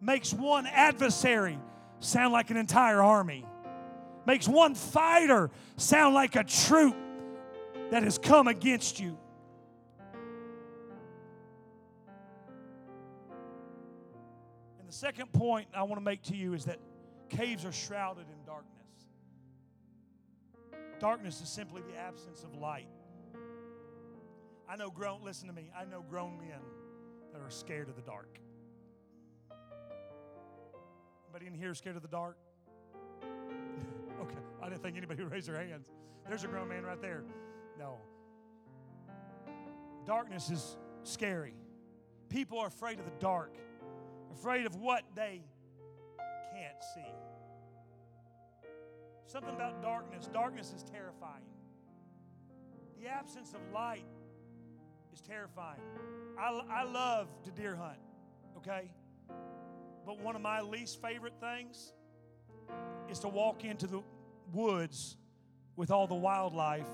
Makes 0.00 0.32
one 0.32 0.66
adversary 0.66 1.58
sound 1.98 2.32
like 2.32 2.50
an 2.50 2.56
entire 2.56 3.02
army. 3.02 3.44
Makes 4.26 4.46
one 4.46 4.76
fighter 4.76 5.50
sound 5.76 6.14
like 6.14 6.36
a 6.36 6.44
troop 6.44 6.94
that 7.90 8.04
has 8.04 8.16
come 8.16 8.46
against 8.46 9.00
you. 9.00 9.18
Second 14.98 15.32
point 15.32 15.68
I 15.72 15.84
want 15.84 16.00
to 16.00 16.04
make 16.04 16.22
to 16.24 16.36
you 16.36 16.54
is 16.54 16.64
that 16.64 16.80
caves 17.28 17.64
are 17.64 17.70
shrouded 17.70 18.26
in 18.28 18.44
darkness. 18.44 18.74
Darkness 20.98 21.40
is 21.40 21.48
simply 21.48 21.82
the 21.82 21.96
absence 21.96 22.42
of 22.42 22.56
light. 22.56 22.88
I 24.68 24.74
know 24.74 24.90
grown, 24.90 25.22
listen 25.22 25.46
to 25.46 25.54
me, 25.54 25.70
I 25.78 25.84
know 25.84 26.02
grown 26.02 26.36
men 26.38 26.58
that 27.32 27.40
are 27.40 27.50
scared 27.50 27.88
of 27.88 27.94
the 27.94 28.02
dark. 28.02 28.40
Anybody 31.28 31.46
in 31.46 31.54
here 31.54 31.74
scared 31.74 31.94
of 31.94 32.02
the 32.02 32.08
dark? 32.08 32.36
okay, 34.20 34.38
I 34.60 34.68
didn't 34.68 34.82
think 34.82 34.96
anybody 34.96 35.22
would 35.22 35.32
raise 35.32 35.46
their 35.46 35.58
hands. 35.58 35.86
There's 36.28 36.42
a 36.42 36.48
grown 36.48 36.68
man 36.68 36.84
right 36.84 37.00
there. 37.00 37.22
No. 37.78 37.98
Darkness 40.04 40.50
is 40.50 40.76
scary. 41.04 41.54
People 42.28 42.58
are 42.58 42.66
afraid 42.66 42.98
of 42.98 43.04
the 43.04 43.12
dark, 43.20 43.54
afraid 44.32 44.66
of 44.66 44.76
what 44.76 45.02
they 45.14 45.42
can't 46.52 46.82
see. 46.94 47.12
Something 49.26 49.54
about 49.54 49.82
darkness. 49.82 50.28
Darkness 50.32 50.72
is 50.74 50.82
terrifying. 50.82 51.44
The 53.00 53.08
absence 53.08 53.52
of 53.52 53.60
light 53.72 54.06
is 55.12 55.20
terrifying. 55.20 55.80
I, 56.38 56.60
I 56.70 56.84
love 56.84 57.28
to 57.44 57.50
deer 57.50 57.76
hunt, 57.76 57.98
okay? 58.56 58.90
But 60.06 60.20
one 60.20 60.34
of 60.34 60.42
my 60.42 60.60
least 60.62 61.02
favorite 61.02 61.34
things 61.40 61.92
is 63.10 63.18
to 63.20 63.28
walk 63.28 63.64
into 63.64 63.86
the 63.86 64.02
woods 64.52 65.16
with 65.76 65.90
all 65.90 66.06
the 66.06 66.14
wildlife 66.14 66.88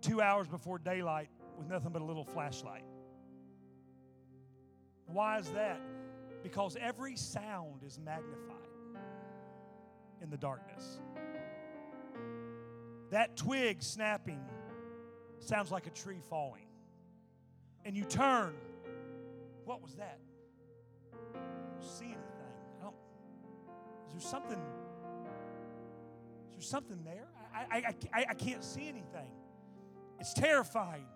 two 0.00 0.20
hours 0.20 0.48
before 0.48 0.78
daylight 0.78 1.28
with 1.58 1.68
nothing 1.68 1.92
but 1.92 2.02
a 2.02 2.04
little 2.04 2.24
flashlight. 2.24 2.84
Why 5.06 5.38
is 5.38 5.48
that? 5.50 5.80
Because 6.44 6.76
every 6.78 7.16
sound 7.16 7.82
is 7.84 7.98
magnified 7.98 8.54
in 10.22 10.28
the 10.28 10.36
darkness. 10.36 11.00
That 13.10 13.34
twig 13.34 13.82
snapping 13.82 14.44
sounds 15.40 15.70
like 15.70 15.86
a 15.86 15.90
tree 15.90 16.20
falling. 16.28 16.66
And 17.86 17.96
you 17.96 18.04
turn, 18.04 18.54
what 19.64 19.82
was 19.82 19.94
that? 19.94 20.18
See 21.80 22.04
anything. 22.04 22.20
I 22.80 22.84
don't, 22.84 22.94
is 24.06 24.12
there 24.12 24.20
something? 24.20 24.58
Is 26.50 26.56
there 26.56 26.62
something 26.62 27.02
there? 27.04 27.28
I, 27.54 27.78
I, 27.78 27.94
I, 28.12 28.26
I 28.28 28.34
can't 28.34 28.62
see 28.62 28.86
anything. 28.86 29.30
It's 30.20 30.34
terrifying. 30.34 31.06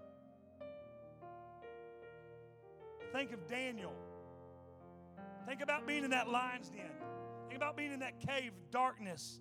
Think 3.13 3.33
of 3.33 3.47
Daniel. 3.47 3.93
Think 5.49 5.63
about 5.63 5.87
being 5.87 6.05
in 6.05 6.11
that 6.11 6.29
lion's 6.29 6.69
den. 6.69 6.91
Think 7.47 7.57
about 7.57 7.75
being 7.75 7.91
in 7.91 8.01
that 8.01 8.21
cave 8.21 8.53
of 8.53 8.71
darkness. 8.71 9.41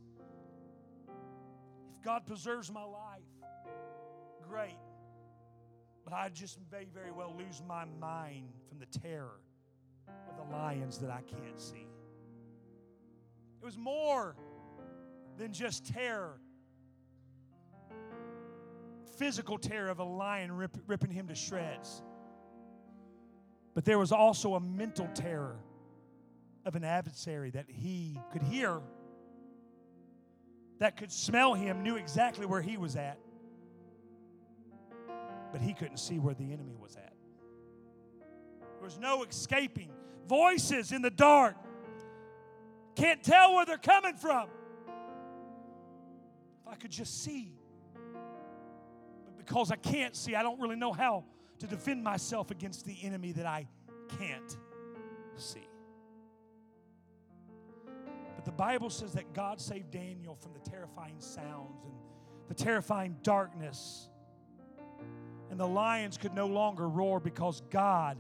If 1.92 2.02
God 2.02 2.26
preserves 2.26 2.72
my 2.72 2.86
life, 2.86 3.28
great. 4.48 4.78
But 6.06 6.14
I 6.14 6.30
just 6.30 6.60
may 6.72 6.86
very 6.94 7.12
well 7.12 7.36
lose 7.38 7.62
my 7.68 7.84
mind 8.00 8.54
from 8.70 8.80
the 8.80 8.86
terror 8.86 9.42
of 10.08 10.38
the 10.38 10.56
lions 10.56 10.98
that 11.00 11.12
I 11.12 11.24
can't 11.24 11.60
see. 11.60 11.88
It 13.62 13.66
was 13.66 13.78
more 13.78 14.38
than 15.38 15.52
just 15.52 15.86
terror 15.86 16.40
physical 19.18 19.58
terror 19.58 19.90
of 19.90 20.00
a 20.00 20.04
lion 20.04 20.52
rip, 20.52 20.78
ripping 20.86 21.12
him 21.12 21.28
to 21.28 21.36
shreds. 21.36 22.04
But 23.74 23.84
there 23.84 23.98
was 23.98 24.12
also 24.12 24.56
a 24.56 24.60
mental 24.60 25.10
terror 25.14 25.58
of 26.68 26.76
an 26.76 26.84
adversary 26.84 27.50
that 27.52 27.66
he 27.70 28.20
could 28.34 28.44
hear, 28.44 28.82
that 30.80 30.98
could 30.98 31.12
smell 31.12 31.54
him, 31.54 31.82
knew 31.82 31.96
exactly 31.96 32.46
where 32.46 32.62
he 32.62 32.76
was 32.76 32.98
at, 32.98 33.18
but 35.54 35.62
he 35.62 35.74
couldn't 35.74 35.98
see 35.98 36.20
where 36.20 36.34
the 36.34 36.52
enemy 36.52 36.76
was 36.78 36.98
at. 36.98 37.14
There 38.60 38.84
was 38.84 39.00
no 39.00 39.24
escaping. 39.24 39.90
Voices 40.28 40.92
in 40.92 41.02
the 41.02 41.10
dark. 41.10 41.56
Can't 42.96 43.24
tell 43.24 43.56
where 43.56 43.66
they're 43.66 43.78
coming 43.78 44.16
from. 44.16 44.50
If 46.66 46.74
I 46.74 46.76
could 46.76 46.92
just 46.92 47.24
see. 47.24 47.54
But 49.24 49.38
because 49.38 49.72
I 49.72 49.78
can't 49.78 50.18
see, 50.18 50.36
I 50.36 50.44
don't 50.44 50.60
really 50.60 50.76
know 50.76 50.92
how 50.92 51.24
to 51.60 51.66
defend 51.66 52.04
myself 52.04 52.52
against 52.52 52.86
the 52.86 52.98
enemy 53.04 53.32
that 53.32 53.46
I 53.46 53.68
can't 54.20 54.58
see. 55.38 55.66
The 58.48 58.54
Bible 58.54 58.90
says 58.90 59.12
that 59.12 59.34
God 59.34 59.60
saved 59.60 59.92
Daniel 59.92 60.34
from 60.34 60.54
the 60.54 60.70
terrifying 60.70 61.20
sounds 61.20 61.84
and 61.84 61.92
the 62.48 62.54
terrifying 62.54 63.18
darkness. 63.22 64.08
And 65.52 65.60
the 65.60 65.68
lions 65.68 66.18
could 66.18 66.34
no 66.34 66.48
longer 66.48 66.88
roar 66.88 67.20
because 67.20 67.62
God 67.70 68.18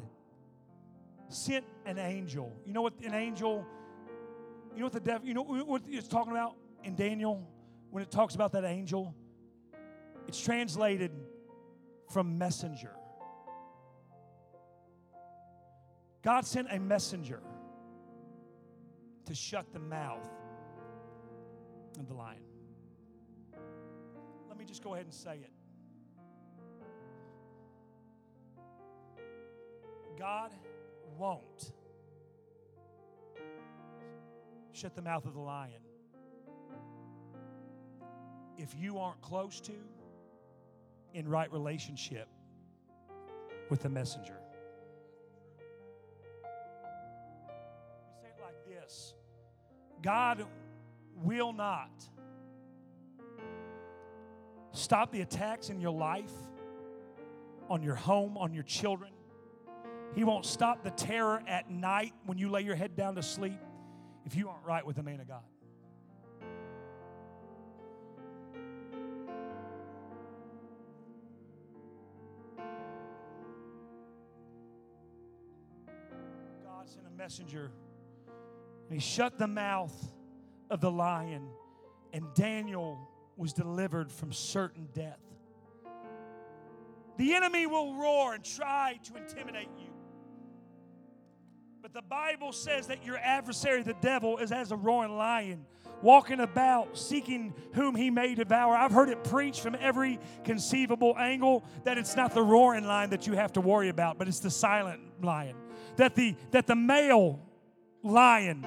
sent 1.30 1.63
an 1.86 1.97
angel. 1.97 2.51
You 2.65 2.73
know 2.73 2.82
what 2.82 2.99
an 3.05 3.13
angel, 3.13 3.65
you 4.73 4.80
know 4.80 4.88
what 4.88 4.91
the 4.91 4.99
devil, 4.99 5.25
you 5.25 5.34
know 5.34 5.43
what 5.43 5.84
it's 5.88 6.09
talking 6.09 6.34
about 6.34 6.55
in 6.84 6.93
Daniel 6.93 7.47
when 7.89 8.03
it 8.03 8.11
talks 8.11 8.36
about 8.36 8.51
that 8.51 8.65
angel? 8.65 9.15
It's 10.28 10.41
translated 10.41 11.11
from 12.11 12.38
messenger. 12.38 12.91
God 16.21 16.45
sent 16.45 16.67
a 16.69 16.80
messenger 16.80 17.39
to 19.28 19.36
shut 19.36 19.71
the 19.73 19.80
mouth 19.80 20.28
of 21.99 22.07
the 22.07 22.13
lion. 22.13 22.41
let 24.47 24.57
me 24.57 24.63
just 24.63 24.82
go 24.82 24.93
ahead 24.93 25.05
and 25.05 25.13
say 25.13 25.36
it. 25.36 25.51
God 30.17 30.53
won't 31.17 31.73
shut 34.71 34.95
the 34.95 35.01
mouth 35.01 35.25
of 35.25 35.34
the 35.34 35.41
lion 35.41 35.82
if 38.57 38.73
you 38.75 38.97
aren't 38.97 39.21
close 39.21 39.59
to, 39.61 39.73
in 41.13 41.28
right 41.28 41.51
relationship 41.51 42.30
with 43.69 43.82
the 43.82 43.89
messenger. 43.89 44.39
God 50.01 50.45
will 51.23 51.53
not 51.53 51.91
stop 54.71 55.11
the 55.11 55.21
attacks 55.21 55.69
in 55.69 55.81
your 55.81 55.91
life, 55.91 56.31
on 57.69 57.81
your 57.81 57.95
home, 57.95 58.37
on 58.37 58.53
your 58.53 58.63
children. 58.63 59.11
He 60.15 60.23
won't 60.23 60.45
stop 60.45 60.83
the 60.83 60.91
terror 60.91 61.41
at 61.47 61.69
night 61.69 62.13
when 62.25 62.37
you 62.37 62.49
lay 62.49 62.61
your 62.61 62.75
head 62.75 62.95
down 62.95 63.15
to 63.15 63.23
sleep 63.23 63.59
if 64.25 64.35
you 64.35 64.49
aren't 64.49 64.65
right 64.65 64.85
with 64.85 64.95
the 64.95 65.03
man 65.03 65.19
of 65.19 65.27
God. 65.27 65.43
God 76.63 76.89
sent 76.89 77.05
a 77.07 77.17
messenger 77.17 77.71
he 78.89 78.99
shut 78.99 79.38
the 79.38 79.47
mouth 79.47 79.93
of 80.69 80.81
the 80.81 80.91
lion, 80.91 81.49
and 82.13 82.25
Daniel 82.33 83.09
was 83.35 83.53
delivered 83.53 84.11
from 84.11 84.33
certain 84.33 84.88
death. 84.93 85.19
The 87.17 87.33
enemy 87.33 87.65
will 87.65 87.95
roar 87.95 88.33
and 88.33 88.43
try 88.43 88.99
to 89.03 89.17
intimidate 89.17 89.69
you. 89.77 89.89
But 91.81 91.93
the 91.93 92.01
Bible 92.01 92.51
says 92.51 92.88
that 92.88 93.05
your 93.05 93.17
adversary, 93.17 93.81
the 93.81 93.95
devil, 94.01 94.38
is 94.38 94.51
as 94.51 94.71
a 94.71 94.75
roaring 94.75 95.15
lion, 95.15 95.65
walking 96.01 96.39
about 96.39 96.97
seeking 96.97 97.53
whom 97.73 97.95
he 97.95 98.09
may 98.09 98.35
devour. 98.35 98.75
I've 98.75 98.91
heard 98.91 99.09
it 99.09 99.23
preached 99.23 99.61
from 99.61 99.75
every 99.79 100.19
conceivable 100.43 101.15
angle 101.17 101.63
that 101.85 101.97
it's 101.97 102.15
not 102.15 102.33
the 102.33 102.43
roaring 102.43 102.85
lion 102.85 103.09
that 103.11 103.25
you 103.25 103.33
have 103.33 103.53
to 103.53 103.61
worry 103.61 103.89
about, 103.89 104.17
but 104.17 104.27
it's 104.27 104.39
the 104.39 104.51
silent 104.51 105.01
lion. 105.23 105.55
That 105.95 106.13
the 106.13 106.35
that 106.51 106.67
the 106.67 106.75
male 106.75 107.39
lion 108.03 108.65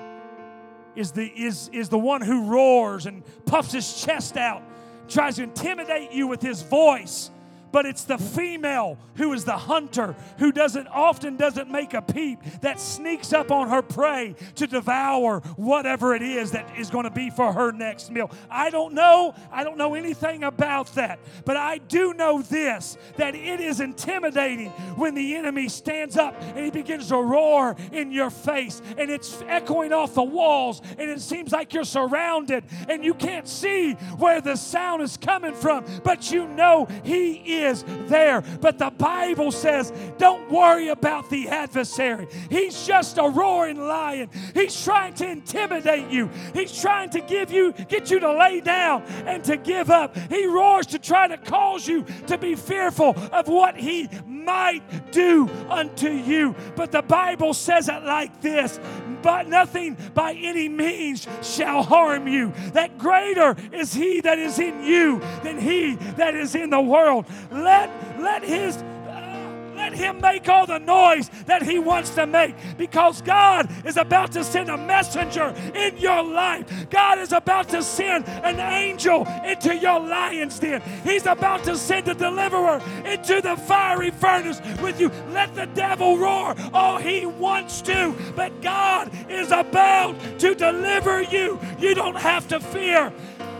is 0.96 1.12
the 1.12 1.26
is 1.26 1.68
is 1.72 1.88
the 1.88 1.98
one 1.98 2.20
who 2.20 2.44
roars 2.44 3.06
and 3.06 3.22
puffs 3.46 3.72
his 3.72 4.02
chest 4.02 4.36
out, 4.36 4.62
tries 5.08 5.36
to 5.36 5.42
intimidate 5.42 6.12
you 6.12 6.26
with 6.26 6.42
his 6.42 6.62
voice 6.62 7.30
but 7.72 7.86
it's 7.86 8.04
the 8.04 8.18
female 8.18 8.98
who 9.14 9.32
is 9.32 9.44
the 9.44 9.56
hunter 9.56 10.14
who 10.38 10.52
doesn't 10.52 10.86
often 10.88 11.36
doesn't 11.36 11.70
make 11.70 11.94
a 11.94 12.02
peep 12.02 12.40
that 12.62 12.80
sneaks 12.80 13.32
up 13.32 13.50
on 13.50 13.68
her 13.68 13.82
prey 13.82 14.34
to 14.54 14.66
devour 14.66 15.40
whatever 15.56 16.14
it 16.14 16.22
is 16.22 16.52
that 16.52 16.66
is 16.78 16.90
going 16.90 17.04
to 17.04 17.10
be 17.10 17.30
for 17.30 17.52
her 17.52 17.72
next 17.72 18.10
meal. 18.10 18.30
I 18.50 18.70
don't 18.70 18.94
know 18.94 19.34
i 19.52 19.64
don't 19.64 19.76
know 19.76 19.94
anything 19.94 20.44
about 20.44 20.94
that 20.94 21.18
but 21.44 21.56
i 21.56 21.78
do 21.78 22.14
know 22.14 22.42
this 22.42 22.96
that 23.16 23.34
it 23.34 23.60
is 23.60 23.80
intimidating 23.80 24.70
when 24.96 25.14
the 25.14 25.34
enemy 25.34 25.68
stands 25.68 26.16
up 26.16 26.34
and 26.40 26.64
he 26.64 26.70
begins 26.70 27.08
to 27.08 27.16
roar 27.16 27.76
in 27.92 28.10
your 28.12 28.30
face 28.30 28.82
and 28.98 29.10
it's 29.10 29.42
echoing 29.48 29.92
off 29.92 30.14
the 30.14 30.22
walls 30.22 30.80
and 30.98 31.10
it 31.10 31.20
seems 31.20 31.52
like 31.52 31.72
you're 31.72 31.84
surrounded 31.84 32.64
and 32.88 33.04
you 33.04 33.14
can't 33.14 33.48
see 33.48 33.92
where 34.18 34.40
the 34.40 34.56
sound 34.56 35.02
is 35.02 35.16
coming 35.16 35.54
from 35.54 35.84
but 36.02 36.30
you 36.30 36.46
know 36.48 36.86
he 37.02 37.34
is 37.34 37.59
is 37.62 37.84
there. 38.06 38.42
But 38.60 38.78
the 38.78 38.90
Bible 38.90 39.52
says, 39.52 39.92
don't 40.18 40.50
worry 40.50 40.88
about 40.88 41.30
the 41.30 41.48
adversary. 41.48 42.28
He's 42.48 42.86
just 42.86 43.18
a 43.18 43.28
roaring 43.28 43.80
lion. 43.80 44.30
He's 44.54 44.84
trying 44.84 45.14
to 45.14 45.28
intimidate 45.28 46.10
you. 46.10 46.30
He's 46.54 46.78
trying 46.78 47.10
to 47.10 47.20
give 47.20 47.50
you, 47.50 47.72
get 47.72 48.10
you 48.10 48.20
to 48.20 48.32
lay 48.32 48.60
down 48.60 49.02
and 49.26 49.44
to 49.44 49.56
give 49.56 49.90
up. 49.90 50.16
He 50.28 50.46
roars 50.46 50.86
to 50.88 50.98
try 50.98 51.28
to 51.28 51.36
cause 51.36 51.86
you 51.86 52.04
to 52.26 52.38
be 52.38 52.54
fearful 52.54 53.14
of 53.32 53.48
what 53.48 53.76
he 53.76 54.08
might 54.26 55.12
do 55.12 55.48
unto 55.68 56.08
you. 56.08 56.54
But 56.76 56.92
the 56.92 57.02
Bible 57.02 57.54
says 57.54 57.88
it 57.88 58.02
like 58.02 58.40
this 58.40 58.78
but 59.22 59.48
nothing 59.48 59.96
by 60.14 60.32
any 60.32 60.68
means 60.68 61.26
shall 61.42 61.82
harm 61.82 62.26
you. 62.26 62.52
That 62.72 62.98
greater 62.98 63.56
is 63.72 63.92
he 63.92 64.20
that 64.22 64.38
is 64.38 64.58
in 64.58 64.84
you 64.84 65.20
than 65.42 65.58
he 65.58 65.94
that 66.16 66.34
is 66.34 66.54
in 66.54 66.70
the 66.70 66.80
world. 66.80 67.26
Let, 67.50 67.90
let 68.20 68.44
his 68.44 68.76
uh, 68.76 69.30
let 69.74 69.94
him 69.94 70.20
make 70.20 70.46
all 70.46 70.66
the 70.66 70.78
noise 70.78 71.30
that 71.46 71.62
he 71.62 71.78
wants 71.78 72.10
to 72.10 72.26
make 72.26 72.54
because 72.76 73.22
God 73.22 73.68
is 73.86 73.96
about 73.96 74.30
to 74.32 74.44
send 74.44 74.68
a 74.68 74.76
messenger 74.76 75.54
in 75.74 75.96
your 75.96 76.22
life. 76.22 76.90
God 76.90 77.18
is 77.18 77.32
about 77.32 77.70
to 77.70 77.82
send 77.82 78.28
an 78.28 78.60
angel 78.60 79.26
into 79.42 79.74
your 79.74 79.98
lion's 79.98 80.58
den. 80.58 80.82
He's 81.02 81.24
about 81.24 81.64
to 81.64 81.78
send 81.78 82.08
a 82.08 82.14
deliverer 82.14 82.82
into 83.06 83.40
the 83.40 83.56
fiery 83.56 84.10
furnace 84.10 84.60
with 84.82 85.00
you. 85.00 85.10
Let 85.30 85.54
the 85.54 85.66
devil 85.66 86.18
roar 86.18 86.54
all 86.74 86.98
he 86.98 87.24
wants 87.24 87.80
to, 87.82 88.14
but 88.36 88.60
God 88.60 89.10
is 89.30 89.50
about 89.50 90.20
to 90.40 90.54
deliver 90.54 91.22
you. 91.22 91.58
You 91.78 91.94
don't 91.94 92.16
have 92.16 92.46
to 92.48 92.60
fear. 92.60 93.12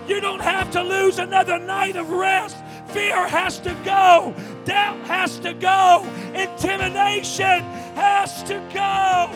You 0.06 0.20
don't 0.20 0.42
have 0.42 0.70
to 0.72 0.82
lose 0.82 1.18
another 1.18 1.58
night 1.58 1.96
of 1.96 2.10
rest. 2.10 2.56
Fear 2.92 3.28
has 3.28 3.58
to 3.60 3.74
go. 3.84 4.34
Doubt 4.64 5.00
has 5.06 5.38
to 5.40 5.54
go. 5.54 6.06
Intimidation 6.34 7.62
has 7.94 8.42
to 8.44 8.58
go. 8.74 9.30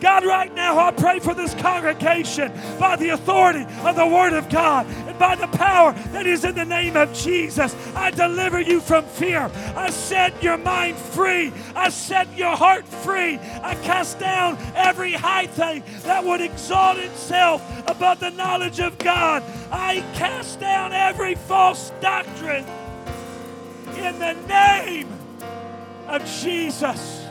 God, 0.00 0.24
right 0.24 0.54
now, 0.54 0.78
I 0.78 0.92
pray 0.92 1.18
for 1.18 1.34
this 1.34 1.54
congregation 1.54 2.52
by 2.78 2.96
the 2.96 3.10
authority 3.10 3.66
of 3.82 3.96
the 3.96 4.06
Word 4.06 4.32
of 4.32 4.48
God 4.48 4.86
by 5.18 5.34
the 5.34 5.46
power 5.48 5.92
that 6.12 6.26
is 6.26 6.44
in 6.44 6.54
the 6.54 6.64
name 6.64 6.96
of 6.96 7.12
Jesus. 7.12 7.74
I 7.94 8.10
deliver 8.10 8.60
you 8.60 8.80
from 8.80 9.04
fear. 9.04 9.50
I 9.76 9.90
set 9.90 10.42
your 10.42 10.56
mind 10.56 10.96
free. 10.96 11.52
I 11.74 11.88
set 11.88 12.36
your 12.36 12.56
heart 12.56 12.86
free. 12.86 13.38
I 13.62 13.74
cast 13.82 14.18
down 14.18 14.58
every 14.74 15.12
high 15.12 15.46
thing 15.46 15.82
that 16.04 16.24
would 16.24 16.40
exalt 16.40 16.98
itself 16.98 17.62
above 17.88 18.20
the 18.20 18.30
knowledge 18.30 18.80
of 18.80 18.98
God. 18.98 19.42
I 19.70 20.04
cast 20.14 20.60
down 20.60 20.92
every 20.92 21.34
false 21.34 21.90
doctrine 22.00 22.64
in 23.96 24.18
the 24.18 24.34
name 24.48 25.08
of 26.06 26.24
Jesus. 26.24 27.24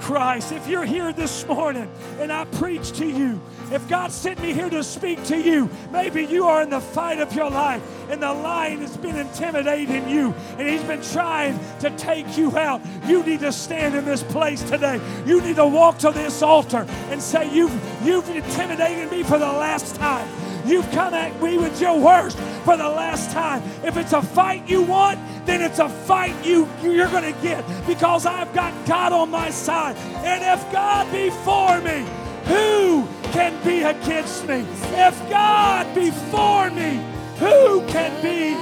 Christ. 0.00 0.52
If 0.52 0.68
you're 0.68 0.84
here 0.84 1.12
this 1.12 1.44
morning 1.48 1.90
and 2.20 2.32
I 2.32 2.44
preach 2.44 2.92
to 2.98 3.06
you, 3.06 3.40
if 3.72 3.88
God 3.88 4.12
sent 4.12 4.40
me 4.40 4.52
here 4.52 4.70
to 4.70 4.84
speak 4.84 5.22
to 5.24 5.36
you, 5.36 5.68
maybe 5.90 6.24
you 6.24 6.46
are 6.46 6.62
in 6.62 6.70
the 6.70 6.80
fight 6.80 7.18
of 7.18 7.32
your 7.32 7.50
life 7.50 7.82
and 8.08 8.22
the 8.22 8.32
lion 8.32 8.80
has 8.80 8.96
been 8.96 9.16
intimidating 9.16 10.08
you 10.08 10.34
and 10.58 10.68
he's 10.68 10.82
been 10.84 11.02
trying 11.02 11.58
to 11.80 11.90
take 11.96 12.38
you 12.38 12.56
out. 12.56 12.80
You 13.06 13.22
need 13.24 13.40
to 13.40 13.52
stand 13.52 13.94
in 13.94 14.04
this 14.04 14.22
place 14.22 14.62
today. 14.62 15.00
You 15.26 15.40
need 15.40 15.56
to 15.56 15.66
walk 15.66 15.98
to 15.98 16.10
this 16.10 16.42
altar 16.42 16.86
and 17.10 17.20
say, 17.20 17.52
You've, 17.52 17.72
you've 18.04 18.28
intimidated 18.28 19.10
me 19.10 19.22
for 19.22 19.38
the 19.38 19.46
last 19.46 19.96
time. 19.96 20.28
You've 20.66 20.90
come 20.90 21.14
at 21.14 21.40
me 21.40 21.58
with 21.58 21.80
your 21.80 21.98
worst 21.98 22.36
for 22.64 22.76
the 22.76 22.88
last 22.88 23.30
time. 23.30 23.62
If 23.84 23.96
it's 23.96 24.12
a 24.12 24.20
fight 24.20 24.68
you 24.68 24.82
want, 24.82 25.20
then 25.46 25.62
it's 25.62 25.78
a 25.78 25.88
fight 25.88 26.34
you, 26.44 26.68
you're 26.82 27.08
going 27.08 27.32
to 27.32 27.40
get 27.40 27.64
because 27.86 28.26
I've 28.26 28.52
got 28.52 28.72
God 28.86 29.12
on 29.12 29.30
my 29.30 29.50
side. 29.50 29.96
And 30.24 30.42
if 30.42 30.72
God 30.72 31.10
be 31.12 31.30
for 31.30 31.80
me, 31.82 32.04
who 32.46 33.06
can 33.32 33.52
be 33.64 33.82
against 33.82 34.46
me? 34.46 34.64
If 34.94 35.30
God 35.30 35.94
be 35.94 36.10
for 36.30 36.70
me, 36.70 37.00
who 37.38 37.86
can 37.86 38.12
be 38.22 38.54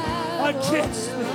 against 0.48 1.10
me? 1.18 1.33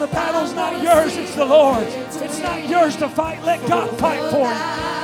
The 0.00 0.06
battle's 0.06 0.54
not 0.54 0.82
yours, 0.82 1.14
it's 1.18 1.34
the 1.34 1.44
Lord's. 1.44 1.94
It's 2.16 2.38
not 2.38 2.66
yours 2.66 2.96
to 2.96 3.08
fight. 3.08 3.44
Let 3.44 3.66
God 3.68 3.98
fight 3.98 4.30
for 4.30 4.48
you. 4.48 4.99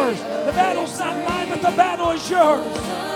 Yours. 0.00 0.20
The 0.20 0.52
battle's 0.52 0.98
not 0.98 1.28
mine, 1.28 1.48
but 1.48 1.62
the 1.62 1.76
battle 1.76 2.10
is 2.10 2.30
yours. 2.30 3.09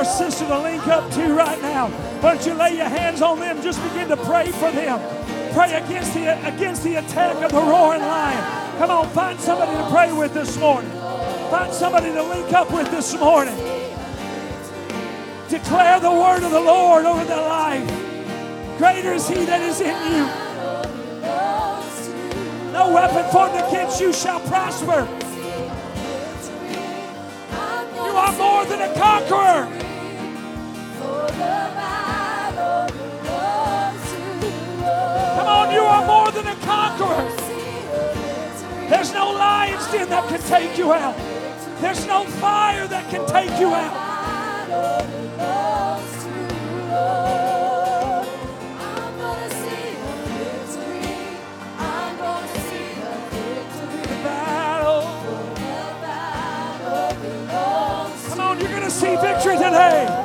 A 0.00 0.04
sister 0.04 0.46
to 0.46 0.58
link 0.60 0.86
up 0.86 1.10
to 1.12 1.34
right 1.34 1.60
now? 1.60 1.88
Why 2.20 2.34
don't 2.34 2.46
you 2.46 2.54
lay 2.54 2.76
your 2.76 2.88
hands 2.88 3.22
on 3.22 3.40
them? 3.40 3.60
Just 3.62 3.82
begin 3.82 4.08
to 4.08 4.16
pray 4.16 4.50
for 4.52 4.70
them. 4.70 5.00
Pray 5.54 5.72
against 5.72 6.14
the 6.14 6.46
against 6.46 6.84
the 6.84 6.96
attack 6.96 7.42
of 7.42 7.50
the 7.50 7.60
roaring 7.60 8.02
lion. 8.02 8.78
Come 8.78 8.90
on, 8.90 9.08
find 9.10 9.40
somebody 9.40 9.72
to 9.72 9.90
pray 9.90 10.12
with 10.12 10.34
this 10.34 10.56
morning. 10.58 10.90
Find 11.50 11.72
somebody 11.72 12.12
to 12.12 12.22
link 12.22 12.52
up 12.52 12.70
with 12.70 12.90
this 12.90 13.18
morning. 13.18 13.56
Declare 15.48 16.00
the 16.00 16.12
word 16.12 16.42
of 16.42 16.50
the 16.50 16.60
Lord 16.60 17.04
over 17.04 17.24
their 17.24 17.48
life. 17.48 17.88
Greater 18.78 19.14
is 19.14 19.28
he 19.28 19.44
that 19.46 19.60
is 19.62 19.80
in 19.80 19.96
you. 20.12 20.48
No 22.72 22.92
weapon 22.92 23.28
formed 23.32 23.56
against 23.56 24.00
you 24.00 24.12
shall 24.12 24.40
prosper. 24.40 25.08
You 27.94 28.14
are 28.14 28.32
more 28.36 28.64
than 28.66 28.82
a 28.82 28.94
conqueror. 28.94 29.87
There's 39.08 39.20
no 39.20 39.30
lion's 39.30 39.86
den 39.90 40.10
that 40.10 40.28
can 40.28 40.40
take 40.42 40.76
you 40.76 40.92
out. 40.92 41.16
There's 41.80 42.06
no 42.06 42.24
fire 42.24 42.86
that 42.88 43.08
can 43.08 43.26
take 43.26 43.58
you 43.58 43.68
out. 43.68 44.04
Come 58.28 58.40
on, 58.40 58.60
you're 58.60 58.68
going 58.68 58.82
to 58.82 58.90
see 58.90 59.16
victory 59.16 59.56
today. 59.56 60.17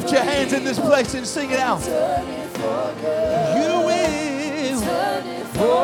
Lift 0.00 0.12
your 0.12 0.22
hands 0.22 0.52
in 0.52 0.64
this 0.64 0.78
place 0.78 1.14
and 1.14 1.26
sing 1.26 1.50
it 1.50 1.58
out. 1.58 1.82
Turn 1.82 2.28
it 2.28 2.48
for 2.50 2.94
good. 3.00 3.56
You 3.60 3.80
will. 3.86 4.80
For 5.56 5.80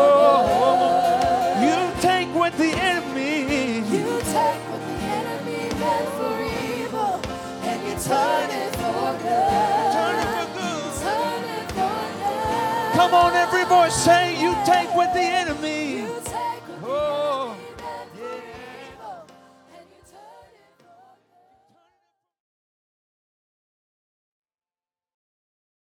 You 1.61 1.77
take 2.01 2.29
what 2.35 2.57
the 2.57 2.73
enemy. 2.73 3.81
You 3.95 4.21
take 4.33 4.63
what 4.71 4.81
the 4.89 4.97
enemy 5.21 5.69
meant 5.81 6.09
for 6.17 6.35
evil 6.81 7.21
and 7.63 7.79
you 7.87 7.95
turn 8.01 8.51
it 8.51 8.77
for 8.77 9.13
good. 9.21 9.93
Turn 9.97 10.17
it 10.23 10.29
for 10.33 10.49
good. 10.57 10.93
Turn 11.03 11.45
it 11.59 11.69
for 11.77 11.99
good. 12.23 12.93
Come 12.95 13.13
on, 13.13 13.35
every 13.35 13.65
voice 13.65 13.95
say, 13.95 14.41
You 14.41 14.57
take 14.65 14.95
what 14.95 15.13
the 15.13 15.21
enemy. 15.21 15.96